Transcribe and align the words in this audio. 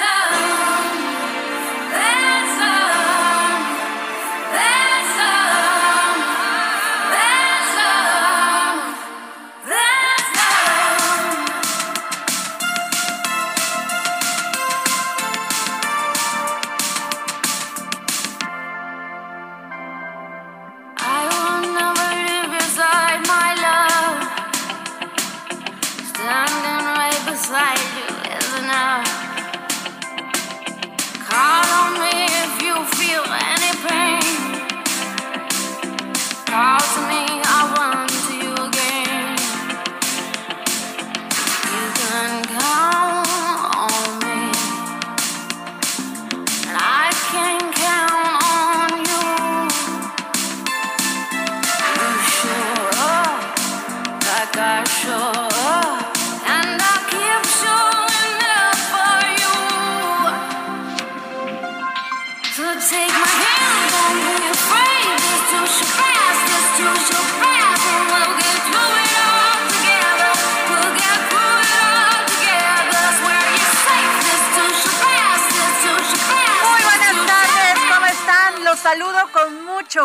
time. 0.00 0.59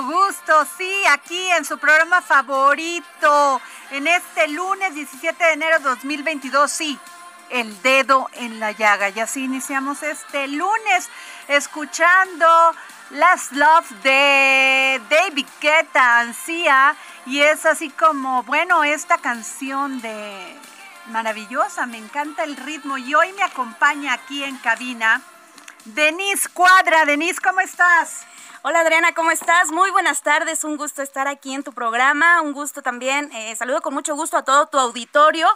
Gusto, 0.03 0.67
sí, 0.77 0.91
aquí 1.09 1.51
en 1.51 1.65
su 1.65 1.77
programa 1.77 2.21
favorito, 2.21 3.61
en 3.91 4.07
este 4.07 4.47
lunes 4.47 4.93
17 4.95 5.43
de 5.43 5.53
enero 5.53 5.79
2022, 5.79 6.71
sí, 6.71 6.99
el 7.49 7.81
dedo 7.81 8.29
en 8.33 8.59
la 8.59 8.71
llaga. 8.71 9.09
Y 9.09 9.19
así 9.19 9.43
iniciamos 9.43 10.03
este 10.03 10.47
lunes 10.47 11.09
escuchando 11.47 12.47
Last 13.11 13.51
Love 13.51 13.89
de 14.03 15.01
David 15.09 15.47
Guetta, 15.61 16.19
Ansía, 16.19 16.95
y 17.25 17.41
es 17.41 17.65
así 17.65 17.89
como, 17.89 18.43
bueno, 18.43 18.83
esta 18.83 19.17
canción 19.17 20.01
de 20.01 20.55
maravillosa, 21.07 21.85
me 21.85 21.97
encanta 21.97 22.43
el 22.43 22.55
ritmo 22.55 22.97
y 22.97 23.13
hoy 23.13 23.31
me 23.33 23.43
acompaña 23.43 24.13
aquí 24.13 24.43
en 24.43 24.57
cabina 24.57 25.21
Denise 25.85 26.49
Cuadra. 26.49 27.05
Denise, 27.05 27.39
¿cómo 27.39 27.59
estás? 27.59 28.25
Hola 28.67 28.79
Adriana, 28.79 29.13
¿cómo 29.13 29.29
estás? 29.29 29.71
Muy 29.71 29.91
buenas 29.91 30.23
tardes, 30.23 30.63
un 30.63 30.75
gusto 30.75 31.03
estar 31.03 31.27
aquí 31.27 31.53
en 31.53 31.61
tu 31.61 31.71
programa, 31.71 32.41
un 32.41 32.51
gusto 32.51 32.81
también, 32.81 33.31
eh, 33.31 33.55
saludo 33.55 33.79
con 33.83 33.93
mucho 33.93 34.15
gusto 34.15 34.37
a 34.37 34.43
todo 34.43 34.65
tu 34.65 34.79
auditorio 34.79 35.47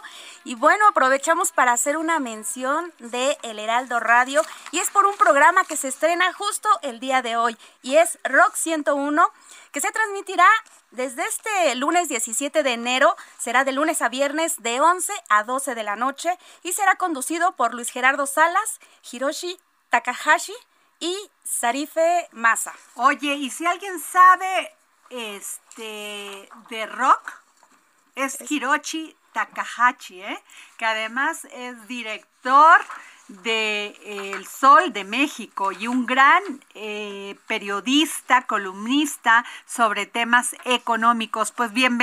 y 0.44 0.54
bueno, 0.54 0.86
aprovechamos 0.86 1.50
para 1.50 1.72
hacer 1.72 1.96
una 1.96 2.20
mención 2.20 2.92
de 3.00 3.36
El 3.42 3.58
Heraldo 3.58 3.98
Radio 3.98 4.42
y 4.70 4.78
es 4.78 4.90
por 4.90 5.06
un 5.06 5.16
programa 5.16 5.64
que 5.64 5.76
se 5.76 5.88
estrena 5.88 6.32
justo 6.34 6.68
el 6.82 7.00
día 7.00 7.20
de 7.20 7.36
hoy 7.36 7.58
y 7.82 7.96
es 7.96 8.16
Rock 8.22 8.54
101 8.54 9.28
que 9.72 9.80
se 9.80 9.90
transmitirá 9.90 10.46
desde 10.92 11.26
este 11.26 11.74
lunes 11.74 12.08
17 12.08 12.62
de 12.62 12.72
enero, 12.74 13.16
será 13.38 13.64
de 13.64 13.72
lunes 13.72 14.02
a 14.02 14.08
viernes 14.08 14.62
de 14.62 14.80
11 14.80 15.12
a 15.28 15.42
12 15.42 15.74
de 15.74 15.82
la 15.82 15.96
noche 15.96 16.38
y 16.62 16.74
será 16.74 16.94
conducido 16.94 17.56
por 17.56 17.74
Luis 17.74 17.90
Gerardo 17.90 18.26
Salas, 18.26 18.78
Hiroshi 19.10 19.58
Takahashi 19.88 20.54
y 21.00 21.16
Sarife 21.42 22.28
Masa. 22.32 22.72
Oye, 22.94 23.34
y 23.34 23.50
si 23.50 23.66
alguien 23.66 23.98
sabe 23.98 24.72
este 25.08 26.48
de 26.68 26.86
rock, 26.86 27.32
es 28.14 28.38
Hiroshi 28.50 29.16
Takahashi, 29.32 30.22
¿eh? 30.22 30.42
que 30.76 30.84
además 30.84 31.46
es 31.52 31.88
director 31.88 32.76
de 33.42 33.86
eh, 34.04 34.32
El 34.34 34.46
Sol 34.46 34.92
de 34.92 35.04
México 35.04 35.72
y 35.72 35.86
un 35.86 36.06
gran 36.06 36.42
eh, 36.74 37.36
periodista, 37.46 38.42
columnista 38.42 39.44
sobre 39.66 40.06
temas 40.06 40.54
económicos. 40.64 41.52
Pues 41.52 41.72
bien, 41.72 41.98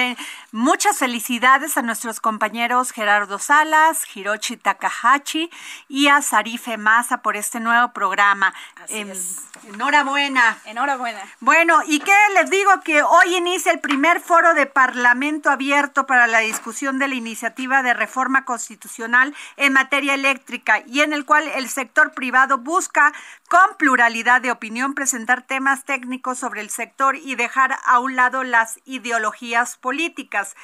muchas 0.51 0.97
felicidades 0.97 1.77
a 1.77 1.81
nuestros 1.81 2.19
compañeros 2.19 2.91
Gerardo 2.91 3.39
Salas, 3.39 4.03
Hiroshi 4.16 4.57
Takahashi 4.57 5.49
y 5.87 6.07
a 6.07 6.21
Sarife 6.21 6.77
Masa 6.77 7.17
por 7.21 7.35
este 7.35 7.59
nuevo 7.59 7.91
programa. 7.93 8.53
Así 8.75 8.99
Em, 8.99 9.11
es. 9.11 9.37
Enhorabuena. 9.67 10.57
Enhorabuena. 10.66 11.19
Bueno, 11.39 11.81
¿y 11.87 11.99
qué 11.99 12.16
les 12.35 12.49
digo? 12.49 12.71
Que 12.83 13.01
hoy 13.01 13.35
inicia 13.35 13.71
el 13.71 13.79
primer 13.79 14.21
foro 14.21 14.53
de 14.53 14.66
Parlamento 14.66 15.49
abierto 15.49 16.05
para 16.05 16.27
la 16.27 16.39
discusión 16.39 16.99
de 16.99 17.07
la 17.07 17.16
iniciativa 17.16 17.83
de 17.83 17.93
reforma 17.93 18.45
constitucional 18.45 19.35
en 19.57 19.73
materia 19.73 20.13
eléctrica 20.13 20.83
y 20.87 21.01
en 21.01 21.13
el 21.13 21.16
cual 21.25 21.47
el 21.55 21.69
sector 21.69 22.11
privado 22.11 22.57
busca, 22.57 23.14
con 23.49 23.78
pluralidad 23.78 24.41
de 24.41 24.52
opinión, 24.52 24.93
presentar 24.93 25.41
temas 25.41 25.85
técnicos 25.85 26.40
sobre 26.40 26.61
el 26.61 26.69
sector 26.69 27.16
y 27.16 27.35
dejar 27.35 27.78
a 27.85 27.99
un 27.99 28.16
lado 28.16 28.43
las 28.43 28.79
ideologías 28.85 29.78
políticas. 29.78 30.55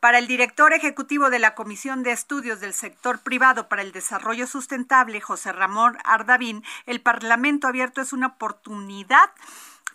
Para 0.00 0.18
el 0.18 0.26
director 0.26 0.72
ejecutivo 0.72 1.30
de 1.30 1.38
la 1.38 1.54
Comisión 1.54 2.02
de 2.02 2.10
Estudios 2.10 2.58
del 2.58 2.74
Sector 2.74 3.20
Privado 3.20 3.68
para 3.68 3.82
el 3.82 3.92
Desarrollo 3.92 4.48
Sustentable, 4.48 5.20
José 5.20 5.52
Ramón 5.52 5.96
Ardavín, 6.02 6.64
el 6.86 7.00
Parlamento 7.00 7.68
abierto 7.68 8.00
es 8.00 8.12
una 8.12 8.26
oportunidad 8.26 9.30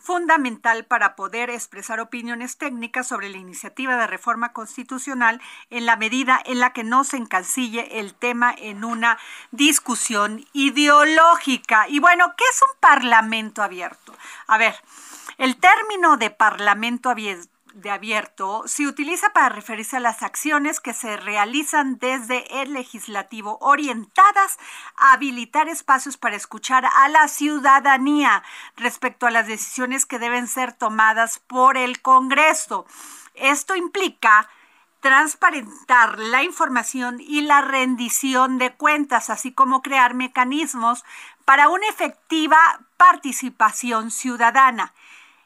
fundamental 0.08 0.86
para 0.86 1.18
poder 1.18 1.50
expresar 1.50 2.00
opiniones 2.00 2.58
técnicas 2.58 3.10
sobre 3.10 3.28
la 3.28 3.36
iniciativa 3.36 3.98
de 3.98 4.08
reforma 4.08 4.54
constitucional 4.54 5.42
en 5.70 5.86
la 5.86 5.98
medida 5.98 6.40
en 6.46 6.62
la 6.62 6.72
que 6.72 6.86
no 6.86 7.04
se 7.04 7.18
encancille 7.18 8.00
el 8.00 8.14
tema 8.14 8.56
en 8.58 8.86
una 8.86 9.18
discusión 9.52 10.46
ideológica. 10.54 11.90
Y 11.90 12.00
bueno, 12.00 12.34
¿qué 12.38 12.46
es 12.50 12.62
un 12.62 12.80
parlamento 12.80 13.62
abierto? 13.62 14.14
A 14.48 14.58
ver, 14.58 14.76
el 15.38 15.58
término 15.58 16.16
de 16.16 16.30
parlamento 16.30 17.10
abierto 17.10 17.57
de 17.78 17.92
abierto 17.92 18.64
se 18.66 18.88
utiliza 18.88 19.32
para 19.34 19.50
referirse 19.50 19.98
a 19.98 20.02
las 20.02 20.24
acciones 20.24 20.80
que 20.80 20.94
se 20.94 21.16
realizan 21.18 22.00
desde 22.00 22.62
el 22.62 22.74
legislativo 22.74 23.58
orientadas 23.62 24.58
a 24.96 25.14
habilitar 25.14 25.70
espacios 25.70 26.18
para 26.18 26.36
escuchar 26.36 26.86
a 26.86 27.08
la 27.10 27.28
ciudadanía 27.28 28.44
respecto 28.76 29.28
a 29.28 29.32
las 29.32 29.48
decisiones 29.48 30.06
que 30.06 30.20
deben 30.20 30.48
ser 30.48 30.74
tomadas 30.74 31.40
por 31.40 31.78
el 31.78 32.02
Congreso. 32.02 32.86
Esto 33.36 33.76
implica 33.76 34.50
transparentar 35.00 36.18
la 36.18 36.44
información 36.44 37.22
y 37.22 37.42
la 37.42 37.62
rendición 37.62 38.58
de 38.58 38.74
cuentas, 38.74 39.30
así 39.30 39.52
como 39.52 39.82
crear 39.82 40.16
mecanismos 40.16 41.06
para 41.46 41.70
una 41.70 41.88
efectiva 41.88 42.58
participación 42.98 44.10
ciudadana. 44.10 44.94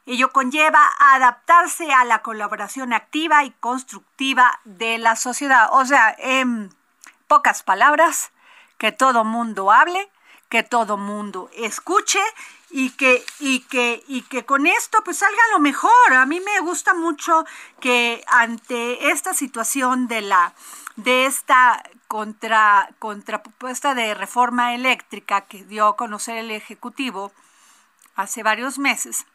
Ello 0.04 0.32
conlleva 0.32 0.90
adaptarse 0.98 1.92
a 1.92 2.04
la 2.04 2.22
colaboración 2.22 2.92
activa 2.92 3.44
y 3.44 3.50
constructiva 3.52 4.60
de 4.64 4.98
la 4.98 5.16
sociedad. 5.16 5.68
O 5.72 5.84
sea, 5.84 6.14
en 6.18 6.74
pocas 7.28 7.62
palabras, 7.62 8.32
que 8.78 8.90
todo 8.90 9.22
mundo 9.24 9.70
hable, 9.70 10.10
que 10.48 10.62
todo 10.62 10.96
mundo 10.96 11.48
escuche 11.54 12.18
y 12.70 12.90
que, 12.90 13.24
y 13.38 13.60
que, 13.60 14.02
y 14.08 14.22
que 14.22 14.44
con 14.44 14.66
esto 14.66 15.02
pues 15.04 15.18
salga 15.18 15.42
lo 15.52 15.60
mejor. 15.60 16.12
A 16.12 16.26
mí 16.26 16.40
me 16.40 16.60
gusta 16.60 16.94
mucho 16.94 17.44
que 17.80 18.24
ante 18.26 19.10
esta 19.10 19.34
situación 19.34 20.08
de 20.08 20.22
la 20.22 20.54
de 20.96 21.26
esta 21.26 21.82
contra, 22.08 22.90
contrapropuesta 22.98 23.94
de 23.94 24.14
reforma 24.14 24.74
eléctrica 24.74 25.42
que 25.42 25.64
dio 25.64 25.86
a 25.86 25.96
conocer 25.96 26.36
el 26.36 26.50
Ejecutivo 26.50 27.32
hace 28.14 28.42
varios 28.42 28.78
meses, 28.78 29.26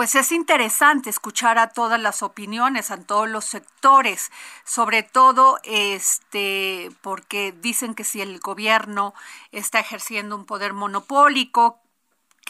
pues 0.00 0.14
es 0.14 0.32
interesante 0.32 1.10
escuchar 1.10 1.58
a 1.58 1.68
todas 1.68 2.00
las 2.00 2.22
opiniones, 2.22 2.90
a 2.90 2.96
todos 3.04 3.28
los 3.28 3.44
sectores, 3.44 4.30
sobre 4.64 5.02
todo 5.02 5.58
este 5.62 6.88
porque 7.02 7.52
dicen 7.52 7.94
que 7.94 8.04
si 8.04 8.22
el 8.22 8.40
gobierno 8.40 9.12
está 9.52 9.78
ejerciendo 9.78 10.36
un 10.36 10.46
poder 10.46 10.72
monopólico, 10.72 11.80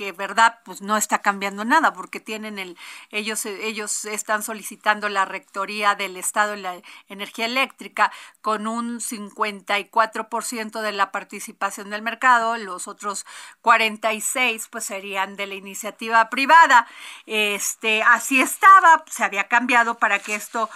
que 0.01 0.13
verdad 0.13 0.61
pues 0.65 0.81
no 0.81 0.97
está 0.97 1.19
cambiando 1.19 1.63
nada 1.67 1.93
porque 1.93 2.21
tienen 2.21 2.59
el 2.59 2.79
ellos 3.11 3.45
ellos 3.45 4.07
están 4.07 4.43
solicitando 4.43 5.11
la 5.11 5.27
rectoría 5.27 5.95
del 5.95 6.17
Estado 6.17 6.55
en 6.55 6.63
la 6.63 6.81
energía 7.11 7.45
eléctrica 7.45 8.11
con 8.41 8.67
un 8.67 9.01
54% 9.01 10.81
de 10.81 10.93
la 10.93 11.13
participación 11.13 11.91
del 11.91 12.01
mercado, 12.01 12.57
los 12.57 12.89
otros 12.89 13.27
46 13.61 14.69
pues 14.69 14.87
serían 14.87 15.37
de 15.37 15.47
la 15.47 15.55
iniciativa 15.55 16.31
privada. 16.31 16.87
Este, 17.27 18.03
así 18.03 18.41
estaba, 18.41 19.05
se 19.07 19.23
había 19.23 19.49
cambiado 19.49 19.99
para 19.99 20.19
que 20.19 20.35
esto 20.35 20.71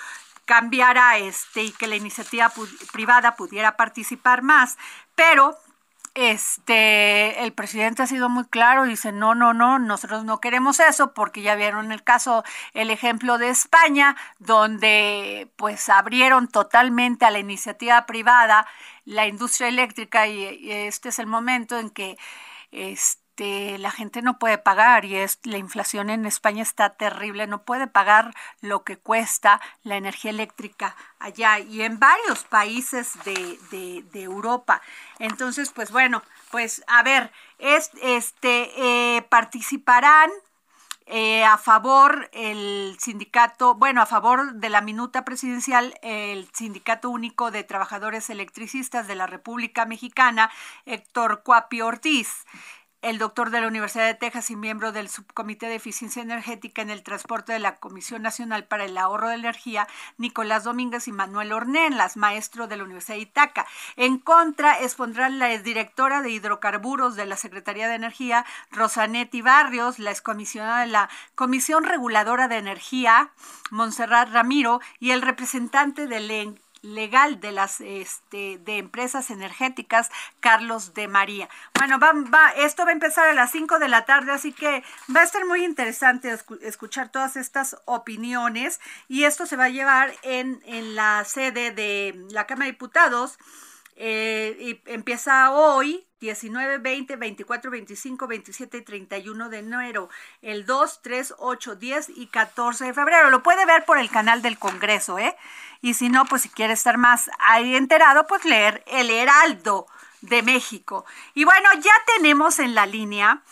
cambiara 0.45 1.17
este 1.17 1.63
y 1.63 1.73
que 1.73 1.87
la 1.87 1.97
iniciativa 1.97 2.53
privada 2.93 3.37
pudiera 3.37 3.79
participar 3.79 4.43
más, 4.43 4.77
pero 5.15 5.59
este, 6.15 7.43
el 7.45 7.53
presidente 7.53 8.03
ha 8.03 8.07
sido 8.07 8.29
muy 8.29 8.45
claro, 8.47 8.85
dice, 8.85 9.13
no, 9.13 9.35
no, 9.35 9.53
no, 9.55 9.79
nosotros 9.79 10.25
no 10.25 10.41
queremos 10.41 10.81
eso, 10.81 11.13
porque 11.15 11.43
ya 11.43 11.57
vieron 11.57 11.93
el 11.93 12.05
caso, 12.05 12.45
el 12.73 12.91
ejemplo 12.91 13.39
de 13.39 13.51
España, 13.51 14.17
donde 14.39 15.49
pues 15.57 15.89
abrieron 15.89 16.49
totalmente 16.49 17.25
a 17.25 17.31
la 17.31 17.41
iniciativa 17.41 18.07
privada 18.07 18.67
la 19.05 19.27
industria 19.27 19.69
eléctrica 19.69 20.27
y, 20.29 20.43
y 20.61 20.71
este 20.73 21.11
es 21.11 21.19
el 21.19 21.27
momento 21.27 21.79
en 21.79 21.91
que 21.91 22.17
este, 22.73 23.24
este, 23.35 23.79
la 23.79 23.91
gente 23.91 24.23
no 24.23 24.39
puede 24.39 24.59
pagar 24.59 25.05
y 25.05 25.17
es 25.17 25.41
la 25.43 25.59
inflación 25.59 26.09
en 26.09 26.25
España 26.25 26.63
está 26.63 26.91
terrible, 26.91 27.49
no 27.49 27.63
puede 27.63 27.89
pagar 27.89 28.33
lo 28.61 28.85
que 28.85 28.97
cuesta 28.97 29.61
la 29.83 29.97
energía 29.97 30.31
eléctrica 30.31 30.95
allá 31.19 31.59
y 31.59 31.83
en 31.83 31.99
varios 31.99 32.45
países 32.45 33.13
de, 33.25 34.05
Europa. 34.15 34.81
Entonces, 35.19 35.73
pues 35.75 35.91
bueno, 35.91 36.23
pues 36.53 36.85
a 36.87 37.03
ver, 37.03 37.33
es, 37.59 37.91
este 38.03 38.71
eh, 39.17 39.23
participarán 39.23 40.31
eh, 41.07 41.45
a 41.45 41.59
favor 41.59 42.31
el 42.33 42.97
sindicato, 43.01 43.75
bueno, 43.75 44.01
a 44.01 44.07
favor 44.07 44.55
de 44.55 44.71
la 44.71 44.81
minuta 44.81 45.25
presidencial, 45.25 45.99
el 46.03 46.49
Sindicato 46.55 47.11
Único 47.11 47.51
de 47.51 47.65
Trabajadores 47.65 48.31
Electricistas 48.31 49.09
de 49.09 49.17
la 49.17 49.27
República 49.27 49.87
Mexicana, 49.87 50.51
Héctor 50.87 51.43
Cuapi 51.43 51.83
Ortiz 51.83 52.45
el 53.05 53.19
doctor 53.19 53.51
de 53.51 53.61
la 53.61 53.69
Universidad 53.69 54.07
de 54.07 54.15
Texas 54.15 54.51
y 54.51 54.57
miembro 54.57 54.91
del 54.91 55.11
Subcomité 55.11 55.67
de 55.67 55.75
Eficiencia 55.75 56.23
Energética 56.23 56.81
en 56.81 56.89
el 56.89 57.03
Transporte 57.03 57.53
de 57.53 57.59
la 57.59 57.77
Comisión 57.77 58.23
Nacional 58.23 58.65
para 58.65 58.87
el 58.87 58.97
Ahorro 58.97 59.29
de 59.29 59.35
Energía, 59.35 59.87
Nicolás 60.17 60.65
Domínguez 60.65 61.07
y 61.07 61.13
Manuel 61.13 61.53
Ornelas, 61.53 62.17
maestro 62.17 62.67
de 62.67 62.79
la 62.79 62.85
Universidad 62.85 63.17
de 63.17 63.23
Itaca. 63.23 63.67
En 63.97 64.19
contra 64.19 64.81
expondrán 64.81 65.39
la 65.39 65.49
directora 65.59 66.23
de 66.23 66.31
hidrocarburos 66.31 67.15
de 67.15 67.27
la 67.27 67.37
Secretaría 67.37 67.89
de 67.89 67.97
Energía, 67.97 68.47
Rosanetti 68.71 69.43
Barrios, 69.43 69.99
la 69.99 70.11
excomisionada 70.11 70.81
de 70.81 70.87
la 70.87 71.11
Comisión 71.35 71.85
Reguladora 71.85 72.49
de 72.49 72.57
Energía, 72.57 73.31
Montserrat 73.71 74.31
Ramiro, 74.31 74.81
y 74.99 75.11
el 75.11 75.21
representante 75.21 76.07
del 76.07 76.31
legal 76.85 77.41
de 77.41 77.51
las 77.51 77.81
este, 77.81 78.59
de 78.59 78.79
empresas 78.79 79.31
energéticas, 79.31 80.11
Carlos 80.41 80.95
de 80.95 81.09
María. 81.09 81.49
Bueno, 81.79 81.99
va, 81.99 82.51
esto 82.57 82.85
va 82.85 82.91
a 82.91 82.93
empezar 82.93 83.29
a 83.29 83.35
las 83.35 83.51
5 83.51 83.79
de 83.79 83.89
la 83.89 84.05
tarde, 84.05 84.33
así 84.33 84.53
que 84.53 84.85
va 85.15 85.21
a 85.21 85.25
estar 85.25 85.45
muy 85.47 85.65
interesante 85.65 86.37
escuchar 86.63 87.11
todas 87.11 87.37
estas 87.37 87.77
opiniones 87.87 88.81
y 89.09 89.25
esto 89.25 89.47
se 89.47 89.57
va 89.57 89.65
a 89.65 89.71
llevar 89.71 90.13
en, 90.23 90.63
en 90.67 90.95
la 90.95 91.25
sede 91.25 91.71
de 91.71 92.15
la 92.31 92.47
Cámara 92.47 92.67
de 92.67 92.73
Diputados. 92.73 93.39
Eh, 93.97 94.57
y 94.87 94.93
empieza 94.93 95.53
hoy, 95.53 96.05
19, 96.25 96.79
20, 96.79 97.17
24, 97.17 97.71
25, 97.71 98.27
27 98.27 98.79
y 98.79 98.83
31 98.83 99.49
de 99.51 99.59
enero, 99.59 100.09
el 100.41 100.65
2, 100.65 101.01
3, 101.03 101.35
8, 101.37 101.77
10 101.77 102.09
y 102.17 102.29
14 102.29 102.87
de 102.87 102.95
febrero. 102.95 103.29
Lo 103.29 103.43
puede 103.43 103.67
ver 103.67 103.85
por 103.85 103.99
el 103.99 104.09
canal 104.09 104.41
del 104.41 104.59
Congreso, 104.59 105.19
¿eh? 105.19 105.37
Y 105.83 105.93
si 105.93 106.09
no, 106.09 106.25
pues 106.25 106.43
si 106.43 106.49
quiere 106.49 106.73
estar 106.73 106.97
más 106.97 107.31
ahí 107.39 107.77
enterado, 107.77 108.27
pues 108.27 108.47
leer 108.47 108.83
El 108.87 109.11
Heraldo 109.11 109.87
de 110.23 110.43
México. 110.43 111.05
Y 111.35 111.45
bueno, 111.45 111.69
ya 111.75 111.93
tenemos 112.17 112.59
en 112.59 112.75
la 112.75 112.87
línea 112.87 113.43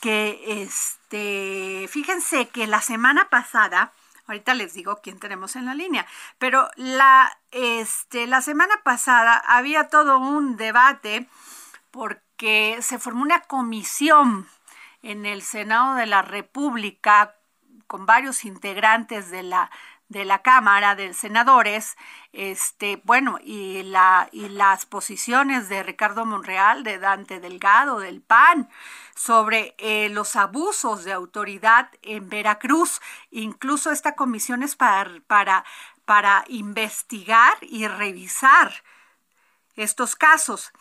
que, 0.00 0.62
este, 0.62 1.88
fíjense 1.88 2.48
que 2.48 2.68
la 2.68 2.80
semana 2.80 3.28
pasada, 3.28 3.92
Ahorita 4.26 4.54
les 4.54 4.72
digo 4.72 5.00
quién 5.02 5.18
tenemos 5.18 5.54
en 5.54 5.66
la 5.66 5.74
línea. 5.74 6.06
Pero 6.38 6.70
la, 6.76 7.36
este, 7.50 8.26
la 8.26 8.40
semana 8.40 8.80
pasada 8.82 9.36
había 9.36 9.90
todo 9.90 10.18
un 10.18 10.56
debate 10.56 11.28
porque 11.94 12.78
se 12.82 12.98
formó 12.98 13.22
una 13.22 13.42
comisión 13.42 14.48
en 15.02 15.26
el 15.26 15.42
Senado 15.42 15.94
de 15.94 16.06
la 16.06 16.22
República 16.22 17.36
con 17.86 18.04
varios 18.04 18.44
integrantes 18.44 19.30
de 19.30 19.44
la 19.44 19.70
de 20.08 20.24
la 20.24 20.42
Cámara 20.42 20.96
de 20.96 21.14
Senadores, 21.14 21.96
este, 22.32 23.00
bueno, 23.04 23.38
y 23.42 23.84
la 23.84 24.28
y 24.32 24.48
las 24.48 24.86
posiciones 24.86 25.68
de 25.68 25.84
Ricardo 25.84 26.26
Monreal, 26.26 26.82
de 26.82 26.98
Dante 26.98 27.38
Delgado, 27.38 28.00
del 28.00 28.20
PAN, 28.20 28.68
sobre 29.14 29.76
eh, 29.78 30.08
los 30.10 30.34
abusos 30.34 31.04
de 31.04 31.12
autoridad 31.12 31.90
en 32.02 32.28
Veracruz. 32.28 33.00
Incluso 33.30 33.92
esta 33.92 34.16
comisión 34.16 34.64
es 34.64 34.74
para, 34.74 35.12
para, 35.28 35.64
para 36.04 36.44
investigar 36.48 37.56
y 37.62 37.86
revisar 37.86 38.82
estos 39.76 40.16
casos. 40.16 40.72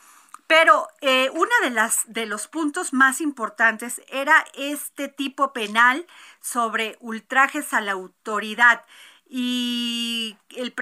Pero 0.55 0.87
eh, 1.01 1.31
uno 1.33 1.49
de, 1.63 1.91
de 2.05 2.27
los 2.27 2.47
puntos 2.47 2.93
más 2.93 3.21
importantes 3.21 4.03
era 4.07 4.45
este 4.53 5.07
tipo 5.07 5.51
penal 5.51 6.05
sobre 6.41 6.95
ultrajes 6.99 7.73
a 7.73 7.81
la 7.81 7.93
autoridad 7.93 8.85
y 9.27 10.37
el, 10.55 10.75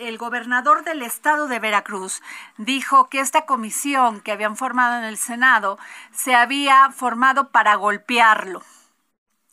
el, 0.00 0.18
gobernador 0.18 0.82
del 0.82 1.02
estado 1.02 1.46
de 1.46 1.60
Veracruz 1.60 2.20
dijo 2.56 3.08
que 3.08 3.20
esta 3.20 3.46
comisión 3.46 4.20
que 4.22 4.32
habían 4.32 4.56
formado 4.56 4.98
en 4.98 5.04
el 5.04 5.18
Senado 5.18 5.78
se 6.12 6.34
había 6.34 6.90
formado 6.90 7.50
para 7.50 7.76
golpearlo. 7.76 8.60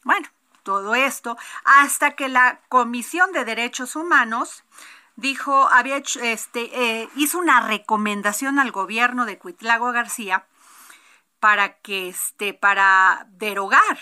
Bueno, 0.03 0.27
todo 0.63 0.95
esto 0.95 1.37
hasta 1.63 2.15
que 2.15 2.27
la 2.27 2.59
Comisión 2.69 3.33
de 3.33 3.45
Derechos 3.45 3.95
Humanos 3.95 4.63
dijo, 5.17 5.67
había 5.69 5.97
hecho, 5.97 6.21
este, 6.21 7.01
eh, 7.01 7.09
hizo 7.17 7.37
una 7.39 7.59
recomendación 7.59 8.59
al 8.59 8.71
gobierno 8.71 9.25
de 9.25 9.37
Cuitlago 9.37 9.91
García 9.91 10.47
para 11.41 11.79
que, 11.79 12.07
este, 12.07 12.53
para 12.53 13.27
derogar 13.31 13.99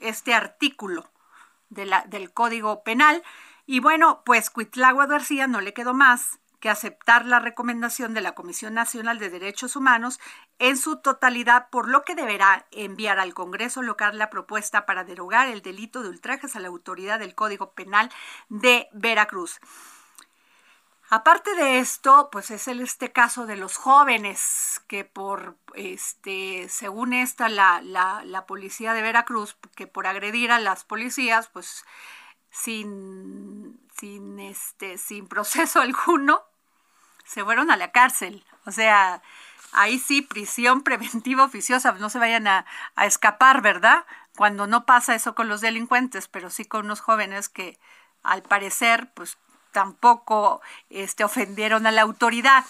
este 0.00 0.34
artículo 0.34 1.08
del 1.68 2.32
Código 2.32 2.82
Penal 2.82 3.22
y 3.66 3.80
bueno, 3.80 4.22
pues 4.24 4.50
Cuitlagua 4.50 5.06
García 5.06 5.46
no 5.46 5.60
le 5.60 5.72
quedó 5.72 5.94
más 5.94 6.38
que 6.60 6.70
aceptar 6.70 7.26
la 7.26 7.40
recomendación 7.40 8.14
de 8.14 8.20
la 8.20 8.34
Comisión 8.34 8.74
Nacional 8.74 9.18
de 9.18 9.30
Derechos 9.30 9.76
Humanos 9.76 10.20
en 10.58 10.76
su 10.76 10.96
totalidad, 10.96 11.68
por 11.70 11.88
lo 11.88 12.04
que 12.04 12.14
deberá 12.14 12.66
enviar 12.70 13.18
al 13.18 13.34
Congreso 13.34 13.82
local 13.82 14.18
la 14.18 14.30
propuesta 14.30 14.86
para 14.86 15.04
derogar 15.04 15.48
el 15.48 15.62
delito 15.62 16.02
de 16.02 16.08
ultrajes 16.08 16.56
a 16.56 16.60
la 16.60 16.68
autoridad 16.68 17.18
del 17.18 17.34
Código 17.34 17.72
Penal 17.72 18.10
de 18.48 18.88
Veracruz. 18.92 19.60
Aparte 21.10 21.54
de 21.54 21.78
esto, 21.78 22.30
pues 22.32 22.50
es 22.50 22.66
el, 22.66 22.80
este 22.80 23.12
caso 23.12 23.46
de 23.46 23.56
los 23.56 23.76
jóvenes 23.76 24.82
que 24.88 25.04
por, 25.04 25.56
este, 25.74 26.68
según 26.70 27.12
esta, 27.12 27.48
la, 27.48 27.80
la, 27.82 28.46
policía 28.46 28.94
de 28.94 29.02
Veracruz, 29.02 29.56
que 29.76 29.86
por 29.86 30.06
agredir 30.06 30.50
a 30.50 30.58
las 30.58 30.84
policías, 30.84 31.48
pues 31.48 31.84
sin, 32.50 33.78
sin, 33.98 34.40
este, 34.40 34.96
sin 34.96 35.28
proceso 35.28 35.80
alguno, 35.82 36.42
se 37.24 37.44
fueron 37.44 37.70
a 37.70 37.76
la 37.76 37.92
cárcel. 37.92 38.44
O 38.64 38.70
sea, 38.70 39.22
ahí 39.72 39.98
sí, 39.98 40.22
prisión 40.22 40.82
preventiva 40.82 41.44
oficiosa, 41.44 41.92
no 41.92 42.08
se 42.08 42.18
vayan 42.18 42.46
a, 42.46 42.64
a 42.96 43.06
escapar, 43.06 43.60
¿verdad? 43.60 44.06
Cuando 44.36 44.66
no 44.66 44.86
pasa 44.86 45.14
eso 45.14 45.34
con 45.34 45.48
los 45.48 45.60
delincuentes, 45.60 46.28
pero 46.28 46.48
sí 46.48 46.64
con 46.64 46.86
unos 46.86 47.00
jóvenes 47.00 47.50
que 47.50 47.78
al 48.22 48.42
parecer, 48.42 49.12
pues 49.14 49.36
tampoco 49.74 50.62
este, 50.88 51.24
ofendieron 51.24 51.86
a 51.86 51.90
la 51.90 52.02
autoridad. 52.02 52.64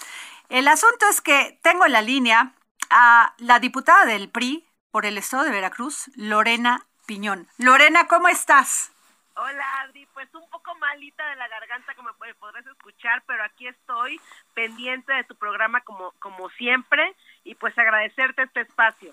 El 0.49 0.67
asunto 0.67 1.07
es 1.09 1.21
que 1.21 1.61
tengo 1.63 1.87
en 1.87 1.93
la 1.93 2.03
línea 2.03 2.55
a 2.91 3.35
la 3.39 3.61
diputada 3.61 4.07
del 4.07 4.29
PRI 4.29 4.67
por 4.91 5.07
el 5.07 5.19
estado 5.19 5.45
de 5.45 5.51
Veracruz, 5.51 6.11
Lorena 6.17 6.87
Piñón. 7.07 7.47
Lorena, 7.59 8.09
¿cómo 8.09 8.29
estás? 8.29 8.91
Hola 9.37 9.81
Adri, 9.81 10.07
pues 10.15 10.33
un 10.35 10.49
poco 10.49 10.75
malita 10.77 11.29
de 11.29 11.37
la 11.37 11.49
garganta 11.49 11.95
como 11.97 12.11
podrás 12.39 12.65
escuchar, 12.67 13.23
pero 13.27 13.43
aquí 13.45 13.67
estoy 13.67 14.21
pendiente 14.55 15.13
de 15.13 15.25
tu 15.25 15.35
programa 15.35 15.81
como, 15.81 16.13
como 16.21 16.49
siempre 16.51 17.15
y 17.43 17.57
pues 17.57 17.77
agradecerte 17.77 18.45
este 18.45 18.61
espacio. 18.61 19.13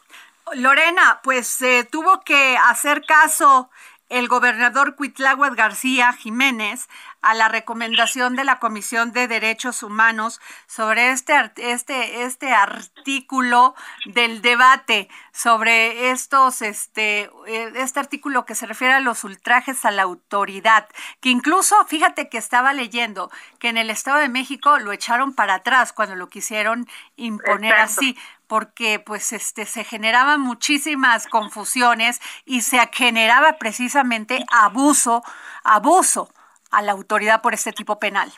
Lorena, 0.54 1.22
pues 1.24 1.62
eh, 1.64 1.88
tuvo 1.92 2.22
que 2.22 2.56
hacer 2.58 3.04
caso 3.04 3.72
el 4.12 4.28
gobernador 4.28 4.96
Cuitláhuac 4.96 5.56
García 5.56 6.14
Jiménez 6.14 6.88
a 7.22 7.34
la 7.34 7.48
recomendación 7.48 8.36
de 8.36 8.44
la 8.44 8.60
Comisión 8.60 9.12
de 9.12 9.28
Derechos 9.28 9.84
Humanos 9.84 10.40
sobre 10.68 11.12
este, 11.12 11.52
este, 11.58 12.24
este 12.24 12.52
artículo 12.52 13.76
del 14.06 14.42
debate 14.42 15.10
sobre 15.32 16.12
estos, 16.12 16.62
este, 16.62 17.30
eh, 17.48 17.72
este 17.76 18.00
artículo 18.00 18.46
que 18.46 18.56
se 18.56 18.66
refiere 18.66 18.94
a 18.94 19.00
los 19.00 19.24
ultrajes 19.24 19.86
a 19.86 19.92
la 19.92 20.04
autoridad, 20.04 20.88
que 21.20 21.30
incluso, 21.30 21.76
fíjate 21.86 22.30
que 22.30 22.38
estaba 22.38 22.74
leyendo 22.74 23.32
que 23.60 23.70
en 23.70 23.78
el 23.78 23.90
Estado 23.90 24.18
de 24.18 24.30
México 24.30 24.80
lo 24.80 24.92
echaron 24.92 25.34
para 25.34 25.56
atrás 25.56 25.94
cuando 25.94 26.16
lo 26.16 26.30
quisieron 26.30 26.88
imponer 27.16 27.74
Exacto. 27.74 28.00
así 28.00 28.18
porque 28.48 29.00
pues 29.00 29.32
este 29.32 29.66
se 29.66 29.86
generaban 29.86 30.42
muchísimas 30.42 31.26
confusiones 31.28 32.20
y 32.44 32.64
se 32.64 32.80
generaba 32.92 33.54
precisamente 33.54 34.44
abuso, 34.52 35.24
abuso 35.64 36.30
a 36.72 36.82
la 36.82 36.94
autoridad 36.94 37.42
por 37.42 37.54
este 37.54 37.72
tipo 37.72 38.00
penal. 38.00 38.32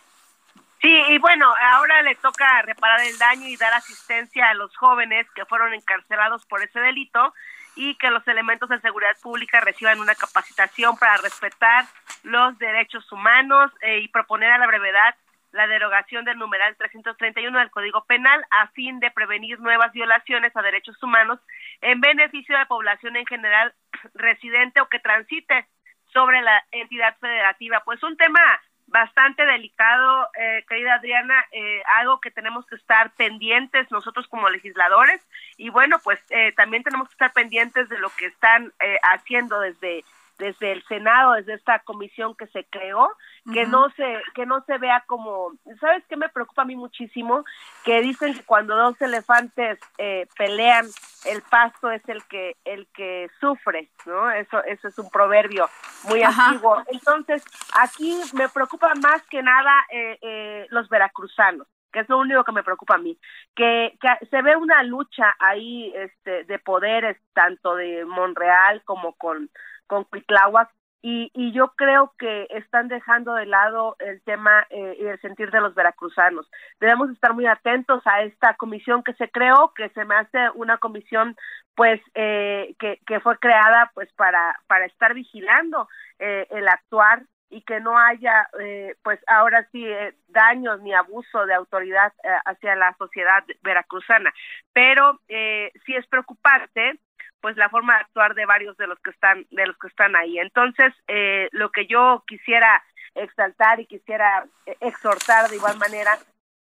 Sí, 0.82 0.94
y 1.10 1.18
bueno, 1.20 1.54
ahora 1.62 2.02
le 2.02 2.16
toca 2.16 2.62
reparar 2.64 3.00
el 3.02 3.18
daño 3.18 3.48
y 3.48 3.56
dar 3.56 3.74
asistencia 3.74 4.50
a 4.50 4.54
los 4.54 4.76
jóvenes 4.76 5.26
que 5.34 5.46
fueron 5.46 5.74
encarcelados 5.74 6.46
por 6.46 6.62
ese 6.62 6.80
delito 6.80 7.34
y 7.76 7.96
que 7.96 8.12
los 8.12 8.28
elementos 8.28 8.68
de 8.70 8.82
seguridad 8.82 9.16
pública 9.22 9.62
reciban 9.62 10.00
una 10.00 10.14
capacitación 10.14 10.98
para 10.98 11.18
respetar 11.18 11.86
los 12.24 12.58
derechos 12.60 13.10
humanos 13.12 13.72
eh, 13.82 14.00
y 14.00 14.08
proponer 14.10 14.52
a 14.52 14.58
la 14.58 14.68
brevedad 14.68 15.16
la 15.54 15.68
derogación 15.68 16.26
del 16.26 16.38
numeral 16.38 16.76
331 16.76 17.58
del 17.60 17.70
Código 17.70 18.04
Penal 18.06 18.44
a 18.50 18.68
fin 18.70 19.00
de 19.00 19.12
prevenir 19.12 19.60
nuevas 19.60 19.94
violaciones 19.94 20.54
a 20.56 20.62
derechos 20.62 21.02
humanos 21.02 21.40
en 21.82 22.02
beneficio 22.02 22.56
de 22.56 22.60
la 22.60 22.68
población 22.68 23.16
en 23.16 23.26
general 23.26 23.74
residente 24.16 24.82
o 24.82 24.90
que 24.90 25.00
transite 25.00 25.68
sobre 26.14 26.42
la 26.42 26.64
entidad 26.72 27.18
federativa. 27.20 27.82
Pues 27.84 28.02
un 28.04 28.16
tema 28.16 28.40
bastante 28.88 29.44
delicado, 29.46 30.30
eh, 30.40 30.64
querida 30.70 30.96
Adriana, 30.96 31.46
eh, 31.52 31.82
algo 31.98 32.22
que 32.22 32.32
tenemos 32.32 32.66
que 32.68 32.76
estar 32.76 33.12
pendientes 33.16 33.90
nosotros 33.92 34.28
como 34.28 34.50
legisladores 34.50 35.20
y 35.58 35.70
bueno, 35.70 35.98
pues 36.04 36.20
eh, 36.30 36.54
también 36.56 36.84
tenemos 36.84 37.08
que 37.08 37.14
estar 37.14 37.34
pendientes 37.34 37.90
de 37.90 37.98
lo 37.98 38.10
que 38.12 38.28
están 38.28 38.72
eh, 38.80 38.98
haciendo 39.04 39.60
desde 39.60 40.06
desde 40.40 40.72
el 40.72 40.84
Senado, 40.86 41.34
desde 41.34 41.54
esta 41.54 41.80
comisión 41.80 42.36
que 42.36 42.48
se 42.48 42.66
creó, 42.66 43.08
que 43.52 43.66
no 43.66 43.90
se 43.92 44.22
que 44.34 44.46
no 44.46 44.64
se 44.66 44.78
vea 44.78 45.04
como, 45.06 45.52
¿sabes 45.80 46.04
qué 46.08 46.16
me 46.16 46.30
preocupa 46.30 46.62
a 46.62 46.66
mí 46.66 46.76
muchísimo? 46.76 47.44
Que 47.84 48.02
dicen 48.02 48.34
que 48.34 48.44
cuando 48.44 48.76
dos 48.76 49.02
elefantes 49.02 49.80
eh, 49.98 50.28
pelean, 50.38 50.86
el 51.26 51.42
pasto 51.42 51.92
es 51.92 52.08
el 52.08 52.24
que 52.26 52.56
el 52.64 52.88
que 52.94 53.30
sufre, 53.40 53.90
¿no? 54.06 54.32
Eso 54.32 54.64
eso 54.64 54.88
es 54.88 54.98
un 54.98 55.10
proverbio 55.10 55.70
muy 56.08 56.24
Ajá. 56.24 56.50
antiguo. 56.50 56.82
Entonces, 56.88 57.44
aquí 57.80 58.18
me 58.34 58.48
preocupa 58.48 58.94
más 59.02 59.22
que 59.24 59.44
nada 59.44 59.74
eh, 59.92 60.18
eh, 60.22 60.68
los 60.70 60.88
veracruzanos 60.88 61.68
que 61.92 62.00
es 62.00 62.10
lo 62.10 62.18
único 62.18 62.44
que 62.44 62.52
me 62.52 62.64
preocupa 62.64 62.96
a 62.96 62.98
mí, 62.98 63.20
que, 63.56 63.96
que 64.02 64.26
se 64.26 64.42
ve 64.42 64.56
una 64.56 64.82
lucha 64.82 65.36
ahí 65.38 65.94
este, 65.96 66.44
de 66.44 66.58
poderes, 66.58 67.18
tanto 67.34 67.76
de 67.76 68.04
Monreal 68.04 68.82
como 68.84 69.14
con, 69.14 69.52
con 69.86 70.04
Cuitláhuac, 70.06 70.72
y, 71.06 71.30
y 71.34 71.52
yo 71.52 71.74
creo 71.76 72.14
que 72.18 72.48
están 72.52 72.88
dejando 72.88 73.34
de 73.34 73.46
lado 73.46 73.98
el 74.00 74.22
tema 74.24 74.66
eh, 74.70 74.96
y 74.98 75.06
el 75.06 75.20
sentir 75.20 75.52
de 75.52 75.60
los 75.60 75.76
veracruzanos. 75.76 76.50
Debemos 76.80 77.12
estar 77.12 77.34
muy 77.34 77.46
atentos 77.46 78.02
a 78.06 78.22
esta 78.22 78.54
comisión 78.56 79.04
que 79.04 79.14
se 79.16 79.30
creó, 79.30 79.74
que 79.76 79.90
se 79.90 80.06
me 80.06 80.16
hace 80.16 80.50
una 80.56 80.78
comisión 80.78 81.36
pues 81.76 82.00
eh, 82.16 82.74
que, 82.80 83.02
que 83.06 83.20
fue 83.20 83.38
creada 83.38 83.92
pues 83.94 84.12
para, 84.14 84.58
para 84.68 84.86
estar 84.86 85.14
vigilando 85.14 85.90
eh, 86.20 86.48
el 86.52 86.70
actuar 86.70 87.24
y 87.50 87.62
que 87.62 87.80
no 87.80 87.98
haya 87.98 88.48
eh, 88.60 88.96
pues 89.04 89.20
ahora 89.28 89.68
sí 89.72 89.86
eh, 89.86 90.16
daños 90.28 90.82
ni 90.82 90.94
abuso 90.94 91.46
de 91.46 91.54
autoridad 91.54 92.12
eh, 92.24 92.30
hacia 92.46 92.76
la 92.76 92.96
sociedad 92.98 93.44
veracruzana 93.62 94.34
pero 94.74 95.20
eh, 95.28 95.72
sí 95.86 95.96
es 95.96 96.08
preocupante 96.08 97.00
pues 97.44 97.58
la 97.58 97.68
forma 97.68 97.96
de 97.96 98.00
actuar 98.04 98.36
de 98.36 98.46
varios 98.46 98.78
de 98.78 98.88
los 98.88 98.98
que 99.02 99.12
están 99.12 99.46
de 99.52 99.68
los 99.68 99.78
que 99.78 99.88
están 99.88 100.16
ahí. 100.16 100.40
Entonces 100.40 100.94
eh, 101.10 101.50
lo 101.52 101.72
que 101.72 101.86
yo 101.88 102.24
quisiera 102.26 102.82
exaltar 103.16 103.82
y 103.82 103.86
quisiera 103.86 104.46
eh, 104.66 104.78
exhortar 104.80 105.50
de 105.50 105.58
igual 105.58 105.78
manera 105.78 106.18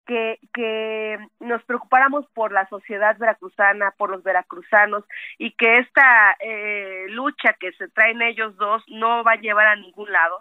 que, 0.07 0.39
que 0.51 1.19
nos 1.39 1.63
preocupáramos 1.65 2.25
por 2.33 2.51
la 2.51 2.67
sociedad 2.67 3.15
veracruzana, 3.19 3.91
por 3.91 4.09
los 4.09 4.23
veracruzanos 4.23 5.03
y 5.37 5.51
que 5.51 5.77
esta 5.77 6.35
eh, 6.39 7.05
lucha 7.09 7.53
que 7.59 7.71
se 7.73 7.87
traen 7.89 8.23
ellos 8.23 8.57
dos 8.57 8.83
no 8.87 9.23
va 9.23 9.33
a 9.33 9.39
llevar 9.39 9.67
a 9.67 9.75
ningún 9.75 10.11
lado, 10.11 10.39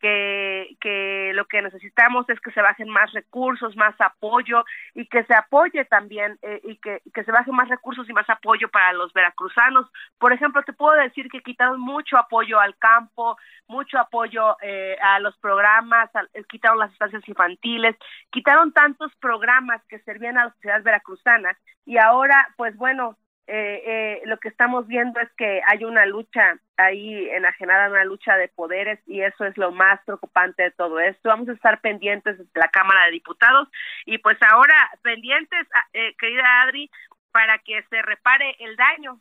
que, 0.00 0.76
que 0.80 1.32
lo 1.34 1.46
que 1.46 1.62
necesitamos 1.62 2.28
es 2.28 2.40
que 2.40 2.50
se 2.52 2.62
bajen 2.62 2.88
más 2.88 3.12
recursos, 3.12 3.76
más 3.76 3.94
apoyo 4.00 4.64
y 4.94 5.06
que 5.08 5.24
se 5.24 5.34
apoye 5.34 5.84
también 5.86 6.38
eh, 6.42 6.60
y 6.64 6.76
que, 6.78 7.00
que 7.14 7.24
se 7.24 7.32
bajen 7.32 7.54
más 7.54 7.68
recursos 7.68 8.08
y 8.08 8.12
más 8.12 8.28
apoyo 8.30 8.68
para 8.68 8.92
los 8.92 9.12
veracruzanos. 9.12 9.86
Por 10.18 10.32
ejemplo, 10.32 10.62
te 10.64 10.72
puedo 10.72 10.92
decir 11.00 11.28
que 11.30 11.42
quitaron 11.42 11.80
mucho 11.80 12.18
apoyo 12.18 12.60
al 12.60 12.76
campo, 12.78 13.36
mucho 13.68 13.98
apoyo 13.98 14.56
eh, 14.62 14.96
a 15.02 15.18
los 15.20 15.36
programas, 15.38 16.14
al- 16.14 16.30
eh, 16.34 16.44
quitaron 16.48 16.78
las 16.78 16.92
estancias 16.92 17.26
infantiles, 17.28 17.96
quitaron 18.30 18.72
tantos 18.72 19.14
programas 19.16 19.82
que 19.88 19.98
servían 20.00 20.38
a 20.38 20.46
la 20.46 20.52
sociedad 20.52 20.82
veracruzana 20.82 21.56
y 21.84 21.98
ahora, 21.98 22.48
pues 22.56 22.76
bueno, 22.76 23.16
eh, 23.46 23.82
eh, 23.86 24.22
lo 24.24 24.38
que 24.38 24.48
estamos 24.48 24.86
viendo 24.86 25.20
es 25.20 25.30
que 25.36 25.60
hay 25.66 25.84
una 25.84 26.04
lucha 26.06 26.56
ahí 26.76 27.28
enajenada, 27.30 27.88
una 27.88 28.04
lucha 28.04 28.36
de 28.36 28.48
poderes 28.48 28.98
y 29.06 29.22
eso 29.22 29.44
es 29.44 29.56
lo 29.56 29.72
más 29.72 30.00
preocupante 30.04 30.62
de 30.64 30.70
todo 30.72 31.00
esto. 31.00 31.28
Vamos 31.28 31.48
a 31.48 31.52
estar 31.52 31.80
pendientes 31.80 32.38
de 32.38 32.46
la 32.54 32.68
Cámara 32.68 33.06
de 33.06 33.12
Diputados 33.12 33.68
y 34.04 34.18
pues 34.18 34.38
ahora 34.42 34.74
pendientes, 35.02 35.66
ah, 35.74 35.86
eh, 35.92 36.14
querida 36.18 36.62
Adri, 36.62 36.90
para 37.32 37.58
que 37.58 37.82
se 37.90 38.02
repare 38.02 38.56
el 38.60 38.76
daño. 38.76 39.20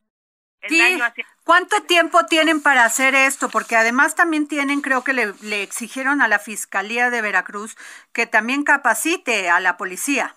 El 0.62 0.70
Sí. 0.70 0.80
daño 0.80 1.04
hacia 1.04 1.26
¿Cuánto 1.44 1.84
tiempo 1.84 2.26
tienen 2.26 2.64
para 2.64 2.86
hacer 2.86 3.14
esto? 3.14 3.50
Porque 3.50 3.76
además 3.76 4.16
también 4.16 4.48
tienen, 4.48 4.82
creo 4.82 5.04
que 5.04 5.14
le, 5.14 5.34
le 5.44 5.62
exigieron 5.62 6.22
a 6.22 6.28
la 6.28 6.40
Fiscalía 6.40 7.12
de 7.12 7.22
Veracruz 7.22 7.78
que 8.14 8.26
también 8.26 8.64
capacite 8.64 9.50
a 9.50 9.60
la 9.60 9.78
policía. 9.78 10.36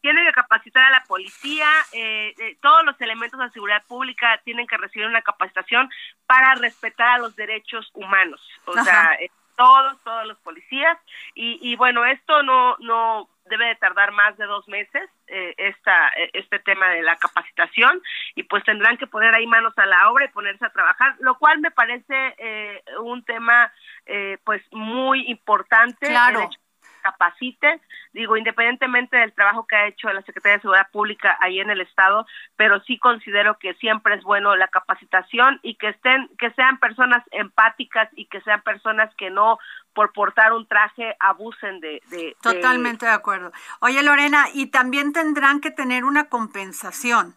Tiene 0.00 0.24
que 0.24 0.32
capacitar 0.32 0.84
a 0.84 0.90
la 0.90 1.04
policía, 1.04 1.68
eh, 1.92 2.34
eh, 2.38 2.56
todos 2.60 2.84
los 2.84 3.00
elementos 3.00 3.38
de 3.38 3.50
seguridad 3.50 3.84
pública 3.86 4.40
tienen 4.44 4.66
que 4.66 4.76
recibir 4.76 5.06
una 5.06 5.22
capacitación 5.22 5.90
para 6.26 6.54
respetar 6.54 7.08
a 7.08 7.18
los 7.18 7.36
derechos 7.36 7.90
humanos, 7.94 8.40
o 8.66 8.72
Ajá. 8.72 8.84
sea, 8.84 9.14
eh, 9.20 9.30
todos, 9.56 10.02
todos 10.02 10.26
los 10.26 10.38
policías, 10.38 10.96
y, 11.34 11.58
y 11.60 11.76
bueno, 11.76 12.06
esto 12.06 12.42
no, 12.42 12.76
no 12.78 13.28
debe 13.44 13.66
de 13.66 13.74
tardar 13.76 14.12
más 14.12 14.36
de 14.38 14.46
dos 14.46 14.66
meses, 14.68 15.10
eh, 15.26 15.54
esta, 15.58 16.08
eh, 16.16 16.30
este 16.32 16.60
tema 16.60 16.88
de 16.90 17.02
la 17.02 17.16
capacitación, 17.16 18.00
y 18.34 18.44
pues 18.44 18.64
tendrán 18.64 18.96
que 18.96 19.06
poner 19.06 19.34
ahí 19.34 19.46
manos 19.46 19.76
a 19.76 19.84
la 19.84 20.08
obra 20.10 20.24
y 20.24 20.28
ponerse 20.28 20.64
a 20.64 20.70
trabajar, 20.70 21.16
lo 21.18 21.36
cual 21.36 21.58
me 21.60 21.70
parece 21.70 22.34
eh, 22.38 22.82
un 23.00 23.22
tema 23.24 23.70
eh, 24.06 24.38
pues 24.44 24.62
muy 24.70 25.28
importante. 25.28 26.06
Claro. 26.06 26.40
el 26.40 26.46
hecho 26.46 26.60
capacite, 27.00 27.80
digo, 28.12 28.36
independientemente 28.36 29.16
del 29.16 29.32
trabajo 29.32 29.66
que 29.66 29.76
ha 29.76 29.86
hecho 29.86 30.12
la 30.12 30.22
Secretaría 30.22 30.56
de 30.56 30.62
Seguridad 30.62 30.90
Pública 30.90 31.36
ahí 31.40 31.60
en 31.60 31.70
el 31.70 31.80
Estado, 31.80 32.26
pero 32.56 32.80
sí 32.80 32.98
considero 32.98 33.58
que 33.58 33.74
siempre 33.74 34.14
es 34.14 34.22
bueno 34.22 34.56
la 34.56 34.68
capacitación 34.68 35.60
y 35.62 35.74
que 35.74 35.88
estén, 35.88 36.28
que 36.38 36.50
sean 36.52 36.78
personas 36.78 37.24
empáticas 37.30 38.08
y 38.14 38.26
que 38.26 38.40
sean 38.42 38.62
personas 38.62 39.14
que 39.16 39.30
no 39.30 39.58
por 39.92 40.12
portar 40.12 40.52
un 40.52 40.66
traje 40.66 41.16
abusen 41.18 41.80
de... 41.80 42.02
de 42.10 42.36
Totalmente 42.42 43.06
de 43.06 43.12
acuerdo. 43.12 43.52
Oye, 43.80 44.02
Lorena, 44.02 44.46
y 44.54 44.66
también 44.66 45.12
tendrán 45.12 45.60
que 45.60 45.70
tener 45.70 46.04
una 46.04 46.28
compensación 46.28 47.34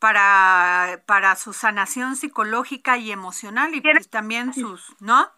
para, 0.00 1.00
para 1.06 1.36
su 1.36 1.52
sanación 1.52 2.16
psicológica 2.16 2.96
y 2.96 3.12
emocional 3.12 3.74
y 3.74 3.80
pues 3.80 4.08
también 4.08 4.52
sus, 4.54 4.96
¿no? 5.00 5.28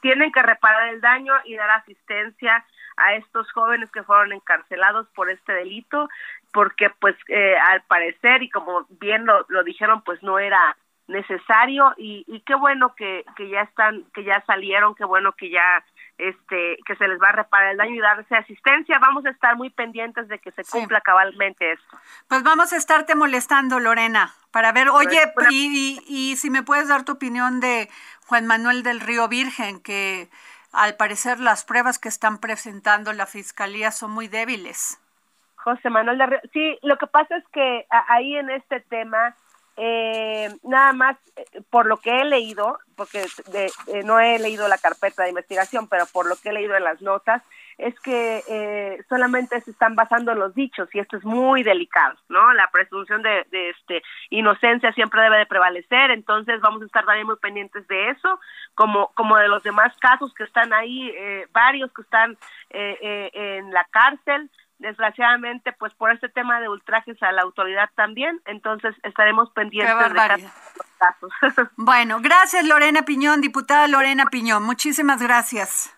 Tienen 0.00 0.32
que 0.32 0.42
reparar 0.42 0.88
el 0.88 1.00
daño 1.00 1.34
y 1.44 1.54
dar 1.54 1.70
asistencia 1.70 2.64
a 2.98 3.14
estos 3.14 3.50
jóvenes 3.52 3.90
que 3.90 4.02
fueron 4.02 4.32
encarcelados 4.32 5.06
por 5.14 5.30
este 5.30 5.52
delito, 5.52 6.08
porque 6.52 6.90
pues 7.00 7.16
eh, 7.28 7.56
al 7.58 7.82
parecer 7.82 8.42
y 8.42 8.50
como 8.50 8.86
bien 9.00 9.26
lo, 9.26 9.44
lo 9.48 9.62
dijeron, 9.64 10.02
pues 10.02 10.22
no 10.22 10.38
era 10.38 10.76
necesario 11.08 11.94
y, 11.96 12.24
y 12.26 12.40
qué 12.40 12.54
bueno 12.54 12.94
que, 12.94 13.24
que 13.36 13.48
ya 13.48 13.62
están, 13.62 14.04
que 14.12 14.24
ya 14.24 14.42
salieron, 14.46 14.94
qué 14.94 15.04
bueno 15.04 15.32
que 15.32 15.50
ya 15.50 15.82
este 16.18 16.76
que 16.84 16.96
se 16.96 17.08
les 17.08 17.18
va 17.20 17.28
a 17.28 17.32
reparar 17.32 17.70
el 17.70 17.78
daño 17.78 17.94
y 17.94 18.00
darse 18.00 18.36
asistencia. 18.36 18.98
Vamos 18.98 19.24
a 19.24 19.30
estar 19.30 19.56
muy 19.56 19.70
pendientes 19.70 20.28
de 20.28 20.38
que 20.38 20.50
se 20.52 20.64
cumpla 20.64 21.00
cabalmente 21.00 21.72
esto. 21.72 21.96
Pues 22.28 22.42
vamos 22.42 22.72
a 22.72 22.76
estarte 22.76 23.14
molestando, 23.14 23.80
Lorena, 23.80 24.34
para 24.50 24.72
ver, 24.72 24.90
oye, 24.90 25.32
y, 25.50 26.02
y, 26.06 26.32
y 26.32 26.36
si 26.36 26.50
me 26.50 26.62
puedes 26.62 26.88
dar 26.88 27.04
tu 27.04 27.12
opinión 27.12 27.60
de 27.60 27.88
Juan 28.26 28.46
Manuel 28.46 28.82
del 28.82 29.00
Río 29.00 29.28
Virgen, 29.28 29.80
que 29.80 30.28
al 30.72 30.96
parecer 30.96 31.40
las 31.40 31.64
pruebas 31.64 31.98
que 31.98 32.08
están 32.08 32.38
presentando 32.38 33.12
la 33.12 33.26
fiscalía 33.26 33.90
son 33.90 34.10
muy 34.10 34.28
débiles. 34.28 34.98
José 35.56 35.90
Manuel 35.90 36.40
sí, 36.52 36.78
lo 36.82 36.96
que 36.96 37.06
pasa 37.06 37.36
es 37.36 37.44
que 37.52 37.86
ahí 37.90 38.36
en 38.36 38.50
este 38.50 38.80
tema 38.80 39.34
eh, 39.76 40.50
nada 40.62 40.92
más 40.92 41.16
eh, 41.36 41.62
por 41.70 41.86
lo 41.86 41.98
que 41.98 42.10
he 42.10 42.24
leído, 42.24 42.78
porque 42.96 43.24
de- 43.46 44.02
no 44.04 44.18
he 44.18 44.38
leído 44.38 44.66
la 44.66 44.78
carpeta 44.78 45.22
de 45.22 45.28
investigación, 45.28 45.86
pero 45.88 46.06
por 46.06 46.26
lo 46.26 46.34
que 46.36 46.48
he 46.48 46.52
leído 46.52 46.74
en 46.74 46.82
las 46.84 47.00
notas, 47.00 47.42
es 47.78 47.98
que 48.00 48.42
eh, 48.48 49.04
solamente 49.08 49.60
se 49.60 49.70
están 49.70 49.94
basando 49.94 50.32
en 50.32 50.40
los 50.40 50.54
dichos 50.54 50.88
y 50.92 50.98
esto 50.98 51.16
es 51.16 51.24
muy 51.24 51.62
delicado, 51.62 52.16
¿no? 52.28 52.52
La 52.54 52.68
presunción 52.70 53.22
de, 53.22 53.46
de, 53.52 53.70
este 53.70 54.02
inocencia 54.30 54.92
siempre 54.92 55.22
debe 55.22 55.38
de 55.38 55.46
prevalecer, 55.46 56.10
entonces 56.10 56.60
vamos 56.60 56.82
a 56.82 56.86
estar 56.86 57.04
también 57.06 57.26
muy 57.28 57.36
pendientes 57.36 57.86
de 57.86 58.10
eso, 58.10 58.40
como 58.74 59.12
como 59.14 59.36
de 59.36 59.48
los 59.48 59.62
demás 59.62 59.96
casos 60.00 60.34
que 60.34 60.42
están 60.42 60.72
ahí, 60.72 61.08
eh, 61.16 61.46
varios 61.52 61.92
que 61.92 62.02
están 62.02 62.32
eh, 62.70 62.98
eh, 63.00 63.30
en 63.32 63.72
la 63.72 63.84
cárcel, 63.84 64.50
desgraciadamente 64.78 65.72
pues 65.72 65.94
por 65.94 66.10
este 66.10 66.28
tema 66.28 66.60
de 66.60 66.68
ultrajes 66.68 67.22
a 67.22 67.30
la 67.30 67.42
autoridad 67.42 67.90
también, 67.94 68.40
entonces 68.46 68.94
estaremos 69.04 69.50
pendientes 69.50 69.94
de 69.94 70.02
barbaridad. 70.02 70.50
cada 70.98 71.12
casos. 71.12 71.32
Bueno, 71.76 72.18
gracias 72.20 72.64
Lorena 72.64 73.02
Piñón, 73.02 73.40
diputada 73.40 73.86
Lorena 73.86 74.26
Piñón, 74.26 74.64
muchísimas 74.64 75.22
gracias. 75.22 75.94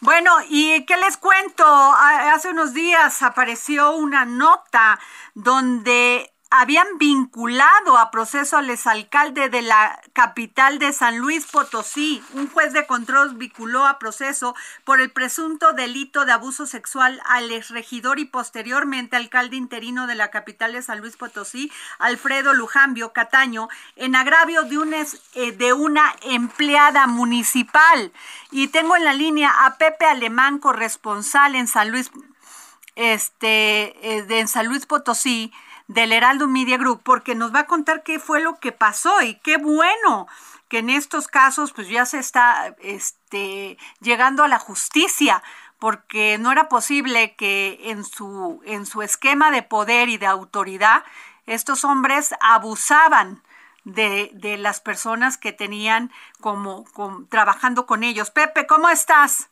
Bueno, 0.00 0.32
¿y 0.48 0.84
qué 0.86 0.96
les 0.96 1.16
cuento? 1.16 1.64
Hace 1.64 2.50
unos 2.50 2.74
días 2.74 3.22
apareció 3.22 3.92
una 3.92 4.24
nota 4.24 4.98
donde 5.34 6.33
habían 6.50 6.86
vinculado 6.98 7.98
a 7.98 8.12
proceso 8.12 8.56
al 8.56 8.70
exalcalde 8.70 9.48
de 9.48 9.62
la 9.62 10.00
capital 10.12 10.78
de 10.78 10.92
San 10.92 11.18
Luis 11.18 11.46
Potosí. 11.46 12.22
Un 12.34 12.48
juez 12.48 12.72
de 12.72 12.86
control 12.86 13.34
vinculó 13.34 13.86
a 13.86 13.98
proceso 13.98 14.54
por 14.84 15.00
el 15.00 15.10
presunto 15.10 15.72
delito 15.72 16.24
de 16.24 16.32
abuso 16.32 16.66
sexual 16.66 17.20
al 17.24 17.50
exregidor 17.50 18.20
y 18.20 18.24
posteriormente 18.26 19.16
alcalde 19.16 19.56
interino 19.56 20.06
de 20.06 20.14
la 20.14 20.30
capital 20.30 20.72
de 20.74 20.82
San 20.82 21.00
Luis 21.00 21.16
Potosí, 21.16 21.72
Alfredo 21.98 22.54
Lujambio 22.54 23.12
Cataño, 23.12 23.68
en 23.96 24.14
agravio 24.14 24.62
de, 24.62 24.78
un 24.78 24.94
es- 24.94 25.20
eh, 25.34 25.50
de 25.52 25.72
una 25.72 26.14
empleada 26.22 27.08
municipal. 27.08 28.12
Y 28.52 28.68
tengo 28.68 28.94
en 28.94 29.04
la 29.04 29.12
línea 29.14 29.50
a 29.66 29.76
Pepe 29.76 30.04
Alemán, 30.04 30.58
corresponsal 30.60 31.56
en 31.56 31.66
San 31.66 31.90
Luis 31.90 32.12
este, 32.96 34.16
eh, 34.18 34.22
de 34.22 34.38
en 34.40 34.48
San 34.48 34.66
Luis 34.66 34.86
Potosí, 34.86 35.52
del 35.88 36.12
Heraldo 36.12 36.48
Media 36.48 36.78
Group, 36.78 37.02
porque 37.02 37.34
nos 37.34 37.54
va 37.54 37.60
a 37.60 37.66
contar 37.66 38.02
qué 38.02 38.18
fue 38.18 38.40
lo 38.40 38.58
que 38.58 38.72
pasó 38.72 39.22
y 39.22 39.34
qué 39.36 39.58
bueno 39.58 40.26
que 40.68 40.78
en 40.78 40.90
estos 40.90 41.28
casos 41.28 41.72
pues 41.72 41.88
ya 41.88 42.06
se 42.06 42.18
está 42.18 42.74
este, 42.80 43.76
llegando 44.00 44.42
a 44.44 44.48
la 44.48 44.58
justicia, 44.58 45.42
porque 45.78 46.38
no 46.38 46.50
era 46.50 46.68
posible 46.68 47.34
que 47.36 47.78
en 47.90 48.04
su, 48.04 48.62
en 48.64 48.86
su 48.86 49.02
esquema 49.02 49.50
de 49.50 49.62
poder 49.62 50.08
y 50.08 50.16
de 50.16 50.26
autoridad 50.26 51.04
estos 51.46 51.84
hombres 51.84 52.34
abusaban 52.40 53.42
de, 53.84 54.30
de 54.32 54.56
las 54.56 54.80
personas 54.80 55.36
que 55.36 55.52
tenían 55.52 56.10
como, 56.40 56.84
como 56.94 57.26
trabajando 57.26 57.84
con 57.84 58.02
ellos. 58.02 58.30
Pepe, 58.30 58.66
¿cómo 58.66 58.88
estás? 58.88 59.50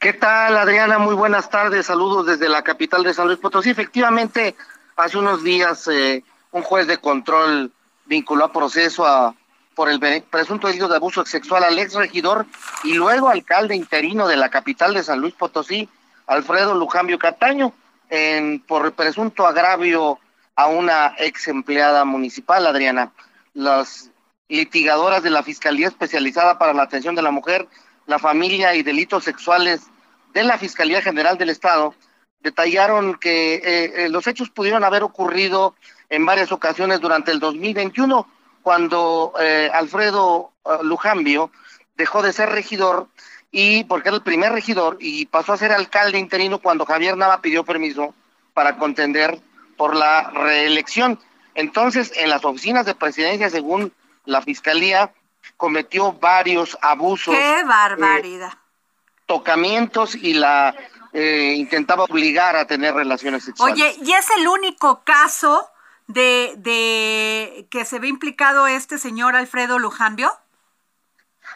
¿Qué 0.00 0.12
tal, 0.12 0.56
Adriana? 0.56 0.98
Muy 0.98 1.14
buenas 1.14 1.48
tardes. 1.48 1.86
Saludos 1.86 2.26
desde 2.26 2.48
la 2.48 2.62
capital 2.62 3.02
de 3.02 3.14
San 3.14 3.28
Luis 3.28 3.38
Potosí. 3.38 3.70
Efectivamente, 3.70 4.56
hace 4.96 5.18
unos 5.18 5.44
días 5.44 5.86
eh, 5.88 6.24
un 6.52 6.62
juez 6.62 6.86
de 6.86 6.98
control 6.98 7.72
vinculó 8.06 8.46
a 8.46 8.52
proceso 8.52 9.06
a, 9.06 9.34
por 9.74 9.90
el 9.90 10.00
presunto 10.30 10.66
delito 10.66 10.88
de 10.88 10.96
abuso 10.96 11.24
sexual 11.26 11.64
al 11.64 11.78
ex 11.78 11.94
regidor 11.94 12.46
y 12.82 12.94
luego 12.94 13.28
alcalde 13.28 13.76
interino 13.76 14.26
de 14.26 14.36
la 14.36 14.48
capital 14.48 14.94
de 14.94 15.02
San 15.02 15.20
Luis 15.20 15.34
Potosí, 15.34 15.88
Alfredo 16.26 16.74
Lujambio 16.74 17.18
Cataño, 17.18 17.72
en, 18.08 18.60
por 18.60 18.92
presunto 18.92 19.46
agravio 19.46 20.18
a 20.54 20.68
una 20.68 21.14
ex 21.18 21.48
empleada 21.48 22.04
municipal, 22.04 22.66
Adriana. 22.66 23.12
Las 23.52 24.10
litigadoras 24.48 25.22
de 25.22 25.30
la 25.30 25.42
Fiscalía 25.42 25.88
Especializada 25.88 26.58
para 26.58 26.72
la 26.72 26.84
Atención 26.84 27.14
de 27.14 27.22
la 27.22 27.30
Mujer, 27.30 27.68
la 28.06 28.18
Familia 28.18 28.74
y 28.74 28.82
Delitos 28.82 29.24
Sexuales 29.24 29.82
de 30.32 30.44
la 30.44 30.56
Fiscalía 30.56 31.02
General 31.02 31.36
del 31.36 31.50
Estado 31.50 31.94
detallaron 32.46 33.16
que 33.16 33.54
eh, 33.56 33.60
eh, 34.04 34.08
los 34.08 34.28
hechos 34.28 34.50
pudieron 34.50 34.84
haber 34.84 35.02
ocurrido 35.02 35.74
en 36.08 36.24
varias 36.24 36.52
ocasiones 36.52 37.00
durante 37.00 37.32
el 37.32 37.40
2021, 37.40 38.24
cuando 38.62 39.32
eh, 39.40 39.68
Alfredo 39.74 40.52
Lujambio 40.82 41.50
dejó 41.96 42.22
de 42.22 42.32
ser 42.32 42.50
regidor 42.50 43.08
y 43.50 43.82
porque 43.84 44.10
era 44.10 44.16
el 44.16 44.22
primer 44.22 44.52
regidor 44.52 44.96
y 45.00 45.26
pasó 45.26 45.54
a 45.54 45.56
ser 45.56 45.72
alcalde 45.72 46.18
interino 46.20 46.60
cuando 46.60 46.86
Javier 46.86 47.16
Nava 47.16 47.40
pidió 47.40 47.64
permiso 47.64 48.14
para 48.54 48.76
contender 48.76 49.40
por 49.76 49.96
la 49.96 50.30
reelección. 50.30 51.18
Entonces, 51.56 52.12
en 52.14 52.30
las 52.30 52.44
oficinas 52.44 52.86
de 52.86 52.94
presidencia, 52.94 53.50
según 53.50 53.92
la 54.24 54.40
fiscalía, 54.40 55.12
cometió 55.56 56.12
varios 56.12 56.78
abusos, 56.80 57.34
¡Qué 57.34 57.64
barbaridad! 57.64 58.52
tocamientos 59.26 60.14
y 60.14 60.34
la 60.34 60.74
eh, 61.18 61.54
intentaba 61.56 62.04
obligar 62.04 62.56
a 62.56 62.66
tener 62.66 62.92
relaciones 62.92 63.44
sexuales. 63.44 63.74
Oye, 63.74 63.96
¿y 64.04 64.12
es 64.12 64.26
el 64.36 64.46
único 64.46 65.02
caso 65.02 65.66
de, 66.08 66.52
de 66.58 67.66
que 67.70 67.86
se 67.86 67.98
ve 67.98 68.08
implicado 68.08 68.66
este 68.66 68.98
señor 68.98 69.34
Alfredo 69.34 69.78
Lujambio? 69.78 70.30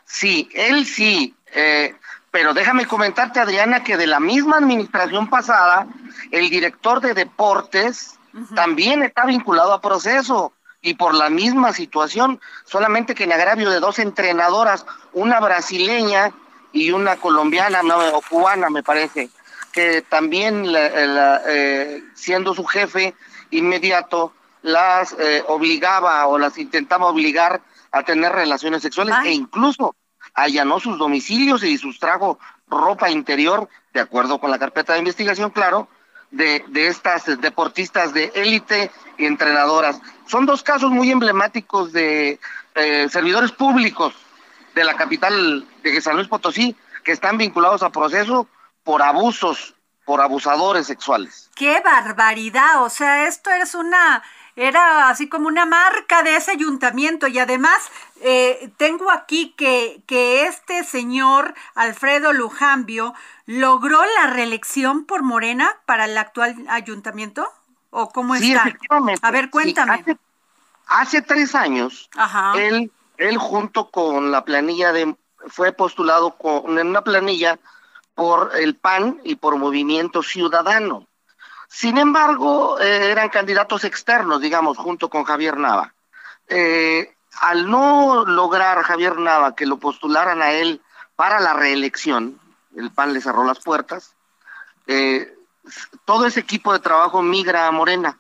Sí, 0.07 0.49
él 0.55 0.87
sí, 0.87 1.37
eh, 1.53 1.95
pero 2.31 2.55
déjame 2.55 2.87
comentarte, 2.87 3.39
Adriana, 3.39 3.85
que 3.85 3.99
de 3.99 4.07
la 4.07 4.19
misma 4.19 4.57
administración 4.57 5.29
pasada, 5.29 5.87
el 6.31 6.49
director 6.49 7.03
de 7.03 7.13
deportes 7.13 8.19
también 8.55 9.03
está 9.03 9.27
vinculado 9.27 9.75
a 9.75 9.83
proceso 9.83 10.55
y 10.81 10.95
por 10.95 11.15
la 11.15 11.29
misma 11.29 11.75
situación, 11.75 12.41
solamente 12.65 13.15
que 13.15 13.25
en 13.25 13.33
agravio 13.33 13.69
de 13.69 13.81
dos 13.81 13.99
entrenadoras, 13.99 14.87
una 15.13 15.39
brasileña 15.39 16.33
y 16.73 16.93
una 16.93 17.17
colombiana 17.17 17.83
no, 17.83 17.99
o 18.17 18.23
cubana, 18.23 18.71
me 18.71 18.83
parece, 18.83 19.29
que 19.73 20.03
también 20.03 20.73
la- 20.73 20.89
la, 21.07 21.43
eh, 21.47 22.03
siendo 22.15 22.55
su 22.55 22.65
jefe 22.65 23.15
inmediato 23.51 24.33
las 24.63 25.15
eh, 25.19 25.43
obligaba 25.49 26.27
o 26.27 26.39
las 26.39 26.59
intentaba 26.59 27.07
obligar 27.07 27.63
a 27.93 28.03
tener 28.03 28.33
relaciones 28.33 28.83
sexuales 28.83 29.15
Ay. 29.19 29.29
e 29.31 29.33
incluso 29.33 29.95
allanó 30.35 30.79
sus 30.81 30.99
domicilios 30.99 31.63
y 31.65 31.77
sustrajo 31.79 32.39
ropa 32.69 33.11
interior, 33.11 33.69
de 33.93 34.01
acuerdo 34.01 34.39
con 34.39 34.51
la 34.51 34.59
carpeta 34.59 34.93
de 34.93 35.01
investigación, 35.01 35.51
claro, 35.51 35.89
de, 36.31 36.65
de 36.69 36.87
estas 36.87 37.25
deportistas 37.41 38.13
de 38.15 38.31
élite 38.37 38.91
y 39.19 39.25
entrenadoras. 39.27 40.01
Son 40.27 40.47
dos 40.47 40.63
casos 40.63 40.91
muy 40.93 41.11
emblemáticos 41.11 41.93
de 41.93 42.39
eh, 42.77 43.09
servidores 43.11 43.51
públicos 43.51 44.15
de 44.77 44.85
la 44.85 44.95
capital 44.95 45.67
de 45.83 46.01
San 46.01 46.15
Luis 46.15 46.29
Potosí 46.29 46.77
que 47.03 47.11
están 47.11 47.37
vinculados 47.39 47.83
a 47.83 47.91
proceso 47.91 48.47
por 48.83 49.03
abusos, 49.03 49.75
por 50.05 50.21
abusadores 50.21 50.87
sexuales. 50.87 51.51
¡Qué 51.55 51.81
barbaridad! 51.85 52.83
O 52.83 52.91
sea, 52.91 53.27
esto 53.27 53.51
es 53.51 53.75
una 53.75 54.23
era 54.57 55.09
así 55.09 55.29
como 55.29 55.49
una 55.49 55.65
marca 55.65 56.23
de 56.23 56.37
ese 56.37 56.51
ayuntamiento 56.51 57.27
y 57.29 57.39
además 57.39 57.79
eh, 58.21 58.71
tengo 58.77 59.11
aquí 59.11 59.55
que, 59.57 60.03
que 60.07 60.45
este 60.47 60.85
señor 60.85 61.55
Alfredo 61.75 62.33
Lujambio 62.33 63.15
logró 63.47 64.03
la 64.17 64.27
reelección 64.27 65.07
por 65.07 65.23
Morena 65.23 65.79
para 65.87 66.05
el 66.05 66.19
actual 66.19 66.57
ayuntamiento 66.69 67.49
o 67.91 68.11
cómo 68.11 68.37
Sí, 68.37 68.53
está. 68.53 68.69
efectivamente. 68.69 69.21
A 69.27 69.31
ver, 69.31 69.45
Sí, 69.45 69.51
cuéntame. 69.51 69.95
hace, 69.95 70.17
hace 70.89 71.23
tres 71.23 71.55
años, 71.55 72.11
Ajá. 72.17 72.53
él, 72.57 72.93
él 73.17 73.39
junto 73.39 73.91
con 73.91 74.31
la 74.31 74.45
planilla 74.45 74.93
de, 74.93 75.17
fue 75.47 75.73
postulado 75.73 76.37
con, 76.37 76.79
en 76.79 76.89
una 76.89 77.03
planilla 77.03 77.59
por 78.15 78.53
el 78.57 78.77
PAN 78.77 79.21
y 79.25 79.37
por 79.37 79.57
Movimiento 79.57 80.23
Ciudadano. 80.23 81.07
Sin 81.69 81.99
embargo, 81.99 82.81
eh, 82.81 83.11
eran 83.11 83.29
candidatos 83.29 83.85
externos, 83.85 84.41
digamos, 84.41 84.77
junto 84.77 85.09
con 85.09 85.25
Javier 85.25 85.57
Nava. 85.57 85.95
Eh, 86.49 87.15
al 87.41 87.71
no 87.71 88.25
lograr 88.27 88.83
Javier 88.83 89.19
Nava 89.19 89.55
que 89.55 89.67
lo 89.67 89.79
postularan 89.79 90.43
a 90.43 90.51
él 90.51 90.81
para 91.15 91.39
la 91.39 91.53
reelección, 91.55 92.41
el 92.77 92.91
PAN 92.91 93.13
le 93.13 93.21
cerró 93.21 93.45
las 93.45 93.61
puertas, 93.61 94.15
eh, 94.87 95.33
todo 96.05 96.27
ese 96.27 96.41
equipo 96.41 96.73
de 96.73 96.81
trabajo 96.81 97.23
migra 97.23 97.69
a 97.69 97.71
Morena. 97.71 98.19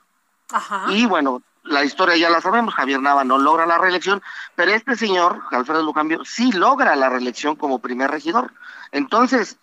Ajá. 0.53 0.85
Y 0.91 1.07
bueno, 1.07 1.43
la 1.65 1.85
historia 1.85 2.17
ya 2.17 2.31
la 2.31 2.41
sabemos, 2.41 2.75
Javier 2.75 3.01
Nava 3.01 3.25
no 3.25 3.39
logra 3.39 3.67
la 3.67 3.79
reelección, 3.79 4.23
pero 4.55 4.73
este 4.73 4.97
señor, 4.97 5.43
Alfredo 5.51 5.83
Lucambio, 5.83 6.25
sí 6.25 6.53
logra 6.53 6.97
la 6.97 7.09
reelección 7.09 7.57
como 7.57 7.81
primer 7.81 8.11
regidor. 8.11 8.53
Entonces, 8.93 9.59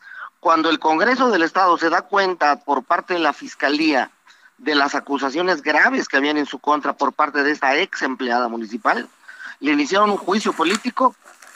cuando 0.48 0.70
el 0.70 0.80
Congreso 0.80 1.30
del 1.30 1.44
Estado 1.44 1.78
se 1.78 1.90
da 1.90 2.04
cuenta 2.04 2.56
por 2.56 2.82
parte 2.86 3.16
de 3.16 3.20
la 3.20 3.34
Fiscalía 3.34 4.12
de 4.58 4.76
las 4.76 4.96
acusaciones 4.96 5.62
graves 5.62 6.08
que 6.08 6.16
habían 6.16 6.38
en 6.38 6.46
su 6.46 6.58
contra 6.60 6.94
por 6.94 7.12
parte 7.12 7.44
de 7.44 7.52
esta 7.52 7.76
ex 7.76 8.02
empleada 8.02 8.48
municipal, 8.48 9.10
le 9.60 9.74
iniciaron 9.74 10.10
un 10.10 10.16
juicio 10.16 10.54
político, 10.54 11.14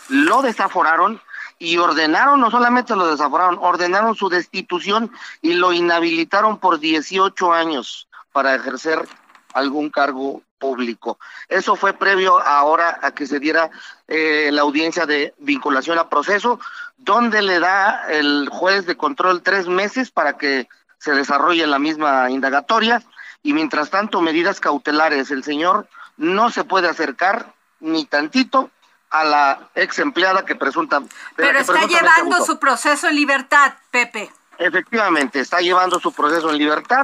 lo 0.10 0.42
desaforaron 0.42 1.22
y 1.58 1.78
ordenaron, 1.78 2.42
no 2.42 2.52
solamente 2.52 2.94
lo 2.98 3.08
desaforaron, 3.08 3.60
ordenaron 3.62 4.14
su 4.14 4.28
destitución 4.28 5.10
y 5.42 5.54
lo 5.54 5.72
inhabilitaron 5.72 6.58
por 6.58 6.78
18 6.82 7.54
años 7.54 8.10
para 8.34 8.56
ejercer 8.56 9.08
algún 9.54 9.90
cargo 9.90 10.42
público. 10.62 11.20
Eso 11.50 11.76
fue 11.76 11.92
previo 11.92 12.40
ahora 12.40 13.00
a 13.02 13.12
que 13.12 13.28
se 13.28 13.40
diera 13.40 13.72
eh, 14.08 14.50
la 14.54 14.62
audiencia 14.62 15.06
de 15.06 15.34
vinculación 15.40 15.98
a 15.98 16.08
proceso, 16.08 16.60
donde 16.98 17.42
le 17.42 17.60
da 17.60 18.06
el 18.08 18.48
juez 18.50 18.86
de 18.86 18.96
control 18.96 19.42
tres 19.42 19.68
meses 19.68 20.12
para 20.12 20.38
que 20.38 20.70
se 21.00 21.12
desarrolle 21.12 21.66
la 21.68 21.80
misma 21.80 22.30
indagatoria 22.30 23.02
y 23.44 23.54
mientras 23.54 23.90
tanto 23.90 24.22
medidas 24.22 24.60
cautelares. 24.60 25.32
El 25.32 25.44
señor 25.44 25.88
no 26.16 26.52
se 26.52 26.64
puede 26.64 26.88
acercar 26.88 27.54
ni 27.80 28.06
tantito 28.06 28.70
a 29.10 29.24
la 29.26 29.70
ex 29.76 30.00
empleada 30.00 30.46
que 30.46 30.56
presunta. 30.56 31.02
Pero 31.36 31.54
que 31.54 31.60
está 31.60 31.86
llevando 31.86 32.36
abusó. 32.36 32.54
su 32.54 32.60
proceso 32.60 33.10
en 33.10 33.16
libertad, 33.16 33.74
Pepe. 33.90 34.32
Efectivamente, 34.58 35.40
está 35.40 35.60
llevando 35.60 36.00
su 36.00 36.14
proceso 36.14 36.52
en 36.52 36.60
libertad, 36.60 37.02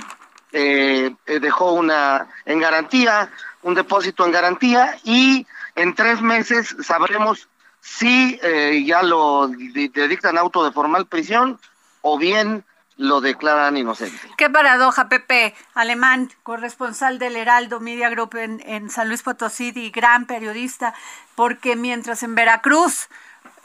eh, 0.51 1.13
eh, 1.25 1.39
dejó 1.39 1.73
una 1.73 2.27
en 2.45 2.59
garantía, 2.59 3.29
un 3.63 3.73
depósito 3.75 4.25
en 4.25 4.31
garantía 4.31 4.97
y 5.03 5.45
en 5.75 5.93
tres 5.93 6.21
meses 6.21 6.75
sabremos 6.81 7.47
si 7.81 8.39
eh, 8.41 8.83
ya 8.85 9.03
lo 9.03 9.47
di- 9.47 9.91
le 9.93 10.07
dictan 10.07 10.37
auto 10.37 10.63
de 10.63 10.71
formal 10.71 11.05
prisión 11.05 11.59
o 12.01 12.17
bien 12.17 12.63
lo 12.97 13.21
declaran 13.21 13.77
inocente. 13.77 14.17
Qué 14.37 14.49
paradoja, 14.49 15.07
Pepe 15.07 15.53
Alemán, 15.75 16.31
corresponsal 16.41 17.19
del 17.19 17.35
Heraldo 17.35 17.79
Media 17.79 18.09
Group 18.09 18.35
en, 18.35 18.59
en 18.65 18.89
San 18.89 19.07
Luis 19.07 19.21
Potosí 19.21 19.71
y 19.75 19.91
gran 19.91 20.25
periodista, 20.25 20.95
porque 21.35 21.75
mientras 21.75 22.23
en 22.23 22.33
Veracruz, 22.33 23.07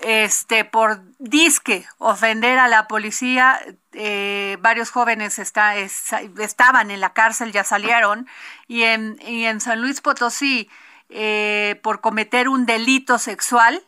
este, 0.02 0.64
por 0.64 1.00
disque 1.18 1.86
ofender 1.98 2.58
a 2.58 2.68
la 2.68 2.88
policía, 2.88 3.60
eh, 3.92 4.58
varios 4.60 4.90
jóvenes 4.90 5.38
estaban 5.38 6.90
en 6.90 7.00
la 7.00 7.12
cárcel, 7.12 7.52
ya 7.52 7.62
salieron, 7.62 8.26
y 8.66 8.82
en, 8.82 9.60
San 9.60 9.80
Luis 9.80 10.00
Potosí, 10.00 10.68
eh, 11.08 11.78
por 11.82 12.00
cometer 12.00 12.48
un 12.48 12.66
delito 12.66 13.18
sexual, 13.18 13.82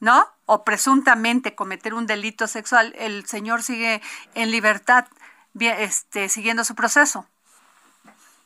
¿no? 0.00 0.26
O 0.46 0.64
presuntamente 0.64 1.54
cometer 1.54 1.94
un 1.94 2.06
delito 2.06 2.48
sexual, 2.48 2.94
el 2.98 3.26
señor 3.26 3.62
sigue 3.62 4.02
en 4.34 4.50
libertad, 4.50 5.06
este, 5.60 6.28
siguiendo 6.28 6.64
su 6.64 6.74
proceso. 6.74 7.26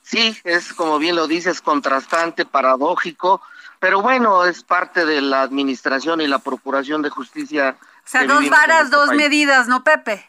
Sí, 0.02 0.36
es 0.44 0.72
como 0.74 0.98
bien 0.98 1.16
lo 1.16 1.26
dices, 1.26 1.62
contrastante, 1.62 2.44
paradójico, 2.44 3.40
pero 3.82 4.00
bueno, 4.00 4.44
es 4.44 4.62
parte 4.62 5.04
de 5.04 5.20
la 5.20 5.42
administración 5.42 6.20
y 6.20 6.28
la 6.28 6.38
procuración 6.38 7.02
de 7.02 7.10
justicia. 7.10 7.76
O 7.80 8.08
sea, 8.08 8.24
dos 8.24 8.48
varas, 8.48 8.84
este 8.84 8.96
dos 8.96 9.08
país. 9.08 9.20
medidas, 9.20 9.66
¿no, 9.66 9.82
Pepe? 9.82 10.24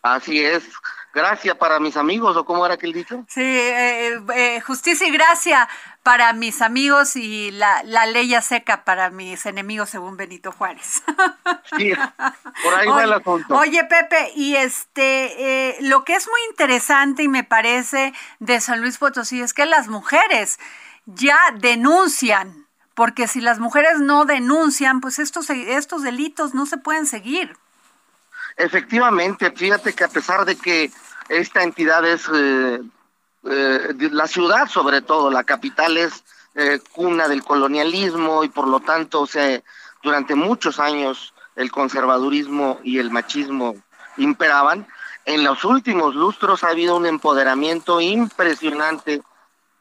Así 0.00 0.42
es. 0.42 0.64
Gracias 1.12 1.56
para 1.56 1.78
mis 1.78 1.98
amigos, 1.98 2.38
¿o 2.38 2.44
cómo 2.46 2.64
era 2.64 2.76
aquel 2.76 2.94
dicho? 2.94 3.22
Sí, 3.28 3.42
eh, 3.42 4.18
eh, 4.34 4.62
justicia 4.62 5.06
y 5.06 5.10
gracia 5.10 5.68
para 6.02 6.32
mis 6.32 6.62
amigos 6.62 7.16
y 7.16 7.50
la, 7.50 7.82
la 7.82 8.06
ley 8.06 8.28
ya 8.28 8.40
seca 8.40 8.82
para 8.82 9.10
mis 9.10 9.44
enemigos, 9.44 9.90
según 9.90 10.16
Benito 10.16 10.50
Juárez. 10.50 11.02
Sí, 11.76 11.92
por 12.62 12.74
ahí 12.74 12.88
va 12.88 13.04
el 13.04 13.12
asunto. 13.12 13.56
Oye, 13.56 13.84
Pepe, 13.84 14.32
y 14.36 14.56
este, 14.56 15.68
eh, 15.68 15.76
lo 15.82 16.04
que 16.04 16.14
es 16.14 16.26
muy 16.28 16.40
interesante 16.48 17.24
y 17.24 17.28
me 17.28 17.44
parece 17.44 18.14
de 18.38 18.58
San 18.58 18.80
Luis 18.80 18.96
Potosí 18.96 19.42
es 19.42 19.52
que 19.52 19.66
las 19.66 19.88
mujeres 19.88 20.58
ya 21.06 21.38
denuncian, 21.58 22.68
porque 23.00 23.26
si 23.26 23.40
las 23.40 23.58
mujeres 23.58 23.98
no 23.98 24.26
denuncian, 24.26 25.00
pues 25.00 25.18
estos, 25.18 25.48
estos 25.48 26.02
delitos 26.02 26.52
no 26.52 26.66
se 26.66 26.76
pueden 26.76 27.06
seguir. 27.06 27.56
Efectivamente, 28.58 29.50
fíjate 29.52 29.94
que 29.94 30.04
a 30.04 30.08
pesar 30.08 30.44
de 30.44 30.54
que 30.54 30.92
esta 31.30 31.62
entidad 31.62 32.04
es 32.04 32.28
eh, 32.30 32.78
eh, 33.44 33.94
la 34.12 34.26
ciudad, 34.26 34.68
sobre 34.68 35.00
todo, 35.00 35.30
la 35.30 35.44
capital 35.44 35.96
es 35.96 36.22
eh, 36.54 36.78
cuna 36.92 37.26
del 37.26 37.42
colonialismo 37.42 38.44
y 38.44 38.50
por 38.50 38.68
lo 38.68 38.80
tanto, 38.80 39.26
se, 39.26 39.64
durante 40.02 40.34
muchos 40.34 40.78
años 40.78 41.32
el 41.56 41.72
conservadurismo 41.72 42.80
y 42.84 42.98
el 42.98 43.10
machismo 43.10 43.76
imperaban. 44.18 44.86
En 45.24 45.42
los 45.42 45.64
últimos 45.64 46.14
lustros 46.14 46.64
ha 46.64 46.68
habido 46.68 46.98
un 46.98 47.06
empoderamiento 47.06 47.98
impresionante, 48.02 49.22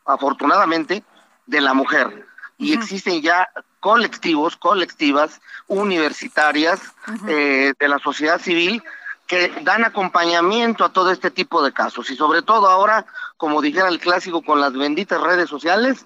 afortunadamente, 0.05 1.03
de 1.47 1.59
la 1.59 1.73
mujer. 1.73 2.28
Y 2.59 2.73
existen 2.73 3.21
ya 3.21 3.49
colectivos, 3.79 4.57
colectivas, 4.57 5.41
universitarias 5.67 6.81
eh, 7.27 7.73
de 7.79 7.87
la 7.87 7.99
sociedad 7.99 8.39
civil 8.39 8.83
que 9.27 9.53
dan 9.61 9.85
acompañamiento 9.85 10.83
a 10.83 10.91
todo 10.91 11.11
este 11.11 11.31
tipo 11.31 11.63
de 11.63 11.71
casos. 11.71 12.09
Y 12.09 12.15
sobre 12.15 12.41
todo 12.41 12.67
ahora, 12.67 13.05
como 13.37 13.61
dijera 13.61 13.87
el 13.87 13.99
clásico, 13.99 14.41
con 14.41 14.59
las 14.59 14.73
benditas 14.73 15.21
redes 15.21 15.49
sociales, 15.49 16.05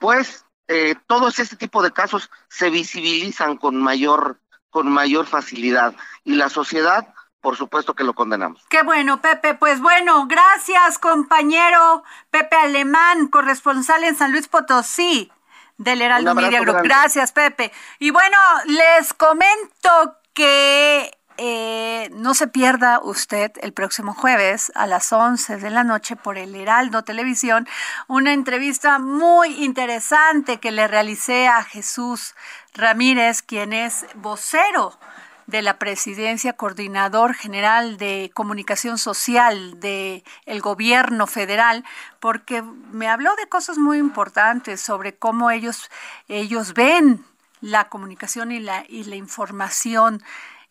pues 0.00 0.44
eh, 0.66 0.94
todos 1.06 1.38
este 1.38 1.56
tipo 1.56 1.82
de 1.82 1.92
casos 1.92 2.30
se 2.48 2.70
visibilizan 2.70 3.58
con 3.58 3.76
mayor, 3.76 4.40
con 4.70 4.90
mayor 4.90 5.26
facilidad. 5.26 5.94
Y 6.24 6.36
la 6.36 6.48
sociedad, 6.48 7.14
por 7.42 7.56
supuesto 7.56 7.94
que 7.94 8.02
lo 8.02 8.14
condenamos. 8.14 8.62
Qué 8.70 8.82
bueno, 8.82 9.20
Pepe. 9.20 9.54
Pues 9.54 9.80
bueno, 9.80 10.26
gracias, 10.26 10.98
compañero 10.98 12.02
Pepe 12.30 12.56
Alemán, 12.56 13.28
corresponsal 13.28 14.04
en 14.04 14.16
San 14.16 14.32
Luis 14.32 14.48
Potosí 14.48 15.30
del 15.78 16.02
Heraldo 16.02 16.34
Media 16.34 16.60
Group. 16.60 16.74
grande. 16.74 16.88
Gracias, 16.88 17.32
Pepe. 17.32 17.72
Y 17.98 18.10
bueno, 18.10 18.36
les 18.66 19.12
comento 19.14 20.16
que 20.32 21.10
eh, 21.36 22.10
no 22.12 22.34
se 22.34 22.46
pierda 22.46 23.00
usted 23.00 23.50
el 23.60 23.72
próximo 23.72 24.14
jueves 24.14 24.70
a 24.76 24.86
las 24.86 25.12
11 25.12 25.56
de 25.56 25.70
la 25.70 25.82
noche 25.82 26.14
por 26.14 26.38
el 26.38 26.54
Heraldo 26.54 27.02
Televisión 27.02 27.66
una 28.06 28.32
entrevista 28.32 29.00
muy 29.00 29.64
interesante 29.64 30.58
que 30.60 30.70
le 30.70 30.86
realicé 30.86 31.48
a 31.48 31.64
Jesús 31.64 32.36
Ramírez, 32.74 33.42
quien 33.42 33.72
es 33.72 34.06
vocero 34.14 34.96
de 35.46 35.62
la 35.62 35.78
presidencia, 35.78 36.54
coordinador 36.54 37.34
general 37.34 37.96
de 37.98 38.30
comunicación 38.34 38.98
social 38.98 39.78
del 39.80 40.22
el 40.46 40.60
gobierno 40.60 41.26
federal, 41.26 41.84
porque 42.20 42.62
me 42.62 43.08
habló 43.08 43.34
de 43.36 43.48
cosas 43.48 43.78
muy 43.78 43.98
importantes 43.98 44.80
sobre 44.80 45.14
cómo 45.14 45.50
ellos, 45.50 45.90
ellos 46.28 46.74
ven 46.74 47.24
la 47.60 47.88
comunicación 47.88 48.52
y 48.52 48.60
la, 48.60 48.84
y 48.88 49.04
la 49.04 49.16
información, 49.16 50.22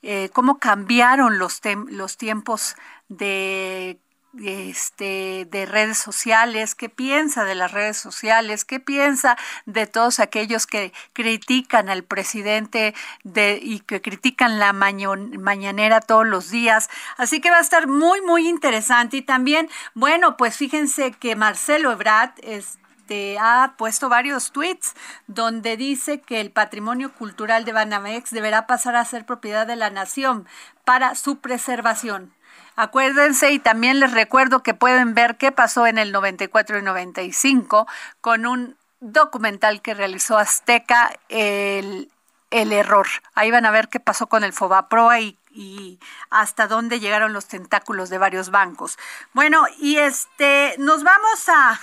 eh, 0.02 0.30
cómo 0.34 0.60
cambiaron 0.60 1.40
los, 1.40 1.62
los 1.88 2.18
tiempos 2.18 2.76
de 3.10 4.00
este, 4.42 5.48
de 5.50 5.66
redes 5.66 5.98
sociales, 5.98 6.76
qué 6.76 6.90
piensa 6.90 7.44
de 7.44 7.56
las 7.56 7.72
redes 7.72 7.98
sociales, 7.98 8.66
qué 8.66 8.80
piensa 8.80 9.38
de 9.66 9.88
todos 9.88 10.20
aquellos 10.20 10.66
que 10.66 10.94
critican 11.14 11.90
al 11.90 12.04
presidente 12.04 12.96
de, 13.24 13.60
y 13.62 13.80
que 13.82 14.02
critican 14.02 14.60
la 14.60 14.74
mañanera 14.74 16.02
todos 16.02 16.26
los 16.26 16.50
días. 16.50 16.90
Así 17.18 17.42
que 17.42 17.52
va 17.52 17.58
a 17.58 17.62
estar 17.62 17.88
muy, 17.88 18.22
muy 18.22 18.48
interesante. 18.48 19.18
Y 19.18 19.22
también, 19.22 19.70
bueno, 19.94 20.38
pues 20.38 20.58
fíjense 20.58 21.12
que 21.12 21.36
Marcelo 21.36 21.92
Ebrard 21.92 22.34
es 22.42 22.78
este, 23.04 23.38
ha 23.38 23.76
puesto 23.78 24.08
varios 24.08 24.54
tweets 24.54 24.94
donde 25.28 25.76
dice 25.76 26.22
que 26.22 26.40
el 26.40 26.52
patrimonio 26.52 27.12
cultural 27.12 27.66
de 27.66 27.74
Banamex 27.74 28.32
deberá 28.32 28.66
pasar 28.66 28.96
a 28.96 29.04
ser 29.04 29.26
propiedad 29.26 29.68
de 29.68 29.76
la 29.76 29.90
nación 29.90 30.48
para 30.86 31.14
su 31.16 31.40
preservación. 31.40 32.34
Acuérdense 32.76 33.52
y 33.52 33.60
también 33.60 34.00
les 34.00 34.12
recuerdo 34.12 34.64
que 34.64 34.74
pueden 34.74 35.14
ver 35.14 35.38
qué 35.38 35.52
pasó 35.52 35.86
en 35.86 35.98
el 35.98 36.12
94 36.12 36.80
y 36.80 36.82
95 36.82 37.88
con 38.20 38.46
un 38.46 38.76
documental 39.00 39.82
que 39.82 39.94
realizó 39.94 40.38
Azteca, 40.38 41.12
el, 41.30 42.12
el 42.50 42.72
error. 42.72 43.08
Ahí 43.36 43.52
van 43.52 43.66
a 43.66 43.72
ver 43.72 43.90
qué 43.90 44.00
pasó 44.00 44.28
con 44.28 44.44
el 44.44 44.54
Fobaproa 44.54 45.20
y, 45.20 45.38
y 45.52 46.00
hasta 46.30 46.68
dónde 46.68 47.00
llegaron 47.00 47.34
los 47.34 47.48
tentáculos 47.48 48.10
de 48.10 48.18
varios 48.18 48.50
bancos. 48.50 48.98
Bueno, 49.34 49.66
y 49.80 49.98
este, 49.98 50.76
nos 50.80 51.04
vamos 51.04 51.50
a, 51.50 51.80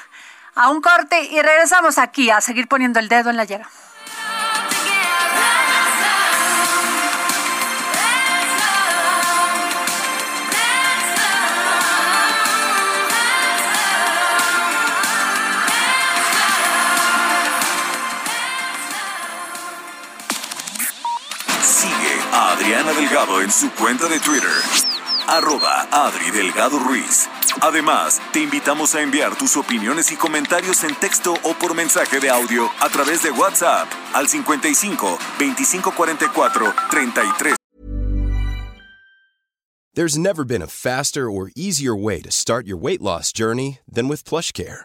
a 0.55 0.71
un 0.71 0.81
corte 0.81 1.23
y 1.23 1.41
regresamos 1.41 1.99
aquí 1.99 2.31
a 2.31 2.41
seguir 2.41 2.67
poniendo 2.69 2.99
el 2.99 3.09
dedo 3.09 3.31
en 3.31 3.37
la 3.37 3.45
llaga. 3.45 3.69
Adriana 22.81 22.99
Delgado 22.99 23.43
en 23.43 23.51
su 23.51 23.71
cuenta 23.73 24.09
de 24.09 24.19
Twitter. 24.21 24.49
Arroba 25.29 25.87
Adri 25.93 26.31
Delgado 26.31 26.79
Ruiz. 26.79 27.29
Además, 27.61 28.21
te 28.33 28.41
invitamos 28.41 28.95
a 28.95 29.03
enviar 29.03 29.37
tus 29.37 29.57
opiniones 29.57 30.11
y 30.13 30.17
comentarios 30.17 30.83
en 30.85 30.95
texto 30.95 31.35
o 31.43 31.55
por 31.55 31.75
mensaje 31.75 32.21
de 32.21 32.31
audio 32.31 32.71
a 32.81 32.89
través 32.89 33.23
de 33.23 33.33
WhatsApp 33.33 33.87
al 34.15 34.29
55 34.29 35.19
2544 35.39 36.75
33 36.91 37.57
There's 39.93 40.17
never 40.17 40.45
been 40.45 40.63
a 40.63 40.67
faster 40.67 41.29
or 41.31 41.51
easier 41.55 41.95
way 41.95 42.23
to 42.23 42.31
start 42.31 42.67
your 42.67 42.79
weight 42.79 43.03
loss 43.03 43.33
journey 43.33 43.81
than 43.87 44.09
with 44.09 44.25
PlushCare. 44.25 44.85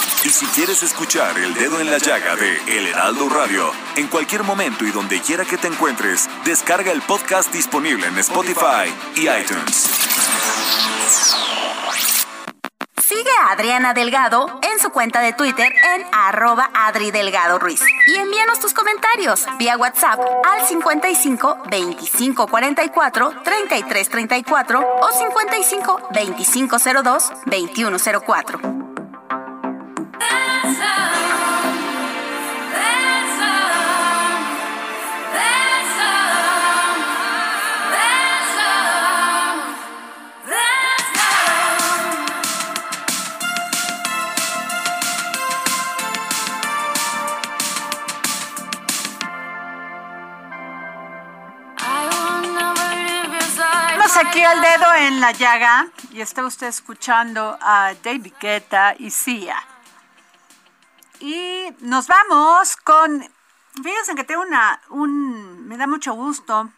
Y 0.23 0.29
si 0.29 0.45
quieres 0.47 0.83
escuchar 0.83 1.35
El 1.39 1.55
Dedo 1.55 1.79
en 1.79 1.89
la 1.89 1.97
Llaga 1.97 2.35
de 2.35 2.55
El 2.67 2.85
Heraldo 2.85 3.27
Radio, 3.27 3.71
en 3.95 4.05
cualquier 4.05 4.43
momento 4.43 4.85
y 4.85 4.91
donde 4.91 5.19
quiera 5.19 5.45
que 5.45 5.57
te 5.57 5.65
encuentres, 5.65 6.29
descarga 6.45 6.91
el 6.91 7.01
podcast 7.01 7.51
disponible 7.51 8.05
en 8.05 8.19
Spotify 8.19 8.93
y 9.15 9.21
iTunes. 9.21 9.89
Sigue 13.03 13.31
a 13.41 13.51
Adriana 13.53 13.95
Delgado 13.95 14.59
en 14.61 14.79
su 14.79 14.91
cuenta 14.91 15.21
de 15.21 15.33
Twitter 15.33 15.73
en 15.95 16.05
arroba 16.11 16.69
Adri 16.75 17.09
Delgado 17.09 17.57
Ruiz. 17.57 17.81
Y 18.05 18.15
envíanos 18.15 18.59
tus 18.59 18.75
comentarios 18.75 19.47
vía 19.57 19.75
WhatsApp 19.75 20.19
al 20.47 20.67
55 20.67 21.63
25 21.67 22.47
44 22.47 23.33
33 23.43 24.09
34 24.09 24.79
o 25.01 25.11
55 25.11 26.09
25 26.13 26.77
02 27.03 27.31
21 27.47 27.97
04. 28.23 28.90
Aquí 54.31 54.43
al 54.43 54.61
dedo 54.61 54.93
en 54.95 55.19
la 55.19 55.31
llaga 55.31 55.87
y 56.13 56.21
está 56.21 56.45
usted 56.45 56.67
escuchando 56.67 57.57
a 57.59 57.93
David 58.01 58.33
Guetta 58.39 58.95
y 58.97 59.09
Sia. 59.09 59.70
Y 61.21 61.67
nos 61.81 62.07
vamos 62.07 62.75
con, 62.77 63.23
fíjense 63.75 64.15
que 64.15 64.23
tengo 64.23 64.41
una, 64.41 64.81
un, 64.89 65.67
me 65.67 65.77
da 65.77 65.85
mucho 65.85 66.13
gusto 66.13 66.71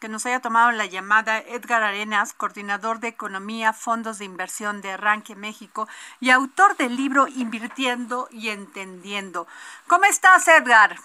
que 0.00 0.08
nos 0.08 0.24
haya 0.24 0.40
tomado 0.40 0.70
la 0.72 0.86
llamada 0.86 1.38
Edgar 1.38 1.82
Arenas, 1.82 2.32
coordinador 2.32 3.00
de 3.00 3.08
Economía, 3.08 3.74
Fondos 3.74 4.18
de 4.18 4.24
Inversión 4.24 4.80
de 4.80 4.92
Arranque 4.92 5.36
México 5.36 5.86
y 6.18 6.30
autor 6.30 6.78
del 6.78 6.96
libro 6.96 7.28
Invirtiendo 7.28 8.26
y 8.30 8.48
Entendiendo. 8.48 9.46
¿Cómo 9.86 10.06
estás, 10.06 10.48
Edgar? 10.48 10.96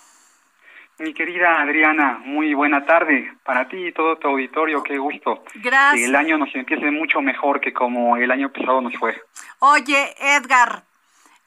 Mi 0.97 1.13
querida 1.13 1.61
Adriana, 1.61 2.21
muy 2.23 2.53
buena 2.53 2.85
tarde 2.85 3.33
para 3.43 3.67
ti 3.67 3.87
y 3.87 3.91
todo 3.91 4.15
tu 4.17 4.29
auditorio, 4.29 4.81
qué 4.81 4.97
gusto. 4.97 5.43
Gracias. 5.55 5.95
Que 5.95 6.05
el 6.05 6.15
año 6.15 6.37
nos 6.37 6.55
empiece 6.55 6.89
mucho 6.89 7.19
mejor 7.19 7.59
que 7.59 7.73
como 7.73 8.15
el 8.15 8.31
año 8.31 8.49
pasado 8.53 8.79
nos 8.79 8.95
fue. 8.95 9.21
Oye, 9.59 10.15
Edgar, 10.21 10.83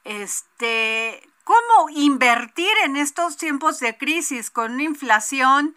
este, 0.04 1.22
¿cómo 1.48 1.88
invertir 1.88 2.68
en 2.84 2.98
estos 2.98 3.38
tiempos 3.38 3.80
de 3.80 3.96
crisis 3.96 4.50
con 4.50 4.74
una 4.74 4.82
inflación 4.82 5.74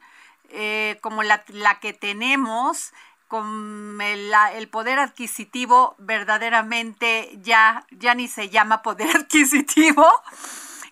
eh, 0.49 0.97
como 0.99 1.23
la, 1.23 1.45
que 1.79 1.93
tenemos? 1.93 2.93
con 3.29 4.01
el 4.01 4.67
poder 4.67 4.99
adquisitivo 4.99 5.95
verdaderamente 5.97 7.29
ya, 7.41 7.85
ya 7.91 8.13
ni 8.13 8.27
se 8.27 8.49
llama 8.49 8.81
poder 8.81 9.07
adquisitivo. 9.15 10.05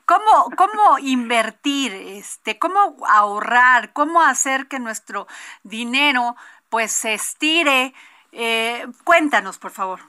¿Cómo, 0.06 0.50
cómo 0.56 1.00
invertir, 1.00 1.92
este, 1.92 2.58
cómo 2.58 2.96
ahorrar, 3.10 3.92
cómo 3.92 4.22
hacer 4.22 4.70
que 4.70 4.80
nuestro 4.80 5.28
dinero 5.64 6.38
pues 6.70 6.94
se 6.94 7.16
estire? 7.16 7.94
Eh, 8.32 8.88
cuéntanos, 9.04 9.58
por 9.58 9.72
favor. 9.72 10.00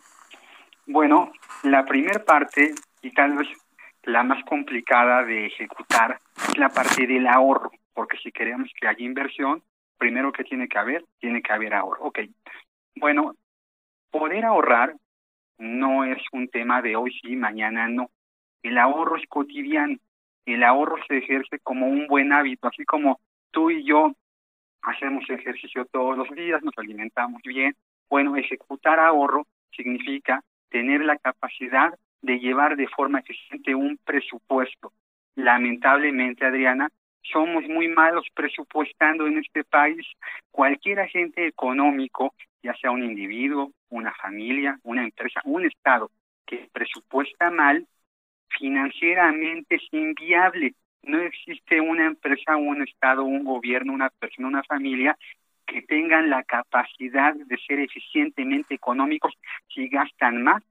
Bueno, 0.86 1.32
la 1.64 1.84
primera 1.84 2.24
parte, 2.24 2.76
y 3.02 3.10
tal 3.10 3.32
vez 3.32 3.48
la 4.10 4.22
más 4.22 4.42
complicada 4.44 5.24
de 5.24 5.46
ejecutar, 5.46 6.18
es 6.48 6.58
la 6.58 6.68
parte 6.68 7.06
del 7.06 7.26
ahorro, 7.26 7.70
porque 7.94 8.18
si 8.18 8.32
queremos 8.32 8.70
que 8.78 8.88
haya 8.88 9.04
inversión, 9.04 9.62
primero 9.98 10.32
que 10.32 10.44
tiene 10.44 10.68
que 10.68 10.78
haber, 10.78 11.04
tiene 11.18 11.42
que 11.42 11.52
haber 11.52 11.74
ahorro. 11.74 12.06
Ok, 12.06 12.20
bueno, 12.96 13.34
poder 14.10 14.44
ahorrar 14.44 14.94
no 15.58 16.04
es 16.04 16.18
un 16.32 16.48
tema 16.48 16.82
de 16.82 16.96
hoy 16.96 17.12
sí, 17.20 17.36
mañana 17.36 17.88
no. 17.88 18.10
El 18.62 18.78
ahorro 18.78 19.16
es 19.16 19.26
cotidiano, 19.28 19.96
el 20.46 20.62
ahorro 20.64 20.96
se 21.06 21.18
ejerce 21.18 21.58
como 21.60 21.86
un 21.86 22.06
buen 22.06 22.32
hábito, 22.32 22.68
así 22.68 22.84
como 22.84 23.20
tú 23.50 23.70
y 23.70 23.84
yo 23.84 24.12
hacemos 24.82 25.28
ejercicio 25.28 25.84
todos 25.84 26.16
los 26.16 26.30
días, 26.30 26.62
nos 26.62 26.76
alimentamos 26.78 27.42
bien. 27.42 27.76
Bueno, 28.08 28.36
ejecutar 28.36 28.98
ahorro 28.98 29.46
significa 29.70 30.42
tener 30.70 31.02
la 31.04 31.16
capacidad 31.16 31.94
de 32.22 32.38
llevar 32.38 32.76
de 32.76 32.88
forma 32.88 33.20
eficiente 33.20 33.74
un 33.74 33.98
presupuesto. 34.04 34.92
Lamentablemente, 35.34 36.44
Adriana, 36.44 36.88
somos 37.22 37.64
muy 37.68 37.88
malos 37.88 38.26
presupuestando 38.34 39.26
en 39.26 39.38
este 39.38 39.64
país. 39.64 40.06
Cualquier 40.50 41.00
agente 41.00 41.46
económico, 41.46 42.34
ya 42.62 42.74
sea 42.74 42.90
un 42.90 43.04
individuo, 43.04 43.72
una 43.88 44.12
familia, 44.14 44.78
una 44.82 45.04
empresa, 45.04 45.40
un 45.44 45.64
Estado, 45.64 46.10
que 46.46 46.68
presupuesta 46.72 47.50
mal, 47.50 47.86
financieramente 48.48 49.76
es 49.76 49.82
inviable. 49.92 50.74
No 51.02 51.18
existe 51.20 51.80
una 51.80 52.06
empresa, 52.06 52.56
un 52.56 52.82
Estado, 52.82 53.24
un 53.24 53.44
gobierno, 53.44 53.92
una 53.92 54.10
persona, 54.10 54.48
una 54.48 54.62
familia 54.64 55.16
que 55.66 55.82
tengan 55.82 56.28
la 56.28 56.42
capacidad 56.42 57.34
de 57.34 57.56
ser 57.58 57.78
eficientemente 57.78 58.74
económicos 58.74 59.32
si 59.68 59.88
gastan 59.88 60.42
más 60.42 60.62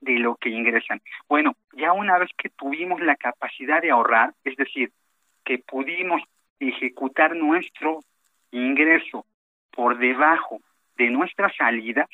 de 0.00 0.18
lo 0.18 0.36
que 0.36 0.50
ingresan. 0.50 1.00
Bueno, 1.28 1.54
ya 1.72 1.92
una 1.92 2.18
vez 2.18 2.30
que 2.36 2.50
tuvimos 2.50 3.00
la 3.00 3.16
capacidad 3.16 3.80
de 3.82 3.90
ahorrar, 3.90 4.34
es 4.44 4.56
decir, 4.56 4.92
que 5.44 5.58
pudimos 5.58 6.22
ejecutar 6.58 7.36
nuestro 7.36 8.00
ingreso 8.50 9.26
por 9.70 9.98
debajo 9.98 10.60
de 10.96 11.10
nuestras 11.10 11.54
salidas, 11.56 12.08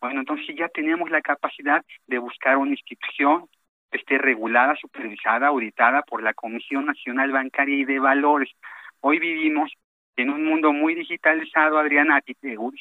bueno, 0.00 0.20
entonces 0.20 0.54
ya 0.56 0.68
tenemos 0.68 1.10
la 1.10 1.22
capacidad 1.22 1.84
de 2.06 2.18
buscar 2.18 2.58
una 2.58 2.72
institución, 2.72 3.48
esté 3.90 4.18
regulada, 4.18 4.76
supervisada, 4.76 5.48
auditada 5.48 6.02
por 6.02 6.22
la 6.22 6.34
Comisión 6.34 6.86
Nacional 6.86 7.32
Bancaria 7.32 7.76
y 7.76 7.84
de 7.84 7.98
Valores. 7.98 8.50
Hoy 9.00 9.18
vivimos 9.18 9.72
en 10.16 10.30
un 10.30 10.44
mundo 10.44 10.72
muy 10.72 10.94
digitalizado, 10.94 11.78
Adriana, 11.78 12.22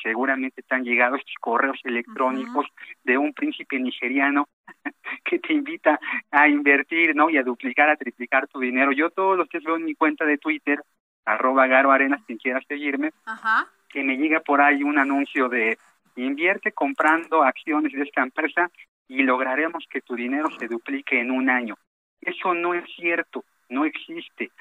seguramente 0.01 0.61
te 0.61 0.75
han 0.75 0.83
llegado 0.83 1.17
estos 1.17 1.35
correos 1.39 1.79
electrónicos 1.83 2.65
de 3.03 3.17
un 3.17 3.33
príncipe 3.33 3.77
nigeriano 3.77 4.47
que 5.25 5.39
te 5.39 5.53
invita 5.53 5.99
a 6.31 6.47
invertir, 6.47 7.13
¿no? 7.15 7.29
Y 7.29 7.37
a 7.37 7.43
duplicar, 7.43 7.89
a 7.89 7.97
triplicar 7.97 8.47
tu 8.47 8.59
dinero. 8.59 8.93
Yo 8.93 9.09
todos 9.09 9.37
los 9.37 9.49
que 9.49 9.59
veo 9.59 9.75
en 9.75 9.83
mi 9.83 9.95
cuenta 9.95 10.25
de 10.25 10.37
Twitter, 10.37 10.81
arroba 11.25 11.67
Garo 11.67 11.91
Arenas, 11.91 12.21
quien 12.25 12.37
quiera 12.37 12.61
seguirme, 12.67 13.11
Ajá. 13.25 13.67
que 13.89 14.03
me 14.03 14.15
llega 14.15 14.39
por 14.39 14.61
ahí 14.61 14.83
un 14.83 14.97
anuncio 14.97 15.49
de 15.49 15.77
invierte 16.15 16.71
comprando 16.71 17.43
acciones 17.43 17.91
de 17.91 18.03
esta 18.03 18.23
empresa 18.23 18.71
y 19.07 19.23
lograremos 19.23 19.85
que 19.89 20.01
tu 20.01 20.15
dinero 20.15 20.49
se 20.57 20.67
duplique 20.67 21.19
en 21.19 21.31
un 21.31 21.49
año. 21.49 21.75
Eso 22.21 22.53
no 22.53 22.73
es 22.73 22.85
cierto, 22.95 23.43
no 23.69 23.85
existe. 23.85 24.51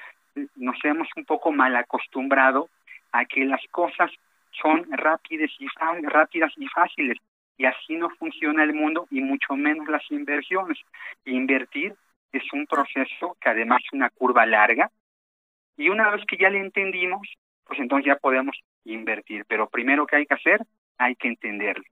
Nos 0.55 0.77
hemos 0.83 1.07
un 1.15 1.25
poco 1.25 1.51
mal 1.51 1.75
acostumbrado 1.75 2.69
a 3.11 3.25
que 3.25 3.45
las 3.45 3.61
cosas 3.71 4.11
son 4.51 4.85
rápidas 4.91 5.51
y, 5.59 5.67
rápidas 6.03 6.53
y 6.57 6.67
fáciles 6.67 7.17
y 7.57 7.65
así 7.65 7.95
no 7.95 8.09
funciona 8.11 8.63
el 8.63 8.73
mundo 8.73 9.07
y 9.09 9.21
mucho 9.21 9.55
menos 9.55 9.87
las 9.87 10.03
inversiones. 10.11 10.77
Invertir 11.25 11.95
es 12.31 12.43
un 12.53 12.65
proceso 12.67 13.37
que 13.39 13.49
además 13.49 13.81
es 13.85 13.93
una 13.93 14.09
curva 14.09 14.45
larga 14.45 14.91
y 15.77 15.89
una 15.89 16.09
vez 16.09 16.23
que 16.27 16.37
ya 16.37 16.49
le 16.49 16.59
entendimos, 16.59 17.27
pues 17.65 17.79
entonces 17.79 18.07
ya 18.07 18.17
podemos 18.17 18.57
invertir. 18.83 19.45
Pero 19.47 19.69
primero 19.69 20.05
que 20.05 20.17
hay 20.17 20.25
que 20.25 20.33
hacer, 20.33 20.61
hay 20.97 21.15
que 21.15 21.27
entenderlo. 21.27 21.83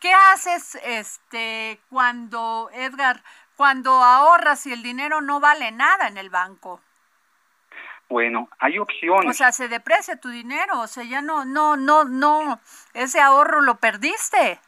¿Qué 0.00 0.12
haces 0.12 0.76
este 0.86 1.78
cuando 1.90 2.70
Edgar 2.72 3.22
cuando 3.56 3.90
ahorras 3.90 4.66
y 4.66 4.72
el 4.72 4.82
dinero 4.82 5.20
no 5.20 5.40
vale 5.40 5.70
nada 5.72 6.08
en 6.08 6.16
el 6.16 6.30
banco? 6.30 6.80
Bueno, 8.08 8.48
hay 8.58 8.78
opciones. 8.78 9.28
O 9.28 9.32
sea, 9.32 9.50
se 9.52 9.68
deprecia 9.68 10.16
tu 10.20 10.28
dinero, 10.28 10.80
o 10.80 10.86
sea, 10.86 11.02
ya 11.04 11.22
no 11.22 11.44
no 11.44 11.76
no 11.76 12.04
no 12.04 12.60
ese 12.94 13.20
ahorro 13.20 13.60
lo 13.60 13.76
perdiste. 13.76 14.60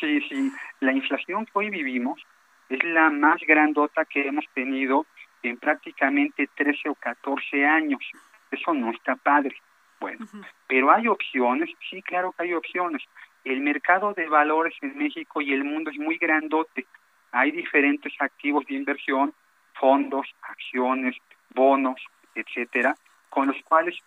Sí, 0.00 0.20
sí. 0.28 0.52
La 0.80 0.92
inflación 0.92 1.46
que 1.46 1.52
hoy 1.54 1.70
vivimos 1.70 2.20
es 2.68 2.82
la 2.84 3.10
más 3.10 3.40
grandota 3.46 4.04
que 4.04 4.26
hemos 4.26 4.44
tenido 4.54 5.06
en 5.42 5.56
prácticamente 5.56 6.48
13 6.56 6.90
o 6.90 6.94
14 6.94 7.64
años. 7.64 8.00
Eso 8.50 8.74
no 8.74 8.90
está 8.90 9.16
padre. 9.16 9.56
Bueno, 10.00 10.26
pero 10.68 10.92
hay 10.92 11.08
opciones, 11.08 11.70
sí, 11.90 12.02
claro 12.02 12.32
que 12.32 12.44
hay 12.44 12.54
opciones. 12.54 13.02
El 13.44 13.60
mercado 13.60 14.14
de 14.14 14.28
valores 14.28 14.74
en 14.80 14.96
México 14.96 15.40
y 15.40 15.52
el 15.52 15.64
mundo 15.64 15.90
es 15.90 15.98
muy 15.98 16.18
grandote. 16.18 16.86
Hay 17.32 17.50
diferentes 17.50 18.12
activos 18.20 18.64
de 18.66 18.74
inversión, 18.74 19.34
fondos, 19.74 20.26
acciones, 20.42 21.16
bonos, 21.54 22.00
etcétera, 22.40 22.94
con 23.28 23.48
los 23.48 23.56
cuales 23.64 23.98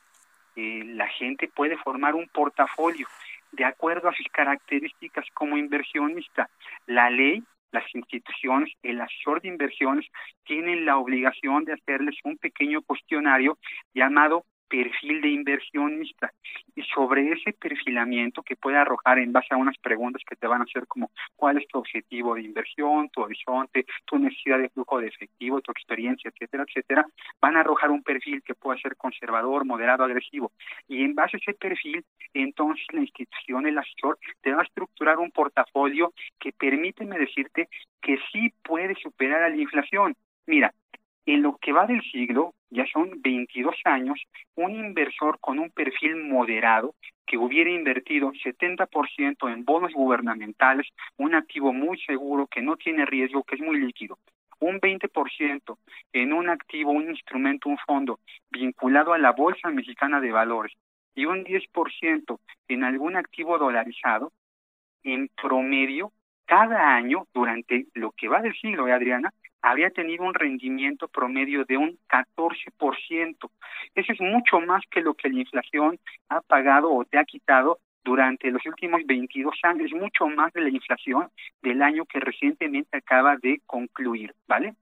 eh, 0.55 0.83
la 0.85 1.07
gente 1.07 1.47
puede 1.47 1.77
formar 1.77 2.15
un 2.15 2.27
portafolio 2.27 3.07
de 3.51 3.65
acuerdo 3.65 4.09
a 4.09 4.13
sus 4.13 4.27
características 4.27 5.25
como 5.33 5.57
inversionista. 5.57 6.49
La 6.85 7.09
ley, 7.09 7.43
las 7.71 7.83
instituciones, 7.93 8.73
el 8.83 8.99
asesor 9.01 9.41
de 9.41 9.49
inversiones 9.49 10.05
tienen 10.45 10.85
la 10.85 10.97
obligación 10.97 11.65
de 11.65 11.73
hacerles 11.73 12.15
un 12.23 12.37
pequeño 12.37 12.81
cuestionario 12.81 13.57
llamado 13.93 14.45
perfil 14.71 15.21
de 15.21 15.27
inversionista. 15.27 16.31
Y 16.75 16.81
sobre 16.84 17.29
ese 17.34 17.51
perfilamiento 17.51 18.41
que 18.41 18.55
puede 18.55 18.77
arrojar 18.77 19.19
en 19.19 19.34
base 19.34 19.53
a 19.53 19.57
unas 19.57 19.77
preguntas 19.77 20.21
que 20.27 20.38
te 20.38 20.47
van 20.47 20.62
a 20.62 20.63
hacer 20.63 20.88
como 20.88 21.12
cuál 21.36 21.57
es 21.57 21.67
tu 21.67 21.77
objetivo 21.77 22.36
de 22.36 22.43
inversión, 22.43 23.10
tu 23.10 23.21
horizonte, 23.21 23.86
tu 24.05 24.17
necesidad 24.17 24.60
de 24.60 24.69
flujo 24.69 24.99
de 24.99 25.07
efectivo, 25.07 25.60
tu 25.60 25.71
experiencia, 25.71 26.31
etcétera, 26.31 26.63
etcétera, 26.65 27.05
van 27.41 27.57
a 27.57 27.60
arrojar 27.60 27.91
un 27.91 28.01
perfil 28.01 28.41
que 28.43 28.55
puede 28.55 28.79
ser 28.79 28.95
conservador, 28.95 29.65
moderado, 29.65 30.05
agresivo. 30.05 30.53
Y 30.88 31.03
en 31.03 31.15
base 31.15 31.36
a 31.36 31.39
ese 31.39 31.53
perfil 31.53 32.05
entonces 32.34 32.86
la 32.93 33.01
institución, 33.01 33.67
el 33.67 33.77
asesor 33.77 34.17
te 34.41 34.53
va 34.53 34.62
a 34.62 34.63
estructurar 34.65 35.19
un 35.19 35.31
portafolio 35.31 36.13
que 36.39 36.53
permíteme 36.53 37.19
decirte 37.19 37.67
que 38.01 38.17
sí 38.31 38.53
puede 38.63 38.95
superar 38.95 39.43
a 39.43 39.49
la 39.49 39.57
inflación. 39.57 40.15
Mira, 40.45 40.73
en 41.25 41.41
lo 41.41 41.57
que 41.57 41.71
va 41.71 41.86
del 41.86 42.01
siglo, 42.01 42.53
ya 42.69 42.86
son 42.91 43.21
22 43.21 43.75
años, 43.86 44.21
un 44.55 44.71
inversor 44.71 45.39
con 45.39 45.60
un 45.60 45.69
perfil 45.69 46.15
moderado 46.15 46.95
que 47.25 47.38
hubiera 47.38 47.69
invertido 47.69 48.31
70% 48.31 49.51
en 49.51 49.63
bonos 49.63 49.93
gubernamentales, 49.93 50.88
un 51.17 51.36
activo 51.36 51.73
muy 51.73 51.99
seguro 52.01 52.47
que 52.47 52.62
no 52.62 52.75
tiene 52.75 53.05
riesgo, 53.05 53.43
que 53.43 53.55
es 53.55 53.62
muy 53.62 53.79
líquido, 53.79 54.17
un 54.60 54.79
20% 54.79 55.77
en 56.13 56.34
un 56.34 56.49
activo, 56.49 56.91
un 56.91 57.10
instrumento, 57.10 57.69
un 57.69 57.77
fondo 57.77 58.19
vinculado 58.49 59.13
a 59.13 59.17
la 59.17 59.31
Bolsa 59.31 59.69
Mexicana 59.69 60.19
de 60.19 60.31
Valores 60.31 60.73
y 61.15 61.25
un 61.25 61.43
10% 61.43 62.39
en 62.67 62.84
algún 62.84 63.15
activo 63.15 63.57
dolarizado, 63.57 64.31
en 65.03 65.29
promedio, 65.29 66.12
cada 66.45 66.95
año, 66.95 67.27
durante 67.34 67.88
lo 67.93 68.12
que 68.12 68.27
va 68.27 68.41
del 68.41 68.53
siglo, 68.55 68.88
¿eh, 68.88 68.93
Adriana, 68.93 69.34
habría 69.62 69.89
tenido 69.91 70.24
un 70.24 70.34
rendimiento 70.34 71.08
promedio 71.08 71.65
de 71.65 71.78
un 71.78 71.97
14%. 72.10 73.50
Eso 73.95 74.13
es 74.13 74.21
mucho 74.21 74.60
más 74.60 74.84
que 74.89 75.02
lo 75.02 75.13
que 75.13 75.30
la 75.30 75.39
inflación 75.39 76.00
ha 76.30 76.41
pagado 76.41 76.91
o 76.91 77.06
te 77.06 77.17
ha 77.17 77.26
quitado 77.26 77.80
durante 78.04 78.50
los 78.50 78.65
últimos 78.65 79.02
22 79.06 79.54
años, 79.63 79.91
es 79.91 80.00
mucho 80.00 80.28
más 80.28 80.52
de 80.54 80.62
la 80.62 80.69
inflación 80.69 81.30
del 81.62 81.82
año 81.82 82.06
que 82.06 82.19
recientemente 82.19 82.97
acaba 82.97 83.38
de 83.38 83.62
concluir, 83.65 84.34
¿vale? 84.47 84.76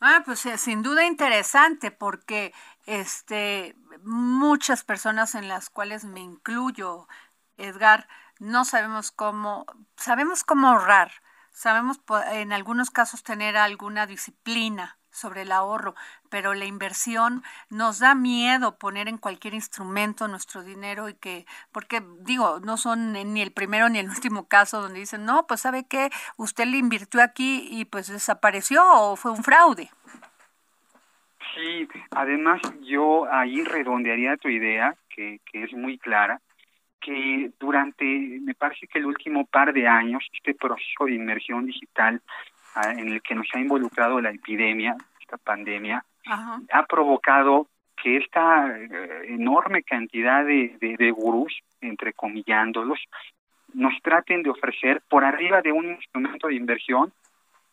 Ah, 0.00 0.22
pues 0.24 0.46
eh, 0.46 0.58
sin 0.58 0.82
duda 0.82 1.04
interesante 1.04 1.90
porque 1.90 2.52
este 2.86 3.74
muchas 4.04 4.84
personas 4.84 5.34
en 5.34 5.48
las 5.48 5.70
cuales 5.70 6.04
me 6.04 6.20
incluyo, 6.20 7.08
Edgar, 7.56 8.06
no 8.38 8.64
sabemos 8.64 9.10
cómo 9.10 9.66
sabemos 9.96 10.44
cómo 10.44 10.68
ahorrar, 10.68 11.10
sabemos 11.58 12.00
en 12.30 12.52
algunos 12.52 12.90
casos 12.90 13.24
tener 13.24 13.56
alguna 13.56 14.06
disciplina 14.06 14.96
sobre 15.10 15.42
el 15.42 15.50
ahorro, 15.50 15.96
pero 16.30 16.54
la 16.54 16.66
inversión 16.66 17.42
nos 17.68 17.98
da 17.98 18.14
miedo 18.14 18.78
poner 18.78 19.08
en 19.08 19.18
cualquier 19.18 19.54
instrumento 19.54 20.28
nuestro 20.28 20.62
dinero 20.62 21.08
y 21.08 21.14
que, 21.14 21.46
porque 21.72 22.00
digo, 22.20 22.60
no 22.60 22.76
son 22.76 23.12
ni 23.12 23.42
el 23.42 23.50
primero 23.50 23.88
ni 23.88 23.98
el 23.98 24.08
último 24.08 24.46
caso 24.46 24.80
donde 24.80 25.00
dicen, 25.00 25.24
no, 25.24 25.48
pues 25.48 25.62
sabe 25.62 25.84
qué, 25.88 26.10
usted 26.36 26.66
le 26.66 26.76
invirtió 26.76 27.20
aquí 27.20 27.66
y 27.68 27.86
pues 27.86 28.06
desapareció 28.06 28.80
o 28.92 29.16
fue 29.16 29.32
un 29.32 29.42
fraude. 29.42 29.90
Sí, 31.56 31.88
además 32.12 32.60
yo 32.82 33.26
ahí 33.32 33.64
redondearía 33.64 34.36
tu 34.36 34.48
idea, 34.48 34.94
que, 35.10 35.40
que 35.50 35.64
es 35.64 35.72
muy 35.72 35.98
clara, 35.98 36.40
que 37.00 37.50
durante, 37.58 38.04
me 38.04 38.54
parece 38.54 38.86
que 38.86 38.98
el 38.98 39.06
último 39.06 39.46
par 39.46 39.72
de 39.72 39.86
años, 39.86 40.24
este 40.32 40.54
proceso 40.54 41.04
de 41.04 41.14
inmersión 41.14 41.66
digital 41.66 42.20
ah, 42.74 42.92
en 42.92 43.08
el 43.08 43.22
que 43.22 43.34
nos 43.34 43.46
ha 43.54 43.60
involucrado 43.60 44.20
la 44.20 44.30
epidemia, 44.30 44.96
esta 45.20 45.36
pandemia, 45.36 46.04
Ajá. 46.26 46.60
ha 46.72 46.86
provocado 46.86 47.68
que 48.02 48.16
esta 48.18 48.76
eh, 48.76 49.24
enorme 49.28 49.82
cantidad 49.82 50.44
de, 50.44 50.76
de, 50.80 50.96
de 50.96 51.10
gurús, 51.10 51.60
entrecomillándolos, 51.80 53.00
nos 53.74 54.00
traten 54.02 54.42
de 54.42 54.50
ofrecer 54.50 55.02
por 55.08 55.24
arriba 55.24 55.60
de 55.62 55.72
un 55.72 55.90
instrumento 55.90 56.48
de 56.48 56.54
inversión 56.54 57.12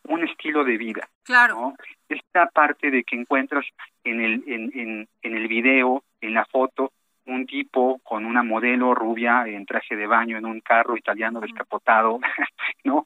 un 0.08 0.22
estilo 0.28 0.64
de 0.64 0.76
vida. 0.76 1.08
Claro. 1.24 1.54
¿no? 1.54 1.76
Esta 2.08 2.46
parte 2.46 2.90
de 2.90 3.04
que 3.04 3.16
encuentras 3.16 3.64
en 4.04 4.20
el, 4.20 4.44
en, 4.46 4.70
en, 4.78 5.08
en 5.22 5.36
el 5.36 5.48
video, 5.48 6.04
en 6.20 6.34
la 6.34 6.44
foto, 6.44 6.92
un 7.26 7.46
tipo 7.46 7.98
con 8.02 8.24
una 8.24 8.42
modelo 8.42 8.94
rubia 8.94 9.46
en 9.46 9.66
traje 9.66 9.96
de 9.96 10.06
baño 10.06 10.38
en 10.38 10.46
un 10.46 10.60
carro 10.60 10.96
italiano 10.96 11.40
descapotado, 11.40 12.20
¿no? 12.84 13.04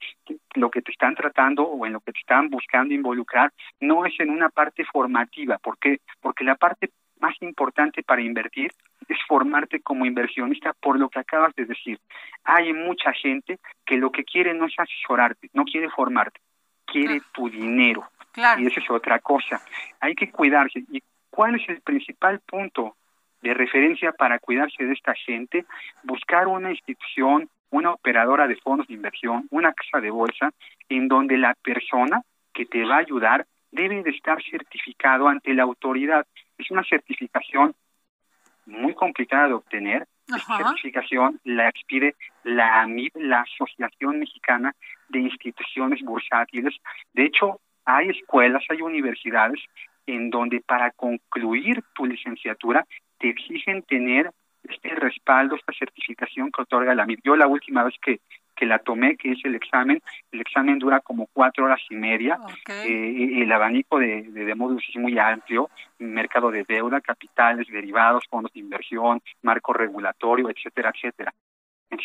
Lo 0.55 0.71
que 0.71 0.83
te 0.83 0.93
están 0.93 1.15
tratando 1.15 1.65
o 1.65 1.87
en 1.87 1.93
lo 1.93 2.01
que 2.01 2.13
te 2.13 2.21
están 2.21 2.51
buscando 2.51 2.95
involucrar 2.95 3.53
no 3.81 4.05
es 4.05 4.19
en 4.21 4.31
una 4.31 4.49
parte 4.49 4.85
formativa, 4.85 5.59
¿por 5.59 5.79
qué? 5.79 6.01
Porque 6.21 6.45
la 6.45 6.57
parte 6.57 6.91
más 7.21 7.35
importante 7.41 8.03
para 8.03 8.23
invertir 8.23 8.73
es 9.09 9.19
formarte 9.27 9.81
como 9.81 10.07
inversionista 10.07 10.73
por 10.81 10.99
lo 10.99 11.09
que 11.09 11.19
acabas 11.19 11.55
de 11.55 11.67
decir. 11.67 11.99
Hay 12.45 12.73
mucha 12.73 13.13
gente 13.13 13.59
que 13.85 13.97
lo 13.97 14.11
que 14.11 14.25
quiere 14.25 14.55
no 14.55 14.67
es 14.67 14.75
asesorarte, 14.79 15.51
no 15.53 15.65
quiere 15.65 15.91
formarte, 15.91 16.41
quiere 16.87 17.21
tu 17.33 17.49
dinero. 17.49 18.09
Claro. 18.33 18.61
Y 18.61 18.67
eso 18.67 18.81
es 18.81 18.91
otra 18.91 19.19
cosa. 19.19 19.61
Hay 20.01 20.15
que 20.15 20.31
cuidarse. 20.31 20.85
¿Y 20.91 21.03
cuál 21.31 21.57
es 21.57 21.69
el 21.69 21.81
principal 21.81 22.41
punto 22.41 22.97
de 23.43 23.55
referencia 23.55 24.13
para 24.13 24.39
cuidarse 24.39 24.85
de 24.85 24.93
esta 24.93 25.15
gente? 25.15 25.65
Buscar 26.03 26.47
una 26.47 26.71
institución, 26.71 27.49
una 27.71 27.93
operadora 27.93 28.47
de 28.47 28.57
fondos 28.57 28.87
de 28.87 28.95
inversión, 28.95 29.47
una 29.51 29.73
casa 29.73 30.01
de 30.01 30.11
bolsa, 30.11 30.51
en 30.89 31.09
donde 31.09 31.39
la 31.39 31.55
persona 31.55 32.23
que 32.53 32.67
te 32.67 32.85
va 32.85 32.97
a 32.97 32.99
ayudar 32.99 33.47
debe 33.71 34.03
de 34.03 34.11
estar 34.11 34.43
certificado 34.43 35.29
ante 35.29 35.55
la 35.55 35.63
autoridad. 35.63 36.27
Es 36.59 36.71
una 36.71 36.85
certificación 36.85 37.75
muy 38.67 38.95
complicada 38.95 39.49
de 39.49 39.55
obtener, 39.55 40.07
Esta 40.27 40.59
certificación 40.59 41.41
la 41.45 41.69
expide 41.69 42.15
la 42.45 42.83
AMIB, 42.83 43.13
la 43.17 43.41
Asociación 43.41 44.21
Mexicana 44.21 44.75
de 45.09 45.21
Instituciones 45.21 46.01
Bursátiles. 46.03 46.77
De 47.13 47.25
hecho, 47.25 47.61
hay 47.85 48.11
escuelas, 48.11 48.63
hay 48.69 48.81
universidades 48.83 49.61
en 50.07 50.31
donde 50.31 50.61
para 50.61 50.91
concluir 50.93 51.83
tu 51.95 52.07
licenciatura 52.07 52.87
te 53.21 53.29
exigen 53.29 53.83
tener 53.83 54.31
este 54.65 54.91
respaldo, 54.91 55.57
esta 55.57 55.73
certificación 55.73 56.51
que 56.51 56.63
otorga 56.63 56.95
la 56.95 57.05
AMIB. 57.05 57.21
Yo 57.25 57.37
la 57.37 57.47
última 57.47 57.85
vez 57.85 57.95
que 58.03 58.21
que 58.61 58.67
la 58.67 58.79
tomé, 58.79 59.17
que 59.17 59.33
es 59.33 59.39
el 59.45 59.55
examen. 59.55 60.03
El 60.31 60.43
examen 60.43 60.79
dura 60.79 61.01
como 61.01 61.27
cuatro 61.33 61.65
horas 61.65 61.81
y 61.89 61.95
media. 61.95 62.39
Eh, 62.69 63.43
el 63.43 63.51
abanico 63.51 63.99
de, 63.99 64.23
de, 64.23 64.55
módulos 64.55 64.85
es 64.87 64.97
muy 64.97 65.19
amplio, 65.19 65.71
mercado 65.99 66.51
de 66.51 66.65
deuda, 66.65 67.01
capitales, 67.01 67.67
derivados, 67.69 68.25
fondos 68.29 68.53
de 68.53 68.61
inversión, 68.61 69.23
marco 69.41 69.73
regulatorio, 69.73 70.51
etcétera, 70.51 70.93
etcétera. 70.95 71.33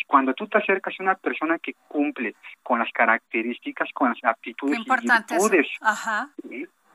Cuando 0.06 0.32
tú 0.32 0.48
te 0.48 0.56
acercas 0.56 0.94
a 0.98 1.02
una 1.02 1.14
persona 1.14 1.58
que 1.58 1.74
cumple 1.86 2.34
con 2.62 2.78
las 2.78 2.90
características, 2.90 3.90
con 3.92 4.08
las 4.08 4.24
aptitudes 4.24 4.78
y 4.78 4.84
virtudes, 4.88 5.68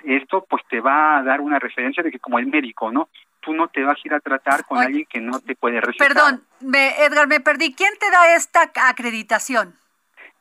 esto 0.04 0.46
pues 0.50 0.64
te 0.70 0.82
va 0.82 1.20
a 1.20 1.24
dar 1.24 1.40
una 1.40 1.60
referencia 1.60 2.02
de 2.02 2.12
que 2.12 2.20
como 2.20 2.40
el 2.40 2.48
médico, 2.48 2.92
¿no? 2.92 3.10
Tú 3.42 3.54
no 3.54 3.68
te 3.68 3.84
vas 3.84 3.98
a 3.98 4.02
ir 4.08 4.14
a 4.14 4.20
tratar 4.20 4.66
con 4.66 4.78
alguien 4.78 5.06
que 5.10 5.20
no 5.20 5.40
te 5.40 5.56
puede 5.56 5.82
recetar. 5.82 6.08
Perdón, 6.08 6.44
Edgar, 6.62 7.28
me 7.28 7.40
perdí. 7.40 7.74
¿Quién 7.74 7.94
te 8.00 8.10
da 8.12 8.36
esta 8.36 8.72
acreditación? 8.88 9.76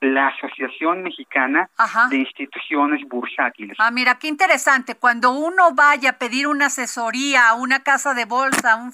La 0.00 0.28
Asociación 0.28 1.02
Mexicana 1.02 1.68
de 2.08 2.16
Instituciones 2.18 3.06
Bursátiles. 3.06 3.76
Ah, 3.78 3.90
mira, 3.90 4.18
qué 4.18 4.28
interesante. 4.28 4.94
Cuando 4.94 5.32
uno 5.32 5.74
vaya 5.74 6.10
a 6.10 6.18
pedir 6.18 6.46
una 6.46 6.66
asesoría 6.66 7.48
a 7.48 7.54
una 7.54 7.82
casa 7.82 8.14
de 8.14 8.24
bolsa, 8.24 8.76
un... 8.76 8.92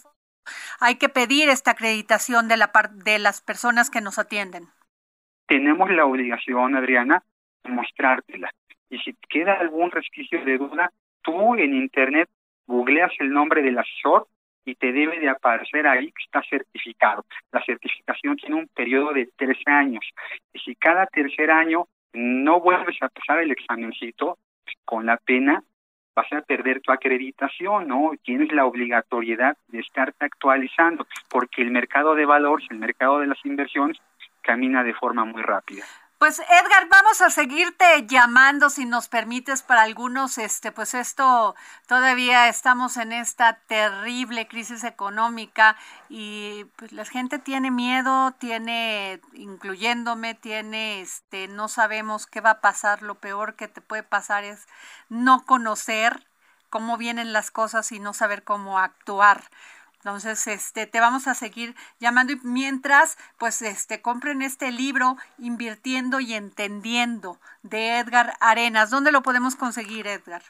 hay 0.80 0.96
que 0.96 1.08
pedir 1.08 1.48
esta 1.48 1.72
acreditación 1.72 2.48
de, 2.48 2.56
la 2.56 2.72
de 2.92 3.18
las 3.20 3.40
personas 3.40 3.88
que 3.88 4.00
nos 4.00 4.18
atienden. 4.18 4.68
Tenemos 5.46 5.90
la 5.90 6.06
obligación, 6.06 6.74
Adriana, 6.74 7.22
de 7.62 7.70
mostrártela. 7.70 8.50
Y 8.90 8.98
si 8.98 9.14
queda 9.28 9.54
algún 9.54 9.92
resquicio 9.92 10.44
de 10.44 10.58
duda, 10.58 10.90
tú 11.22 11.54
en 11.54 11.72
Internet 11.72 12.28
googleas 12.66 13.12
el 13.18 13.30
nombre 13.30 13.62
del 13.62 13.78
asesor 13.78 14.26
y 14.64 14.74
te 14.74 14.92
debe 14.92 15.20
de 15.20 15.28
aparecer 15.28 15.86
ahí 15.86 16.06
que 16.06 16.24
está 16.24 16.42
certificado. 16.48 17.24
La 17.52 17.64
certificación 17.64 18.36
tiene 18.36 18.56
un 18.56 18.68
periodo 18.68 19.12
de 19.12 19.28
tres 19.36 19.58
años 19.66 20.04
y 20.52 20.58
si 20.58 20.74
cada 20.74 21.06
tercer 21.06 21.50
año 21.50 21.86
no 22.12 22.60
vuelves 22.60 22.96
a 23.02 23.08
pasar 23.08 23.40
el 23.40 23.52
examencito, 23.52 24.38
con 24.84 25.06
la 25.06 25.16
pena 25.16 25.62
vas 26.16 26.32
a 26.32 26.40
perder 26.40 26.80
tu 26.80 26.90
acreditación, 26.90 27.88
¿no? 27.88 28.12
Tienes 28.22 28.50
la 28.50 28.64
obligatoriedad 28.64 29.56
de 29.68 29.80
estarte 29.80 30.24
actualizando, 30.24 31.06
porque 31.28 31.60
el 31.60 31.70
mercado 31.70 32.14
de 32.14 32.24
valores, 32.24 32.66
el 32.70 32.78
mercado 32.78 33.20
de 33.20 33.26
las 33.26 33.44
inversiones, 33.44 33.98
camina 34.40 34.82
de 34.82 34.94
forma 34.94 35.26
muy 35.26 35.42
rápida. 35.42 35.84
Pues 36.18 36.38
Edgar, 36.38 36.88
vamos 36.88 37.20
a 37.20 37.28
seguirte 37.28 38.06
llamando 38.06 38.70
si 38.70 38.86
nos 38.86 39.06
permites 39.06 39.62
para 39.62 39.82
algunos, 39.82 40.38
este, 40.38 40.72
pues 40.72 40.94
esto 40.94 41.54
todavía 41.86 42.48
estamos 42.48 42.96
en 42.96 43.12
esta 43.12 43.58
terrible 43.66 44.48
crisis 44.48 44.82
económica 44.84 45.76
y 46.08 46.64
pues 46.76 46.92
la 46.92 47.04
gente 47.04 47.38
tiene 47.38 47.70
miedo, 47.70 48.32
tiene, 48.38 49.20
incluyéndome, 49.34 50.34
tiene, 50.34 51.02
este, 51.02 51.48
no 51.48 51.68
sabemos 51.68 52.26
qué 52.26 52.40
va 52.40 52.50
a 52.52 52.60
pasar, 52.62 53.02
lo 53.02 53.16
peor 53.16 53.54
que 53.54 53.68
te 53.68 53.82
puede 53.82 54.02
pasar 54.02 54.42
es 54.44 54.66
no 55.10 55.44
conocer 55.44 56.26
cómo 56.70 56.96
vienen 56.96 57.34
las 57.34 57.50
cosas 57.50 57.92
y 57.92 58.00
no 58.00 58.14
saber 58.14 58.42
cómo 58.42 58.78
actuar. 58.78 59.44
Entonces, 60.06 60.46
este, 60.46 60.86
te 60.86 61.00
vamos 61.00 61.26
a 61.26 61.34
seguir 61.34 61.74
llamando 61.98 62.32
y 62.32 62.36
mientras, 62.44 63.18
pues, 63.40 63.60
este, 63.60 64.02
compren 64.02 64.40
este 64.40 64.70
libro, 64.70 65.16
Invirtiendo 65.36 66.20
y 66.20 66.34
Entendiendo, 66.34 67.38
de 67.64 67.98
Edgar 67.98 68.34
Arenas. 68.38 68.90
¿Dónde 68.90 69.10
lo 69.10 69.22
podemos 69.22 69.56
conseguir, 69.56 70.06
Edgar? 70.06 70.42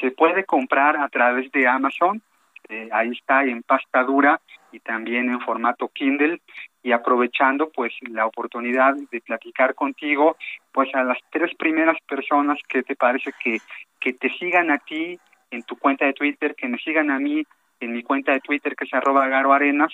Se 0.00 0.12
puede 0.12 0.44
comprar 0.44 0.96
a 0.96 1.08
través 1.08 1.50
de 1.50 1.66
Amazon. 1.66 2.22
Eh, 2.68 2.88
ahí 2.92 3.10
está 3.10 3.42
en 3.42 3.64
pasta 3.64 4.04
dura 4.04 4.40
y 4.70 4.78
también 4.78 5.30
en 5.30 5.40
formato 5.40 5.88
Kindle 5.88 6.40
y 6.84 6.92
aprovechando 6.92 7.70
pues 7.70 7.92
la 8.02 8.24
oportunidad 8.24 8.94
de 9.10 9.20
platicar 9.20 9.74
contigo 9.74 10.36
pues 10.70 10.94
a 10.94 11.02
las 11.02 11.18
tres 11.32 11.52
primeras 11.56 11.96
personas 12.02 12.56
que 12.68 12.84
te 12.84 12.94
parece 12.94 13.32
que 13.42 13.58
que 13.98 14.12
te 14.12 14.30
sigan 14.38 14.70
a 14.70 14.78
ti 14.78 15.18
en 15.50 15.64
tu 15.64 15.76
cuenta 15.76 16.04
de 16.04 16.12
Twitter 16.12 16.54
que 16.54 16.68
me 16.68 16.78
sigan 16.78 17.10
a 17.10 17.18
mí 17.18 17.44
en 17.80 17.92
mi 17.92 18.02
cuenta 18.02 18.32
de 18.32 18.40
Twitter 18.40 18.76
que 18.76 18.84
es 18.84 18.94
arroba 18.94 19.28
Garo 19.28 19.52
Arenas 19.52 19.92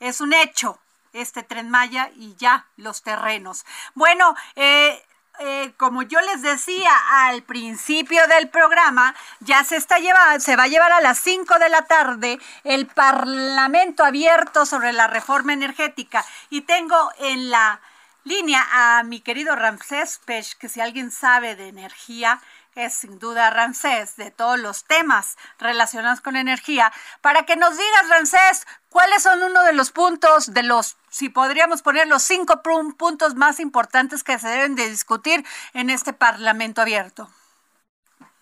es 0.00 0.20
un 0.20 0.32
hecho 0.32 0.78
este 1.12 1.42
tren 1.42 1.70
Maya 1.70 2.10
y 2.14 2.34
ya 2.36 2.66
los 2.76 3.02
terrenos. 3.02 3.64
Bueno, 3.94 4.34
eh, 4.56 5.02
eh, 5.40 5.72
como 5.76 6.02
yo 6.02 6.20
les 6.20 6.42
decía 6.42 6.92
al 7.10 7.42
principio 7.42 8.26
del 8.26 8.48
programa, 8.48 9.14
ya 9.40 9.64
se 9.64 9.76
está 9.76 9.98
llevando, 9.98 10.40
se 10.40 10.56
va 10.56 10.64
a 10.64 10.68
llevar 10.68 10.92
a 10.92 11.00
las 11.00 11.18
5 11.20 11.58
de 11.58 11.68
la 11.68 11.82
tarde 11.82 12.38
el 12.64 12.86
Parlamento 12.86 14.04
abierto 14.04 14.66
sobre 14.66 14.92
la 14.92 15.06
reforma 15.06 15.52
energética. 15.52 16.24
Y 16.50 16.62
tengo 16.62 16.96
en 17.18 17.50
la 17.50 17.80
línea 18.24 18.66
a 18.72 19.02
mi 19.04 19.20
querido 19.20 19.56
Ramsés 19.56 20.20
Pech, 20.24 20.56
que 20.58 20.68
si 20.68 20.80
alguien 20.80 21.10
sabe 21.10 21.56
de 21.56 21.68
energía, 21.68 22.40
es 22.78 22.94
sin 22.94 23.18
duda 23.18 23.50
Ramsés, 23.50 24.16
de 24.16 24.30
todos 24.30 24.58
los 24.58 24.84
temas 24.84 25.36
relacionados 25.58 26.20
con 26.20 26.36
energía, 26.36 26.92
para 27.20 27.42
que 27.42 27.56
nos 27.56 27.72
digas, 27.72 28.08
Ramsés, 28.08 28.66
cuáles 28.88 29.22
son 29.22 29.42
uno 29.42 29.64
de 29.64 29.72
los 29.72 29.90
puntos, 29.90 30.54
de 30.54 30.62
los, 30.62 30.96
si 31.08 31.28
podríamos 31.28 31.82
poner 31.82 32.06
los 32.06 32.22
cinco 32.22 32.62
puntos 32.96 33.34
más 33.34 33.60
importantes 33.60 34.22
que 34.22 34.38
se 34.38 34.48
deben 34.48 34.76
de 34.76 34.88
discutir 34.88 35.44
en 35.74 35.90
este 35.90 36.12
Parlamento 36.12 36.80
abierto. 36.80 37.28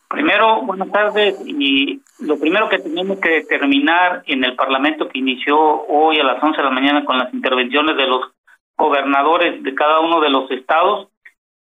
Primero, 0.08 0.62
buenas 0.62 0.90
tardes. 0.92 1.36
Y 1.44 2.00
lo 2.20 2.38
primero 2.38 2.68
que 2.68 2.78
tenemos 2.78 3.18
que 3.18 3.30
determinar 3.30 4.22
en 4.26 4.44
el 4.44 4.54
Parlamento 4.54 5.08
que 5.08 5.18
inició 5.18 5.58
hoy 5.58 6.20
a 6.20 6.24
las 6.24 6.42
11 6.42 6.56
de 6.56 6.62
la 6.62 6.70
mañana 6.70 7.04
con 7.04 7.18
las 7.18 7.32
intervenciones 7.34 7.96
de 7.96 8.06
los 8.06 8.32
gobernadores 8.76 9.62
de 9.62 9.74
cada 9.74 10.00
uno 10.00 10.20
de 10.20 10.30
los 10.30 10.50
estados 10.50 11.08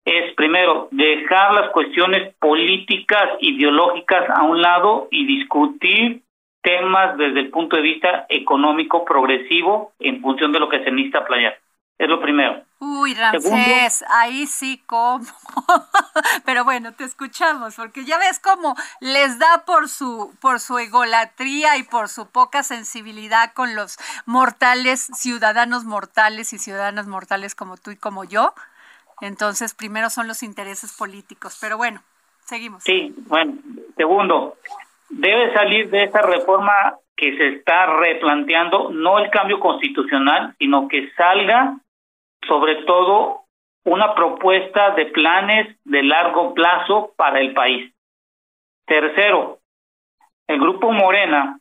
es 0.06 0.34
primero 0.36 0.88
dejar 0.92 1.54
las 1.54 1.72
cuestiones 1.72 2.34
políticas, 2.36 3.32
ideológicas 3.40 4.30
a 4.30 4.44
un 4.44 4.62
lado 4.62 5.08
y 5.10 5.26
discutir 5.26 6.22
temas 6.62 7.18
desde 7.18 7.42
el 7.42 7.50
punto 7.50 7.76
de 7.76 7.82
vista 7.82 8.26
económico 8.30 9.04
progresivo 9.04 9.94
en 10.00 10.22
función 10.22 10.52
de 10.52 10.60
lo 10.60 10.70
que 10.70 10.84
se 10.84 10.92
necesita 10.92 11.26
playar. 11.26 11.58
Es 11.98 12.10
lo 12.10 12.22
primero. 12.22 12.62
Uy, 12.80 13.14
Ramsés, 13.14 14.04
ahí 14.10 14.48
sí 14.48 14.84
como. 14.86 15.26
Pero 16.46 16.66
bueno, 16.66 16.94
te 16.94 17.06
escuchamos, 17.06 17.76
porque 17.76 18.04
ya 18.04 18.18
ves 18.18 18.40
cómo 18.40 18.76
les 19.00 19.40
da 19.40 19.64
por 19.66 19.88
su, 19.88 20.36
por 20.42 20.60
su 20.60 20.78
egolatría 20.78 21.78
y 21.78 21.84
por 21.84 22.10
su 22.10 22.30
poca 22.30 22.64
sensibilidad 22.64 23.54
con 23.54 23.76
los 23.76 23.98
mortales, 24.26 25.10
ciudadanos 25.16 25.86
mortales 25.86 26.52
y 26.52 26.60
ciudadanas 26.60 27.08
mortales 27.08 27.56
como 27.56 27.78
tú 27.78 27.92
y 27.92 27.96
como 27.96 28.26
yo. 28.26 28.54
Entonces, 29.22 29.74
primero 29.74 30.10
son 30.10 30.28
los 30.28 30.44
intereses 30.44 30.96
políticos. 30.98 31.58
Pero 31.62 31.78
bueno, 31.78 32.02
seguimos. 32.46 32.84
Sí, 32.84 33.14
bueno. 33.28 33.54
Segundo, 33.96 34.58
debe 35.10 35.54
salir 35.54 35.90
de 35.90 36.04
esa 36.04 36.22
reforma 36.22 36.98
que 37.16 37.38
se 37.38 37.48
está 37.56 37.86
replanteando, 37.98 38.90
no 38.90 39.20
el 39.20 39.30
cambio 39.30 39.60
constitucional, 39.60 40.54
sino 40.60 40.88
que 40.88 41.12
salga 41.14 41.78
sobre 42.46 42.84
todo 42.84 43.46
una 43.86 44.16
propuesta 44.16 44.92
de 44.92 45.06
planes 45.06 45.78
de 45.86 46.04
largo 46.04 46.54
plazo 46.54 47.14
para 47.16 47.40
el 47.40 47.54
país. 47.54 47.94
Tercero, 48.86 49.60
el 50.48 50.60
grupo 50.60 50.92
Morena 50.92 51.60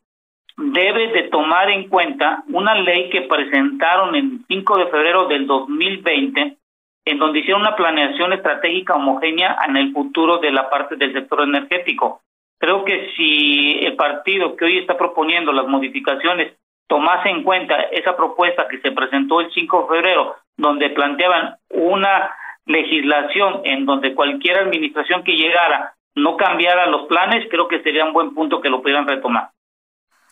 debe 0.56 1.08
de 1.08 1.24
tomar 1.24 1.70
en 1.70 1.88
cuenta 1.88 2.42
una 2.48 2.74
ley 2.74 3.10
que 3.10 3.22
presentaron 3.22 4.14
el 4.14 4.40
5 4.46 4.78
de 4.78 4.86
febrero 4.86 5.26
del 5.26 5.46
2020, 5.46 6.56
en 7.04 7.18
donde 7.18 7.40
hicieron 7.40 7.62
una 7.62 7.76
planeación 7.76 8.32
estratégica 8.32 8.94
homogénea 8.94 9.58
en 9.68 9.76
el 9.76 9.92
futuro 9.92 10.38
de 10.38 10.50
la 10.50 10.70
parte 10.70 10.96
del 10.96 11.12
sector 11.12 11.42
energético. 11.42 12.22
Creo 12.58 12.84
que 12.84 13.12
si 13.16 13.84
el 13.84 13.94
partido 13.96 14.56
que 14.56 14.64
hoy 14.64 14.78
está 14.78 14.96
proponiendo 14.96 15.52
las 15.52 15.66
modificaciones 15.66 16.54
tomase 16.86 17.28
en 17.28 17.42
cuenta 17.42 17.74
esa 17.92 18.16
propuesta 18.16 18.68
que 18.68 18.78
se 18.78 18.92
presentó 18.92 19.40
el 19.40 19.52
5 19.52 19.82
de 19.82 19.96
febrero, 19.96 20.36
donde 20.56 20.90
planteaban 20.90 21.56
una 21.70 22.34
legislación 22.66 23.60
en 23.64 23.84
donde 23.84 24.14
cualquier 24.14 24.58
administración 24.58 25.24
que 25.24 25.36
llegara 25.36 25.94
no 26.14 26.36
cambiara 26.36 26.86
los 26.86 27.06
planes, 27.06 27.46
creo 27.50 27.68
que 27.68 27.82
sería 27.82 28.04
un 28.04 28.12
buen 28.12 28.34
punto 28.34 28.60
que 28.60 28.70
lo 28.70 28.80
pudieran 28.80 29.06
retomar. 29.06 29.50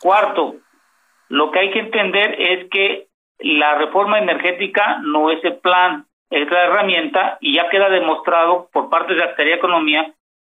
Cuarto, 0.01 0.57
lo 1.29 1.51
que 1.51 1.59
hay 1.59 1.71
que 1.71 1.81
entender 1.81 2.41
es 2.41 2.71
que 2.71 3.09
la 3.41 3.75
reforma 3.75 4.19
energética 4.19 4.99
no 5.03 5.31
es 5.31 5.45
el 5.45 5.57
plan, 5.57 6.07
es 6.33 6.51
la 6.51 6.65
herramienta 6.65 7.37
y 7.41 7.55
ya 7.55 7.69
queda 7.69 7.91
demostrado 7.91 8.69
por 8.73 8.89
parte 8.89 9.13
de 9.13 9.21
la 9.21 9.27
Secretaría 9.27 9.53
de 9.53 9.59
Economía 9.59 10.15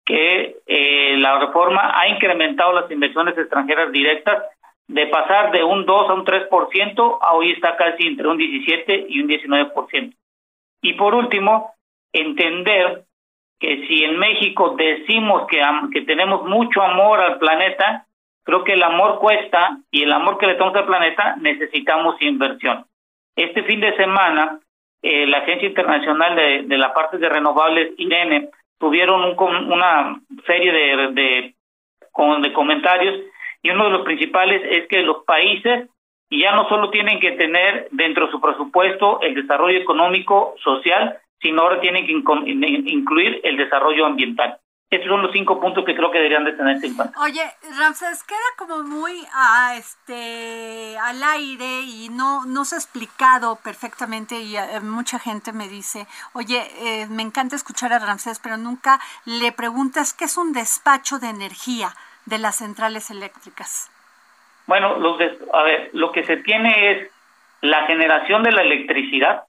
que 0.06 0.58
eh, 0.66 1.16
la 1.18 1.38
reforma 1.40 1.98
ha 1.98 2.08
incrementado 2.08 2.72
las 2.72 2.90
inversiones 2.90 3.36
extranjeras 3.36 3.90
directas 3.90 4.44
de 4.86 5.06
pasar 5.06 5.50
de 5.50 5.64
un 5.64 5.84
2 5.84 6.10
a 6.10 6.14
un 6.14 6.24
3% 6.24 7.18
a 7.20 7.34
hoy 7.34 7.52
está 7.52 7.76
casi 7.76 8.06
entre 8.06 8.28
un 8.28 8.36
17 8.36 9.06
y 9.08 9.20
un 9.20 9.28
19%. 9.28 10.14
Y 10.82 10.92
por 10.92 11.14
último, 11.14 11.74
entender 12.12 13.04
que 13.58 13.86
si 13.88 14.04
en 14.04 14.18
México 14.18 14.76
decimos 14.76 15.46
que, 15.48 15.60
que 15.92 16.02
tenemos 16.02 16.44
mucho 16.44 16.82
amor 16.82 17.20
al 17.20 17.38
planeta, 17.38 18.06
creo 18.44 18.62
que 18.62 18.74
el 18.74 18.82
amor 18.82 19.18
cuesta 19.18 19.78
y 19.90 20.02
el 20.02 20.12
amor 20.12 20.38
que 20.38 20.46
le 20.46 20.54
tenemos 20.54 20.76
al 20.76 20.86
planeta 20.86 21.34
necesitamos 21.40 22.20
inversión. 22.20 22.84
Este 23.34 23.64
fin 23.64 23.80
de 23.80 23.96
semana, 23.96 24.60
eh, 25.06 25.26
la 25.26 25.38
Agencia 25.38 25.68
Internacional 25.68 26.34
de, 26.34 26.62
de 26.62 26.78
la 26.78 26.94
parte 26.94 27.18
de 27.18 27.28
renovables, 27.28 27.92
IRENE, 27.98 28.48
tuvieron 28.78 29.22
un, 29.22 29.72
una 29.72 30.18
serie 30.46 30.72
de, 31.12 31.54
comentarios 32.54 33.20
y 33.62 33.68
uno 33.68 33.84
de 33.84 33.90
los 33.90 34.02
principales 34.02 34.62
es 34.64 34.88
que 34.88 35.02
los 35.02 35.24
países 35.24 35.90
ya 36.30 36.56
no 36.56 36.66
solo 36.70 36.88
tienen 36.88 37.20
que 37.20 37.32
tener 37.32 37.88
dentro 37.90 38.26
de 38.26 38.32
su 38.32 38.40
presupuesto 38.40 39.20
el 39.20 39.34
desarrollo 39.34 39.78
económico, 39.78 40.54
social, 40.64 41.18
sino 41.38 41.62
ahora 41.62 41.80
tienen 41.80 42.06
que 42.06 42.12
incluir 42.12 43.42
el 43.44 43.58
desarrollo 43.58 44.06
ambiental. 44.06 44.56
Estos 44.94 45.10
son 45.10 45.22
los 45.22 45.32
cinco 45.32 45.60
puntos 45.60 45.84
que 45.84 45.96
creo 45.96 46.10
que 46.10 46.18
deberían 46.18 46.44
de 46.44 46.52
tenerse 46.52 46.86
en 46.86 46.94
cuenta. 46.94 47.18
Oye, 47.20 47.42
Ramses, 47.78 48.22
queda 48.22 48.38
como 48.56 48.82
muy 48.84 49.26
a, 49.34 49.76
este, 49.76 50.96
al 50.98 51.22
aire 51.22 51.80
y 51.80 52.10
no, 52.10 52.44
no 52.44 52.64
se 52.64 52.76
ha 52.76 52.78
explicado 52.78 53.58
perfectamente 53.64 54.40
y 54.40 54.56
eh, 54.56 54.80
mucha 54.80 55.18
gente 55.18 55.52
me 55.52 55.68
dice, 55.68 56.06
oye, 56.32 56.62
eh, 56.78 57.06
me 57.10 57.22
encanta 57.22 57.56
escuchar 57.56 57.92
a 57.92 57.98
Ramses, 57.98 58.38
pero 58.38 58.56
nunca 58.56 59.00
le 59.24 59.50
preguntas 59.50 60.14
qué 60.14 60.26
es 60.26 60.36
un 60.36 60.52
despacho 60.52 61.18
de 61.18 61.28
energía 61.28 61.94
de 62.26 62.38
las 62.38 62.56
centrales 62.56 63.10
eléctricas? 63.10 63.90
Bueno, 64.66 64.96
los 64.98 65.20
a 65.52 65.62
ver, 65.62 65.90
lo 65.92 66.12
que 66.12 66.24
se 66.24 66.38
tiene 66.38 66.92
es 66.92 67.10
la 67.60 67.86
generación 67.86 68.42
de 68.42 68.52
la 68.52 68.62
electricidad. 68.62 69.44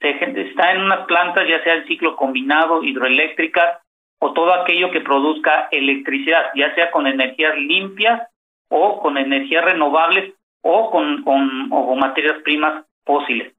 Se, 0.00 0.10
está 0.10 0.72
en 0.72 0.82
unas 0.82 1.06
plantas, 1.06 1.46
ya 1.48 1.62
sea 1.62 1.74
el 1.74 1.86
ciclo 1.86 2.16
combinado, 2.16 2.82
hidroeléctrica 2.82 3.80
o 4.20 4.32
todo 4.32 4.54
aquello 4.54 4.90
que 4.90 5.00
produzca 5.00 5.68
electricidad, 5.70 6.50
ya 6.54 6.74
sea 6.74 6.90
con 6.90 7.06
energías 7.06 7.56
limpias 7.56 8.22
o 8.68 9.00
con 9.00 9.18
energías 9.18 9.64
renovables 9.64 10.34
o 10.62 10.90
con, 10.90 11.22
con, 11.24 11.68
o 11.72 11.88
con 11.88 11.98
materias 11.98 12.36
primas 12.44 12.84
fósiles. 13.04 13.52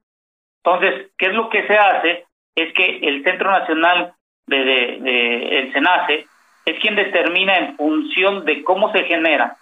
Entonces, 0.64 1.10
¿qué 1.18 1.26
es 1.26 1.34
lo 1.34 1.48
que 1.50 1.66
se 1.66 1.76
hace? 1.76 2.24
Es 2.54 2.72
que 2.74 2.98
el 3.02 3.24
Centro 3.24 3.50
Nacional 3.50 4.14
de, 4.46 4.64
de, 4.64 4.98
de 5.00 5.58
el 5.58 5.72
SENACE 5.72 6.26
es 6.64 6.78
quien 6.80 6.94
determina 6.94 7.58
en 7.58 7.76
función 7.76 8.44
de 8.44 8.62
cómo 8.62 8.92
se 8.92 9.02
genera, 9.04 9.56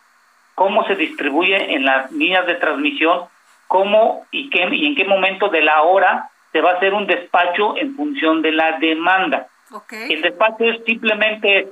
cómo 0.55 0.84
se 0.86 0.96
distribuye 0.96 1.74
en 1.74 1.86
las 1.86 2.12
líneas 2.12 2.46
de 2.46 2.57
transmisión, 2.57 3.22
cómo 3.68 4.26
y, 4.30 4.51
qué, 4.51 4.68
y 4.70 4.86
en 4.86 4.96
qué 4.96 5.05
momento 5.05 5.48
de 5.48 5.62
la 5.62 5.82
hora 5.82 6.28
se 6.53 6.61
va 6.61 6.72
a 6.72 6.74
hacer 6.74 6.92
un 6.92 7.07
despacho 7.07 7.76
en 7.78 7.94
función 7.94 8.42
de 8.42 8.53
la 8.53 8.72
demanda. 8.78 9.46
El 9.91 10.23
despacho 10.23 10.64
es 10.64 10.85
simplemente, 10.85 11.68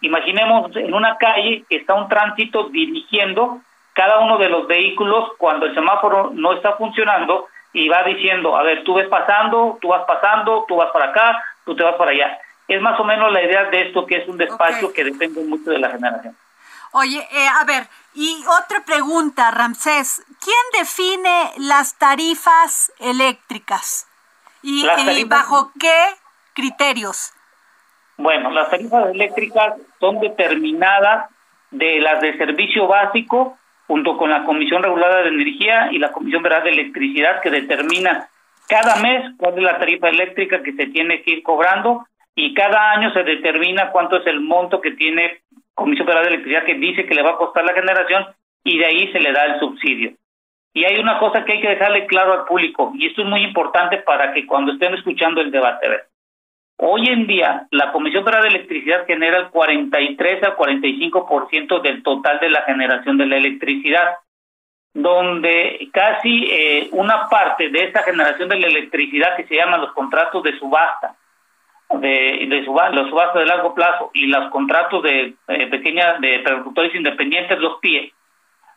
imaginemos 0.00 0.74
en 0.76 0.94
una 0.94 1.16
calle 1.16 1.64
que 1.68 1.76
está 1.76 1.94
un 1.94 2.08
tránsito 2.08 2.68
dirigiendo 2.68 3.60
cada 3.92 4.20
uno 4.20 4.38
de 4.38 4.48
los 4.48 4.66
vehículos 4.66 5.30
cuando 5.38 5.66
el 5.66 5.74
semáforo 5.74 6.30
no 6.32 6.52
está 6.52 6.74
funcionando 6.76 7.48
y 7.72 7.88
va 7.88 8.02
diciendo, 8.04 8.56
a 8.56 8.62
ver, 8.62 8.84
tú 8.84 8.94
ves 8.94 9.08
pasando, 9.08 9.78
tú 9.80 9.88
vas 9.88 10.04
pasando, 10.06 10.64
tú 10.66 10.76
vas 10.76 10.90
para 10.92 11.06
acá, 11.06 11.44
tú 11.64 11.74
te 11.74 11.82
vas 11.82 11.94
para 11.94 12.12
allá 12.12 12.38
es 12.70 12.80
más 12.80 12.98
o 13.00 13.04
menos 13.04 13.32
la 13.32 13.42
idea 13.42 13.64
de 13.64 13.88
esto 13.88 14.06
que 14.06 14.18
es 14.18 14.28
un 14.28 14.38
despacho 14.38 14.92
que 14.92 15.04
depende 15.04 15.42
mucho 15.42 15.70
de 15.70 15.78
la 15.78 15.90
generación. 15.90 16.36
Oye, 16.92 17.26
eh, 17.32 17.48
a 17.48 17.64
ver, 17.64 17.88
y 18.14 18.44
otra 18.46 18.84
pregunta, 18.84 19.50
Ramsés, 19.50 20.22
¿quién 20.40 20.56
define 20.78 21.52
las 21.56 21.96
tarifas 21.96 22.92
eléctricas? 22.98 24.06
¿Y, 24.62 24.84
bajo 25.24 25.72
qué 25.80 26.00
criterios? 26.54 27.32
Bueno, 28.20 28.50
las 28.50 28.68
tarifas 28.68 29.14
eléctricas 29.14 29.76
son 29.98 30.20
determinadas 30.20 31.30
de 31.70 32.00
las 32.00 32.20
de 32.20 32.36
servicio 32.36 32.86
básico 32.86 33.56
junto 33.86 34.18
con 34.18 34.28
la 34.28 34.44
Comisión 34.44 34.82
Regulada 34.82 35.22
de 35.22 35.30
Energía 35.30 35.88
y 35.90 35.98
la 35.98 36.12
Comisión 36.12 36.42
Federal 36.42 36.64
de 36.64 36.70
Electricidad 36.70 37.40
que 37.40 37.48
determina 37.48 38.28
cada 38.68 38.96
mes 38.96 39.32
cuál 39.38 39.56
es 39.56 39.62
la 39.62 39.78
tarifa 39.78 40.10
eléctrica 40.10 40.62
que 40.62 40.74
se 40.74 40.88
tiene 40.88 41.22
que 41.22 41.30
ir 41.30 41.42
cobrando 41.42 42.06
y 42.34 42.52
cada 42.52 42.90
año 42.90 43.10
se 43.14 43.22
determina 43.22 43.90
cuánto 43.90 44.18
es 44.18 44.26
el 44.26 44.40
monto 44.40 44.82
que 44.82 44.90
tiene 44.90 45.40
Comisión 45.72 46.06
Federal 46.06 46.24
de 46.24 46.34
Electricidad 46.34 46.64
que 46.64 46.74
dice 46.74 47.06
que 47.06 47.14
le 47.14 47.22
va 47.22 47.30
a 47.30 47.38
costar 47.38 47.64
la 47.64 47.72
generación 47.72 48.26
y 48.64 48.78
de 48.78 48.84
ahí 48.84 49.10
se 49.12 49.20
le 49.20 49.32
da 49.32 49.44
el 49.44 49.60
subsidio. 49.60 50.12
Y 50.74 50.84
hay 50.84 51.00
una 51.00 51.18
cosa 51.18 51.42
que 51.46 51.54
hay 51.54 51.62
que 51.62 51.70
dejarle 51.70 52.04
claro 52.04 52.34
al 52.34 52.44
público, 52.44 52.92
y 52.94 53.06
esto 53.06 53.22
es 53.22 53.28
muy 53.28 53.42
importante 53.42 53.96
para 53.96 54.34
que 54.34 54.46
cuando 54.46 54.72
estén 54.72 54.94
escuchando 54.94 55.40
el 55.40 55.50
debate, 55.50 55.88
hoy 56.80 57.06
en 57.08 57.26
día 57.26 57.66
la 57.70 57.92
Comisión 57.92 58.24
Federal 58.24 58.42
de 58.42 58.56
Electricidad 58.56 59.06
genera 59.06 59.38
el 59.38 59.50
43 59.50 60.42
al 60.42 60.56
45% 60.56 61.82
del 61.82 62.02
total 62.02 62.40
de 62.40 62.50
la 62.50 62.62
generación 62.62 63.18
de 63.18 63.26
la 63.26 63.36
electricidad, 63.36 64.16
donde 64.94 65.88
casi 65.92 66.48
eh, 66.50 66.88
una 66.92 67.28
parte 67.28 67.68
de 67.68 67.84
esta 67.84 68.02
generación 68.02 68.48
de 68.48 68.58
la 68.58 68.66
electricidad 68.66 69.36
que 69.36 69.46
se 69.46 69.56
llama 69.56 69.78
los 69.78 69.92
contratos 69.92 70.42
de 70.42 70.58
subasta, 70.58 71.16
de, 71.90 72.46
de 72.48 72.62
los 72.92 73.08
subastas 73.08 73.40
de 73.40 73.46
largo 73.46 73.74
plazo 73.74 74.10
y 74.14 74.26
los 74.26 74.50
contratos 74.50 75.02
de 75.02 75.34
eh, 75.48 75.66
pequeñas 75.66 76.20
de 76.20 76.38
productores 76.40 76.94
independientes, 76.94 77.58
los 77.58 77.78
PIE, 77.80 78.12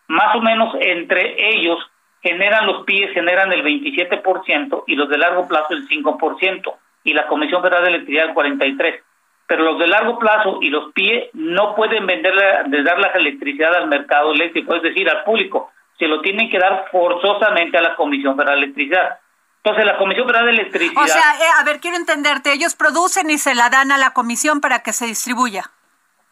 más 0.07 0.35
o 0.35 0.41
menos 0.41 0.75
entre 0.81 1.55
ellos 1.55 1.79
generan 2.21 2.65
los 2.65 2.83
PIE, 2.83 3.09
generan 3.09 3.51
el 3.53 3.63
27% 3.63 4.83
y 4.87 4.95
los 4.95 5.09
de 5.09 5.17
largo 5.17 5.47
plazo 5.47 5.73
el 5.73 5.87
5% 5.87 6.73
y 7.03 7.13
la 7.13 7.27
Comisión 7.27 7.61
Federal 7.61 7.83
de 7.83 7.89
Electricidad 7.89 8.29
el 8.29 8.35
43%. 8.35 9.01
Pero 9.45 9.63
los 9.63 9.79
de 9.79 9.87
largo 9.87 10.17
plazo 10.17 10.59
y 10.61 10.69
los 10.69 10.93
PIE 10.93 11.29
no 11.33 11.75
pueden 11.75 12.07
vender, 12.07 12.33
de 12.65 12.83
dar 12.83 12.97
la 12.97 13.09
electricidad 13.09 13.75
al 13.75 13.87
mercado 13.87 14.31
eléctrico, 14.31 14.73
es 14.75 14.81
decir, 14.81 15.09
al 15.09 15.23
público. 15.25 15.71
Se 15.99 16.07
lo 16.07 16.21
tienen 16.21 16.49
que 16.49 16.57
dar 16.57 16.85
forzosamente 16.91 17.77
a 17.77 17.81
la 17.81 17.95
Comisión 17.95 18.37
Federal 18.37 18.59
de 18.59 18.65
Electricidad. 18.65 19.19
Entonces, 19.57 19.85
la 19.85 19.97
Comisión 19.97 20.27
Federal 20.27 20.45
de 20.45 20.51
Electricidad... 20.53 21.03
O 21.03 21.07
sea, 21.07 21.35
eh, 21.39 21.49
a 21.59 21.63
ver, 21.65 21.79
quiero 21.81 21.97
entenderte, 21.97 22.53
ellos 22.53 22.75
producen 22.75 23.29
y 23.29 23.37
se 23.37 23.53
la 23.53 23.69
dan 23.69 23.91
a 23.91 23.97
la 23.97 24.11
comisión 24.11 24.61
para 24.61 24.79
que 24.79 24.93
se 24.93 25.05
distribuya. 25.05 25.69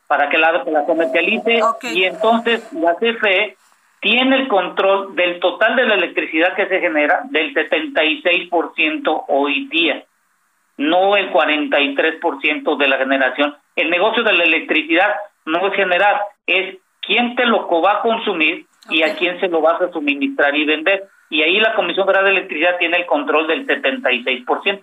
Para 0.08 0.30
que 0.30 0.38
la, 0.38 0.52
la 0.52 0.86
comercialice 0.86 1.60
y 1.94 2.04
entonces 2.06 2.72
la 2.74 2.96
CFE 2.96 3.58
tiene 4.02 4.36
el 4.36 4.48
control 4.48 5.16
del 5.16 5.40
total 5.40 5.76
de 5.76 5.86
la 5.86 5.94
electricidad 5.94 6.56
que 6.56 6.68
se 6.68 6.80
genera 6.80 7.22
del 7.26 7.54
76% 7.54 9.26
hoy 9.28 9.68
día, 9.68 10.04
no 10.78 11.16
el 11.16 11.32
43% 11.32 12.78
de 12.78 12.88
la 12.88 12.98
generación. 12.98 13.56
El 13.76 13.90
negocio 13.90 14.24
de 14.24 14.34
la 14.34 14.44
electricidad 14.44 15.16
no 15.46 15.68
es 15.68 15.74
generar, 15.76 16.22
es 16.46 16.78
quién 17.02 17.36
te 17.36 17.46
lo 17.46 17.68
va 17.82 17.94
a 17.94 18.02
consumir 18.02 18.66
y 18.90 19.04
a 19.04 19.16
quién 19.16 19.40
se 19.40 19.48
lo 19.48 19.62
vas 19.62 19.82
a 19.82 19.92
suministrar 19.92 20.56
y 20.56 20.66
vender. 20.66 21.08
Y 21.30 21.42
ahí 21.44 21.60
la 21.60 21.76
Comisión 21.76 22.06
Federal 22.06 22.26
de 22.26 22.32
Electricidad 22.32 22.78
tiene 22.78 22.98
el 22.98 23.06
control 23.06 23.48
del 23.48 23.66
76%. 23.66 24.82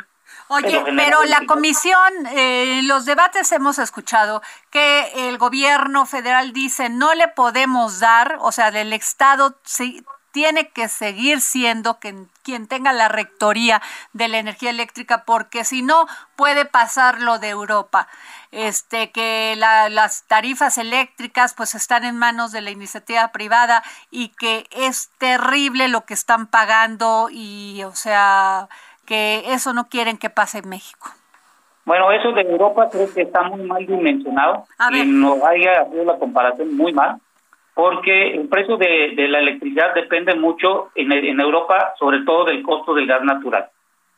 Oye, 0.48 0.82
pero 0.96 1.24
la 1.24 1.44
comisión, 1.46 2.26
eh, 2.34 2.78
en 2.78 2.88
los 2.88 3.04
debates 3.04 3.50
hemos 3.52 3.78
escuchado 3.78 4.42
que 4.70 5.28
el 5.28 5.38
gobierno 5.38 6.06
federal 6.06 6.52
dice 6.52 6.88
no 6.88 7.14
le 7.14 7.28
podemos 7.28 8.00
dar, 8.00 8.36
o 8.40 8.52
sea, 8.52 8.70
del 8.70 8.92
Estado 8.92 9.58
sí, 9.64 10.02
tiene 10.38 10.68
que 10.68 10.86
seguir 10.86 11.40
siendo 11.40 11.98
quien, 11.98 12.28
quien 12.44 12.68
tenga 12.68 12.92
la 12.92 13.08
rectoría 13.08 13.82
de 14.12 14.28
la 14.28 14.38
energía 14.38 14.70
eléctrica, 14.70 15.24
porque 15.24 15.64
si 15.64 15.82
no 15.82 16.06
puede 16.36 16.64
pasar 16.64 17.20
lo 17.20 17.40
de 17.40 17.48
Europa, 17.48 18.06
este 18.52 19.10
que 19.10 19.54
la- 19.58 19.88
las 19.88 20.22
tarifas 20.28 20.78
eléctricas 20.78 21.54
pues 21.54 21.74
están 21.74 22.04
en 22.04 22.16
manos 22.16 22.52
de 22.52 22.60
la 22.60 22.70
iniciativa 22.70 23.32
privada 23.32 23.82
y 24.12 24.28
que 24.28 24.68
es 24.70 25.10
terrible 25.18 25.88
lo 25.88 26.04
que 26.04 26.14
están 26.14 26.46
pagando 26.46 27.30
y, 27.32 27.82
o 27.82 27.96
sea, 27.96 28.68
que 29.06 29.42
eso 29.52 29.72
no 29.72 29.88
quieren 29.88 30.18
que 30.18 30.30
pase 30.30 30.58
en 30.58 30.68
México. 30.68 31.10
Bueno, 31.84 32.12
eso 32.12 32.30
de 32.30 32.42
Europa 32.42 32.88
creo 32.92 33.12
que 33.12 33.22
está 33.22 33.42
muy 33.42 33.62
mal 33.64 33.84
dimensionado 33.84 34.68
A 34.78 34.90
ver. 34.90 35.04
y 35.04 35.10
nos 35.10 35.42
haya 35.42 35.84
la 36.04 36.16
comparación 36.16 36.76
muy 36.76 36.92
mal, 36.92 37.16
porque 37.78 38.32
el 38.32 38.48
precio 38.48 38.76
de, 38.76 39.14
la 39.28 39.38
electricidad 39.38 39.94
depende 39.94 40.34
mucho 40.34 40.90
en, 40.96 41.38
Europa, 41.38 41.94
sobre 41.96 42.24
todo 42.24 42.44
del 42.46 42.60
costo 42.64 42.92
del 42.92 43.06
gas 43.06 43.22
natural. 43.22 43.68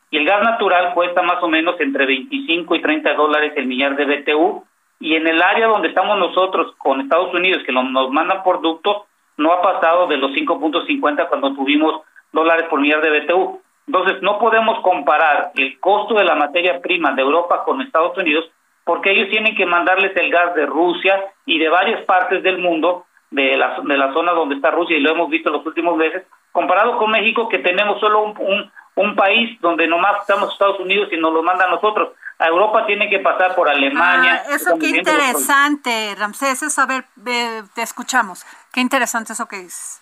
Y 0.09 0.17
el 0.17 0.25
gas 0.25 0.41
natural 0.41 0.95
cuesta 0.95 1.21
más 1.21 1.43
o 1.43 1.47
menos 1.47 1.79
entre 1.79 2.07
25 2.07 2.73
y 2.73 2.81
30 2.81 3.13
dólares 3.13 3.53
el 3.55 3.67
millar 3.67 3.95
de 3.95 4.05
BTU, 4.05 4.63
y 4.99 5.13
en 5.13 5.27
el 5.27 5.39
área 5.39 5.67
donde 5.67 5.89
estamos 5.89 6.17
nosotros 6.17 6.73
con 6.79 7.01
Estados 7.01 7.35
Unidos, 7.35 7.61
que 7.63 7.71
nos 7.71 8.09
mandan 8.09 8.41
por 8.41 8.63
ductos, 8.63 9.03
no 9.37 9.53
ha 9.53 9.61
pasado 9.61 10.07
de 10.07 10.17
los 10.17 10.31
5.50 10.31 11.29
cuando 11.29 11.53
tuvimos 11.53 12.01
dólares 12.31 12.65
por 12.67 12.81
millar 12.81 13.03
de 13.03 13.19
BTU. 13.19 13.61
Entonces, 13.85 14.23
no 14.23 14.39
podemos 14.39 14.79
comparar 14.79 15.51
el 15.53 15.79
costo 15.79 16.15
de 16.15 16.23
la 16.23 16.33
materia 16.33 16.81
prima 16.81 17.11
de 17.11 17.21
Europa 17.21 17.63
con 17.63 17.79
Estados 17.79 18.17
Unidos 18.17 18.49
porque 18.83 19.11
ellos 19.11 19.29
tienen 19.29 19.55
que 19.55 19.67
mandarles 19.67 20.17
el 20.17 20.31
gas 20.31 20.55
de 20.55 20.65
Rusia 20.65 21.31
y 21.45 21.59
de 21.59 21.69
varias 21.69 22.03
partes 22.05 22.41
del 22.41 22.57
mundo, 22.57 23.05
de 23.31 23.57
la, 23.57 23.79
de 23.81 23.97
la 23.97 24.13
zona 24.13 24.33
donde 24.33 24.55
está 24.55 24.71
Rusia, 24.71 24.97
y 24.97 25.01
lo 25.01 25.11
hemos 25.11 25.29
visto 25.29 25.49
en 25.49 25.55
los 25.55 25.65
últimos 25.65 25.97
meses, 25.97 26.23
comparado 26.51 26.97
con 26.97 27.09
México, 27.09 27.49
que 27.49 27.59
tenemos 27.59 27.99
solo 27.99 28.21
un, 28.23 28.37
un, 28.37 28.71
un 28.95 29.15
país 29.15 29.59
donde 29.61 29.87
nomás 29.87 30.19
estamos 30.21 30.51
Estados 30.51 30.79
Unidos 30.79 31.09
y 31.11 31.17
nos 31.17 31.33
lo 31.33 31.41
mandan 31.41 31.69
a 31.69 31.75
nosotros. 31.75 32.09
A 32.37 32.47
Europa 32.47 32.85
tiene 32.85 33.09
que 33.09 33.19
pasar 33.19 33.55
por 33.55 33.69
Alemania. 33.69 34.43
Ah, 34.45 34.55
eso 34.55 34.77
qué 34.79 34.87
interesante, 34.87 36.15
Ramsés, 36.17 36.63
eso, 36.63 36.81
a 36.81 36.85
ver, 36.87 37.05
eh, 37.25 37.63
te 37.73 37.83
escuchamos. 37.83 38.45
Qué 38.73 38.81
interesante 38.81 39.33
eso 39.33 39.47
que 39.47 39.57
dices. 39.57 40.01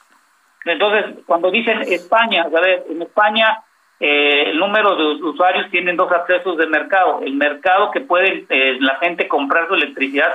Entonces, 0.65 1.23
cuando 1.25 1.51
dicen 1.51 1.81
España, 1.81 2.43
a 2.43 2.59
ver, 2.59 2.85
en 2.89 3.01
España 3.01 3.61
eh, 3.99 4.51
el 4.51 4.57
número 4.59 4.95
de 4.95 5.23
usuarios 5.23 5.69
tienen 5.69 5.97
dos 5.97 6.11
accesos 6.11 6.57
de 6.57 6.67
mercado. 6.67 7.19
El 7.21 7.35
mercado 7.35 7.91
que 7.91 8.01
puede 8.01 8.45
eh, 8.49 8.77
la 8.79 8.95
gente 8.95 9.27
comprar 9.27 9.67
su 9.67 9.75
electricidad 9.75 10.31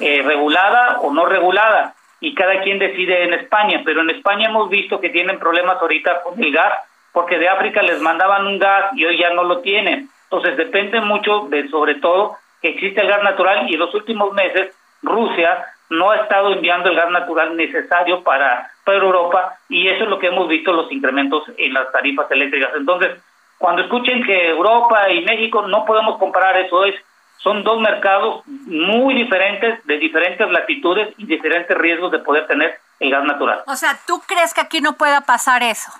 eh, 0.00 0.22
regulada 0.22 1.00
o 1.00 1.12
no 1.12 1.26
regulada. 1.26 1.94
Y 2.22 2.34
cada 2.34 2.62
quien 2.62 2.78
decide 2.78 3.24
en 3.24 3.34
España. 3.34 3.82
Pero 3.84 4.00
en 4.00 4.08
España 4.08 4.48
hemos 4.48 4.70
visto 4.70 4.98
que 4.98 5.10
tienen 5.10 5.38
problemas 5.38 5.76
ahorita 5.82 6.22
con 6.22 6.42
el 6.42 6.50
gas, 6.52 6.72
porque 7.12 7.38
de 7.38 7.50
África 7.50 7.82
les 7.82 8.00
mandaban 8.00 8.46
un 8.46 8.58
gas 8.58 8.86
y 8.96 9.04
hoy 9.04 9.18
ya 9.18 9.34
no 9.34 9.44
lo 9.44 9.58
tienen. 9.58 10.08
Entonces 10.24 10.56
depende 10.56 11.00
mucho 11.02 11.48
de, 11.50 11.68
sobre 11.68 11.96
todo, 11.96 12.38
que 12.62 12.70
existe 12.70 13.02
el 13.02 13.08
gas 13.08 13.22
natural 13.22 13.68
y 13.68 13.74
en 13.74 13.80
los 13.80 13.94
últimos 13.94 14.32
meses 14.32 14.74
Rusia 15.02 15.66
no 15.90 16.10
ha 16.10 16.16
estado 16.16 16.52
enviando 16.52 16.88
el 16.88 16.96
gas 16.96 17.10
natural 17.10 17.54
necesario 17.54 18.22
para, 18.22 18.70
para 18.84 18.98
Europa 18.98 19.58
y 19.68 19.88
eso 19.88 20.04
es 20.04 20.10
lo 20.10 20.18
que 20.18 20.28
hemos 20.28 20.48
visto 20.48 20.72
los 20.72 20.90
incrementos 20.90 21.44
en 21.58 21.74
las 21.74 21.92
tarifas 21.92 22.30
eléctricas. 22.30 22.70
Entonces, 22.76 23.20
cuando 23.58 23.82
escuchen 23.82 24.24
que 24.24 24.48
Europa 24.48 25.10
y 25.10 25.22
México 25.22 25.66
no 25.66 25.84
podemos 25.84 26.18
comparar 26.18 26.56
eso, 26.56 26.84
es 26.84 26.94
son 27.38 27.64
dos 27.64 27.80
mercados 27.80 28.42
muy 28.46 29.14
diferentes, 29.14 29.84
de 29.86 29.98
diferentes 29.98 30.48
latitudes 30.50 31.12
y 31.18 31.26
diferentes 31.26 31.76
riesgos 31.76 32.12
de 32.12 32.20
poder 32.20 32.46
tener 32.46 32.78
el 33.00 33.10
gas 33.10 33.24
natural. 33.24 33.62
O 33.66 33.76
sea, 33.76 33.98
¿tú 34.06 34.22
crees 34.26 34.54
que 34.54 34.60
aquí 34.60 34.80
no 34.80 34.92
pueda 34.92 35.22
pasar 35.22 35.62
eso? 35.62 35.90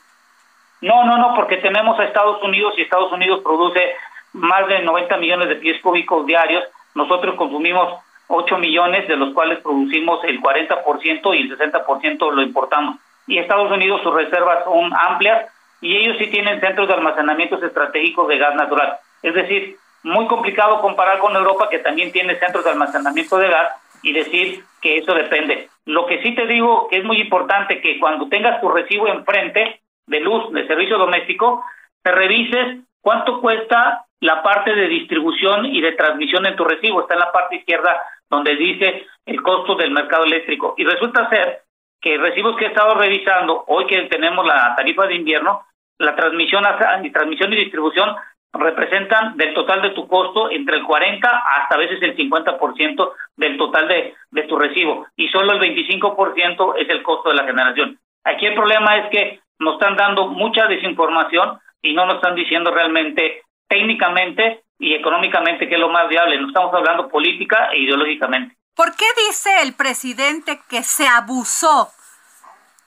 No, 0.80 1.04
no, 1.04 1.16
no, 1.18 1.34
porque 1.34 1.56
tenemos 1.58 1.98
a 1.98 2.04
Estados 2.04 2.42
Unidos 2.42 2.74
y 2.76 2.82
Estados 2.82 3.12
Unidos 3.12 3.40
produce 3.42 3.94
más 4.32 4.66
de 4.68 4.82
90 4.82 5.16
millones 5.18 5.48
de 5.48 5.56
pies 5.56 5.80
cúbicos 5.82 6.26
diarios. 6.26 6.64
Nosotros 6.94 7.34
consumimos 7.36 8.00
8 8.28 8.58
millones, 8.58 9.06
de 9.08 9.16
los 9.16 9.34
cuales 9.34 9.60
producimos 9.60 10.24
el 10.24 10.40
40% 10.40 11.36
y 11.36 11.42
el 11.42 11.58
60% 11.58 12.32
lo 12.32 12.42
importamos. 12.42 12.96
Y 13.26 13.38
Estados 13.38 13.70
Unidos 13.70 14.00
sus 14.02 14.14
reservas 14.14 14.64
son 14.64 14.92
amplias 14.94 15.50
y 15.80 15.96
ellos 15.96 16.16
sí 16.18 16.28
tienen 16.28 16.60
centros 16.60 16.88
de 16.88 16.94
almacenamientos 16.94 17.62
estratégicos 17.62 18.28
de 18.28 18.38
gas 18.38 18.54
natural. 18.54 18.98
Es 19.22 19.34
decir, 19.34 19.76
muy 20.02 20.26
complicado 20.26 20.80
comparar 20.80 21.18
con 21.18 21.34
Europa 21.34 21.68
que 21.70 21.78
también 21.78 22.12
tiene 22.12 22.38
centros 22.38 22.64
de 22.64 22.70
almacenamiento 22.70 23.38
de 23.38 23.48
gas 23.48 23.72
y 24.02 24.12
decir 24.12 24.64
que 24.80 24.98
eso 24.98 25.14
depende. 25.14 25.68
Lo 25.84 26.06
que 26.06 26.22
sí 26.22 26.34
te 26.34 26.46
digo 26.46 26.88
que 26.88 26.98
es 26.98 27.04
muy 27.04 27.20
importante 27.20 27.80
que 27.80 27.98
cuando 27.98 28.28
tengas 28.28 28.60
tu 28.60 28.68
recibo 28.68 29.08
enfrente 29.08 29.80
de 30.06 30.20
luz 30.20 30.52
de 30.52 30.66
servicio 30.66 30.98
doméstico, 30.98 31.64
te 32.02 32.10
revises 32.10 32.80
cuánto 33.00 33.40
cuesta 33.40 34.04
la 34.20 34.42
parte 34.42 34.74
de 34.74 34.88
distribución 34.88 35.66
y 35.66 35.80
de 35.80 35.92
transmisión 35.92 36.46
en 36.46 36.56
tu 36.56 36.64
recibo. 36.64 37.02
Está 37.02 37.14
en 37.14 37.20
la 37.20 37.32
parte 37.32 37.56
izquierda 37.56 38.00
donde 38.28 38.56
dice 38.56 39.06
el 39.26 39.42
costo 39.42 39.74
del 39.74 39.90
mercado 39.90 40.24
eléctrico. 40.24 40.74
Y 40.76 40.84
resulta 40.84 41.28
ser 41.28 41.62
que 42.00 42.18
recibos 42.18 42.56
que 42.56 42.64
he 42.64 42.68
estado 42.68 42.94
revisando, 42.94 43.64
hoy 43.68 43.86
que 43.86 44.02
tenemos 44.02 44.44
la 44.46 44.74
tarifa 44.74 45.06
de 45.06 45.14
invierno, 45.14 45.64
la 45.98 46.16
transmisión, 46.16 46.64
transmisión 47.12 47.52
y 47.52 47.56
distribución 47.56 48.16
representan 48.52 49.36
del 49.36 49.54
total 49.54 49.82
de 49.82 49.90
tu 49.90 50.06
costo 50.06 50.50
entre 50.50 50.76
el 50.76 50.84
40 50.84 51.28
hasta 51.28 51.74
a 51.74 51.78
veces 51.78 52.02
el 52.02 52.16
50% 52.16 53.12
del 53.36 53.56
total 53.56 53.88
de, 53.88 54.14
de 54.30 54.42
tu 54.42 54.58
recibo 54.58 55.06
y 55.16 55.28
solo 55.28 55.52
el 55.52 55.60
25% 55.60 56.74
es 56.78 56.88
el 56.88 57.02
costo 57.02 57.30
de 57.30 57.36
la 57.36 57.44
generación. 57.44 57.98
Aquí 58.24 58.46
el 58.46 58.54
problema 58.54 58.98
es 58.98 59.10
que 59.10 59.40
nos 59.58 59.74
están 59.74 59.96
dando 59.96 60.28
mucha 60.28 60.66
desinformación 60.66 61.58
y 61.80 61.94
no 61.94 62.06
nos 62.06 62.16
están 62.16 62.34
diciendo 62.34 62.70
realmente 62.70 63.42
técnicamente 63.68 64.62
y 64.78 64.94
económicamente 64.94 65.68
qué 65.68 65.74
es 65.74 65.80
lo 65.80 65.88
más 65.88 66.08
viable. 66.08 66.40
No 66.40 66.48
estamos 66.48 66.74
hablando 66.74 67.08
política 67.08 67.70
e 67.72 67.80
ideológicamente. 67.80 68.56
¿Por 68.74 68.94
qué 68.96 69.06
dice 69.28 69.50
el 69.62 69.74
presidente 69.74 70.60
que 70.68 70.82
se 70.82 71.06
abusó 71.06 71.88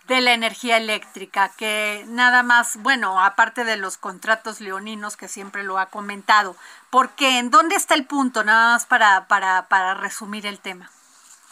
de 0.07 0.21
la 0.21 0.33
energía 0.33 0.77
eléctrica? 0.77 1.51
Que 1.57 2.03
nada 2.07 2.43
más, 2.43 2.81
bueno, 2.81 3.19
aparte 3.21 3.63
de 3.63 3.77
los 3.77 3.97
contratos 3.97 4.61
leoninos 4.61 5.17
que 5.17 5.27
siempre 5.27 5.63
lo 5.63 5.77
ha 5.77 5.87
comentado, 5.87 6.55
¿por 6.89 7.15
qué? 7.15 7.39
¿En 7.39 7.51
dónde 7.51 7.75
está 7.75 7.95
el 7.95 8.05
punto? 8.05 8.43
Nada 8.43 8.73
más 8.73 8.85
para, 8.85 9.27
para, 9.27 9.67
para 9.67 9.93
resumir 9.95 10.45
el 10.45 10.59
tema. 10.59 10.89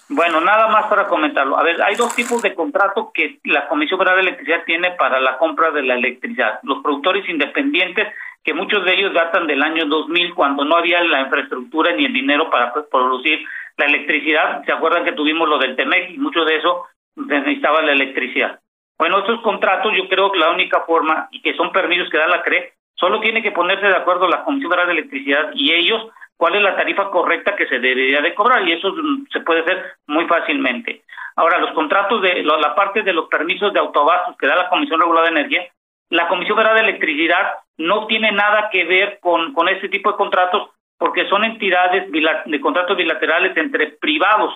Bueno, 0.09 0.41
nada 0.41 0.67
más 0.67 0.85
para 0.87 1.07
comentarlo. 1.07 1.57
A 1.57 1.63
ver, 1.63 1.81
hay 1.81 1.95
dos 1.95 2.13
tipos 2.15 2.41
de 2.41 2.53
contratos 2.53 3.07
que 3.13 3.39
la 3.45 3.67
Comisión 3.67 3.97
Federal 3.97 4.17
de 4.17 4.29
Electricidad 4.29 4.63
tiene 4.65 4.91
para 4.91 5.19
la 5.19 5.37
compra 5.37 5.71
de 5.71 5.81
la 5.81 5.95
electricidad. 5.95 6.59
Los 6.63 6.83
productores 6.83 7.27
independientes, 7.29 8.13
que 8.43 8.53
muchos 8.53 8.83
de 8.83 8.93
ellos 8.93 9.13
datan 9.13 9.47
del 9.47 9.63
año 9.63 9.85
2000, 9.85 10.35
cuando 10.35 10.65
no 10.65 10.75
había 10.75 11.01
la 11.03 11.21
infraestructura 11.21 11.93
ni 11.93 12.05
el 12.05 12.13
dinero 12.13 12.49
para 12.49 12.73
producir 12.91 13.39
la 13.77 13.85
electricidad. 13.85 14.63
¿Se 14.65 14.73
acuerdan 14.73 15.05
que 15.05 15.13
tuvimos 15.13 15.47
lo 15.47 15.57
del 15.57 15.75
TEMEC 15.75 16.11
y 16.11 16.17
mucho 16.17 16.43
de 16.43 16.57
eso 16.57 16.85
necesitaba 17.15 17.81
la 17.81 17.93
electricidad? 17.93 18.59
Bueno, 18.97 19.19
estos 19.19 19.41
contratos 19.41 19.93
yo 19.95 20.07
creo 20.07 20.31
que 20.31 20.39
la 20.39 20.51
única 20.51 20.81
forma, 20.81 21.27
y 21.31 21.41
que 21.41 21.55
son 21.55 21.71
permisos 21.71 22.09
que 22.09 22.17
da 22.17 22.27
la 22.27 22.41
CRE, 22.41 22.73
solo 22.95 23.19
tiene 23.19 23.41
que 23.41 23.51
ponerse 23.51 23.87
de 23.87 23.95
acuerdo 23.95 24.27
la 24.27 24.43
Comisión 24.43 24.71
Federal 24.71 24.87
de 24.87 24.93
Electricidad 24.99 25.51
y 25.53 25.73
ellos 25.73 26.07
cuál 26.37 26.55
es 26.55 26.61
la 26.61 26.75
tarifa 26.75 27.09
correcta 27.09 27.55
que 27.55 27.67
se 27.67 27.79
debería 27.79 28.21
de 28.21 28.33
cobrar 28.33 28.67
y 28.67 28.73
eso 28.73 28.91
mm, 28.91 29.27
se 29.31 29.41
puede 29.41 29.61
hacer 29.61 29.95
muy 30.07 30.25
fácilmente. 30.25 31.03
Ahora, 31.35 31.59
los 31.59 31.71
contratos 31.71 32.21
de 32.21 32.43
la 32.43 32.75
parte 32.75 33.01
de 33.01 33.13
los 33.13 33.27
permisos 33.27 33.73
de 33.73 33.79
autoabastos 33.79 34.37
que 34.37 34.47
da 34.47 34.55
la 34.55 34.69
Comisión 34.69 34.99
Regulada 34.99 35.29
de 35.29 35.39
Energía, 35.39 35.67
la 36.09 36.27
Comisión 36.27 36.57
Federal 36.57 36.75
de 36.75 36.89
Electricidad 36.89 37.53
no 37.77 38.05
tiene 38.05 38.31
nada 38.31 38.69
que 38.71 38.83
ver 38.85 39.19
con, 39.19 39.53
con 39.53 39.67
este 39.67 39.89
tipo 39.89 40.11
de 40.11 40.17
contratos 40.17 40.69
porque 40.97 41.27
son 41.27 41.43
entidades 41.43 42.09
de 42.11 42.61
contratos 42.61 42.95
bilaterales 42.95 43.57
entre 43.57 43.87
privados. 43.87 44.53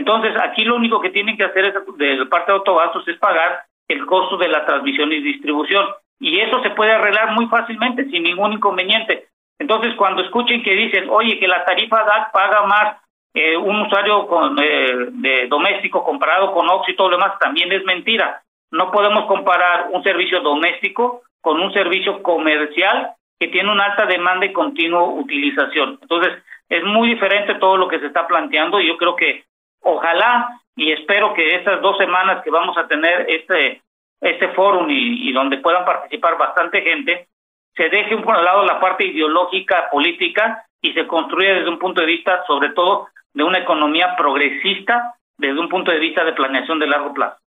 Entonces, 0.00 0.34
aquí 0.40 0.64
lo 0.64 0.76
único 0.76 0.98
que 0.98 1.10
tienen 1.10 1.36
que 1.36 1.44
hacer 1.44 1.66
es, 1.66 1.74
de 1.74 2.24
parte 2.24 2.50
de 2.50 2.56
autobastos 2.56 3.06
es 3.06 3.18
pagar 3.18 3.64
el 3.86 4.06
costo 4.06 4.38
de 4.38 4.48
la 4.48 4.64
transmisión 4.64 5.12
y 5.12 5.20
distribución. 5.20 5.84
Y 6.18 6.40
eso 6.40 6.62
se 6.62 6.70
puede 6.70 6.92
arreglar 6.92 7.32
muy 7.32 7.46
fácilmente, 7.48 8.06
sin 8.06 8.22
ningún 8.22 8.54
inconveniente. 8.54 9.28
Entonces, 9.58 9.94
cuando 9.96 10.22
escuchen 10.22 10.62
que 10.62 10.74
dicen, 10.74 11.10
oye, 11.10 11.38
que 11.38 11.46
la 11.46 11.66
tarifa 11.66 12.02
DAC 12.02 12.32
paga 12.32 12.62
más 12.62 12.96
eh, 13.34 13.58
un 13.58 13.82
usuario 13.82 14.26
con, 14.26 14.56
eh, 14.58 15.08
de 15.10 15.48
doméstico 15.48 16.02
comparado 16.02 16.54
con 16.54 16.70
Oxy 16.70 16.92
y 16.92 16.96
todo 16.96 17.10
lo 17.10 17.18
demás, 17.18 17.38
también 17.38 17.70
es 17.70 17.84
mentira. 17.84 18.40
No 18.70 18.90
podemos 18.90 19.26
comparar 19.26 19.88
un 19.92 20.02
servicio 20.02 20.40
doméstico 20.40 21.24
con 21.42 21.60
un 21.60 21.74
servicio 21.74 22.22
comercial 22.22 23.10
que 23.38 23.48
tiene 23.48 23.70
una 23.70 23.84
alta 23.84 24.06
demanda 24.06 24.46
y 24.46 24.52
continua 24.54 25.04
utilización. 25.04 25.98
Entonces, 26.00 26.42
es 26.70 26.82
muy 26.84 27.10
diferente 27.10 27.56
todo 27.56 27.76
lo 27.76 27.86
que 27.86 27.98
se 27.98 28.06
está 28.06 28.26
planteando 28.26 28.80
y 28.80 28.88
yo 28.88 28.96
creo 28.96 29.14
que 29.14 29.44
ojalá 29.82 30.60
y 30.76 30.92
espero 30.92 31.34
que 31.34 31.56
estas 31.56 31.80
dos 31.80 31.96
semanas 31.98 32.42
que 32.42 32.50
vamos 32.50 32.76
a 32.78 32.86
tener 32.86 33.28
este 33.28 33.82
este 34.20 34.48
foro 34.48 34.86
y, 34.88 35.32
donde 35.32 35.58
puedan 35.58 35.84
participar 35.84 36.36
bastante 36.36 36.82
gente, 36.82 37.28
se 37.74 37.88
deje 37.88 38.14
un 38.14 38.22
por 38.22 38.40
lado 38.42 38.64
la 38.64 38.78
parte 38.78 39.04
ideológica 39.04 39.88
política 39.90 40.66
y 40.82 40.92
se 40.92 41.06
construya 41.06 41.54
desde 41.54 41.70
un 41.70 41.78
punto 41.78 42.00
de 42.00 42.06
vista, 42.06 42.44
sobre 42.46 42.70
todo, 42.70 43.08
de 43.32 43.42
una 43.42 43.58
economía 43.58 44.16
progresista, 44.16 45.14
desde 45.38 45.58
un 45.58 45.68
punto 45.68 45.90
de 45.90 45.98
vista 45.98 46.24
de 46.24 46.32
planeación 46.32 46.78
de 46.78 46.86
largo 46.86 47.14
plazo. 47.14 47.38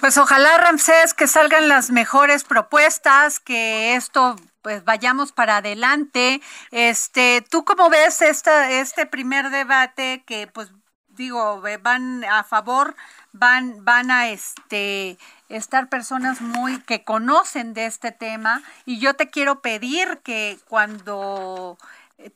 Pues 0.00 0.18
ojalá, 0.18 0.58
Ramsés, 0.58 1.14
que 1.14 1.26
salgan 1.26 1.68
las 1.68 1.90
mejores 1.90 2.44
propuestas, 2.44 3.40
que 3.40 3.94
esto 3.94 4.36
pues 4.62 4.84
vayamos 4.84 5.32
para 5.32 5.58
adelante. 5.58 6.40
Este, 6.70 7.42
¿tú 7.50 7.64
cómo 7.64 7.88
ves 7.88 8.20
esta, 8.20 8.70
este 8.70 9.06
primer 9.06 9.50
debate 9.50 10.22
que 10.26 10.48
pues 10.48 10.70
digo, 11.16 11.62
van 11.82 12.24
a 12.24 12.44
favor, 12.44 12.94
van 13.32 13.84
van 13.84 14.10
a 14.10 14.28
este 14.28 15.18
estar 15.48 15.88
personas 15.88 16.40
muy 16.40 16.80
que 16.82 17.04
conocen 17.04 17.74
de 17.74 17.86
este 17.86 18.12
tema 18.12 18.62
y 18.84 19.00
yo 19.00 19.14
te 19.14 19.30
quiero 19.30 19.60
pedir 19.60 20.20
que 20.24 20.56
cuando 20.68 21.76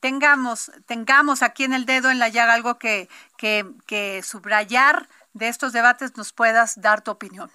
tengamos 0.00 0.70
tengamos 0.86 1.42
aquí 1.42 1.64
en 1.64 1.72
el 1.72 1.86
dedo 1.86 2.10
en 2.10 2.18
la 2.18 2.28
llaga 2.28 2.54
algo 2.54 2.78
que 2.78 3.08
que, 3.36 3.64
que 3.86 4.22
subrayar 4.22 5.06
de 5.32 5.48
estos 5.48 5.72
debates 5.72 6.16
nos 6.16 6.32
puedas 6.32 6.80
dar 6.80 7.02
tu 7.02 7.10
opinión. 7.10 7.50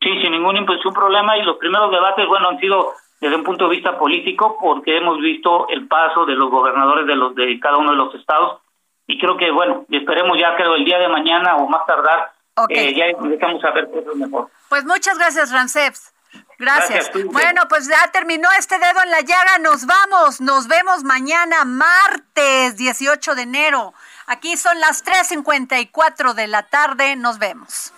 Sí, 0.00 0.10
sin 0.22 0.32
ningún 0.32 0.56
un 0.56 0.94
problema 0.94 1.36
y 1.36 1.42
los 1.42 1.56
primeros 1.56 1.90
debates, 1.90 2.26
bueno, 2.28 2.50
han 2.50 2.60
sido 2.60 2.92
desde 3.20 3.36
un 3.36 3.44
punto 3.44 3.64
de 3.64 3.76
vista 3.76 3.98
político 3.98 4.56
porque 4.60 4.96
hemos 4.96 5.18
visto 5.18 5.68
el 5.68 5.88
paso 5.88 6.26
de 6.26 6.34
los 6.34 6.50
gobernadores 6.50 7.06
de 7.06 7.16
los 7.16 7.34
de 7.34 7.58
cada 7.60 7.78
uno 7.78 7.92
de 7.92 7.96
los 7.96 8.14
estados 8.14 8.60
y 9.06 9.18
creo 9.18 9.36
que 9.36 9.50
bueno, 9.50 9.84
esperemos 9.90 10.38
ya 10.38 10.56
creo 10.56 10.74
el 10.74 10.84
día 10.84 10.98
de 10.98 11.08
mañana 11.08 11.56
o 11.56 11.68
más 11.68 11.86
tardar 11.86 12.32
eh, 12.70 12.94
ya 12.94 13.04
empezamos 13.06 13.62
a 13.64 13.70
ver 13.70 13.90
cosas 13.90 14.14
mejor. 14.16 14.50
Pues 14.68 14.84
muchas 14.84 15.18
gracias, 15.18 15.52
Ranceps. 15.52 16.12
Gracias. 16.58 17.10
bueno, 17.26 17.62
pues 17.68 17.86
ya 17.86 18.10
terminó 18.12 18.48
este 18.58 18.78
dedo 18.78 19.02
en 19.04 19.10
la 19.10 19.20
llaga. 19.20 19.58
Nos 19.60 19.84
vamos. 19.84 20.40
Nos 20.40 20.66
vemos 20.66 21.04
mañana, 21.04 21.64
martes 21.66 22.76
18 22.76 23.34
de 23.34 23.42
enero. 23.42 23.92
Aquí 24.26 24.56
son 24.56 24.80
las 24.80 25.04
3.54 25.04 26.32
de 26.32 26.46
la 26.46 26.62
tarde. 26.62 27.16
Nos 27.16 27.38
vemos. 27.38 27.92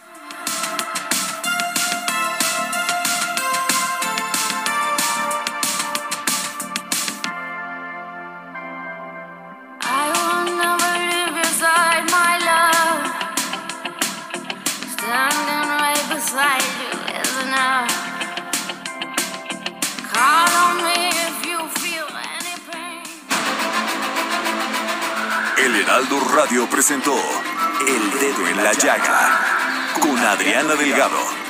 Heraldo 25.88 26.20
Radio 26.36 26.68
presentó 26.68 27.14
El 27.14 28.20
Dedo 28.20 28.46
en 28.46 28.62
la 28.62 28.74
Llaga 28.74 29.94
con 30.02 30.18
Adriana 30.18 30.74
Delgado. 30.74 31.47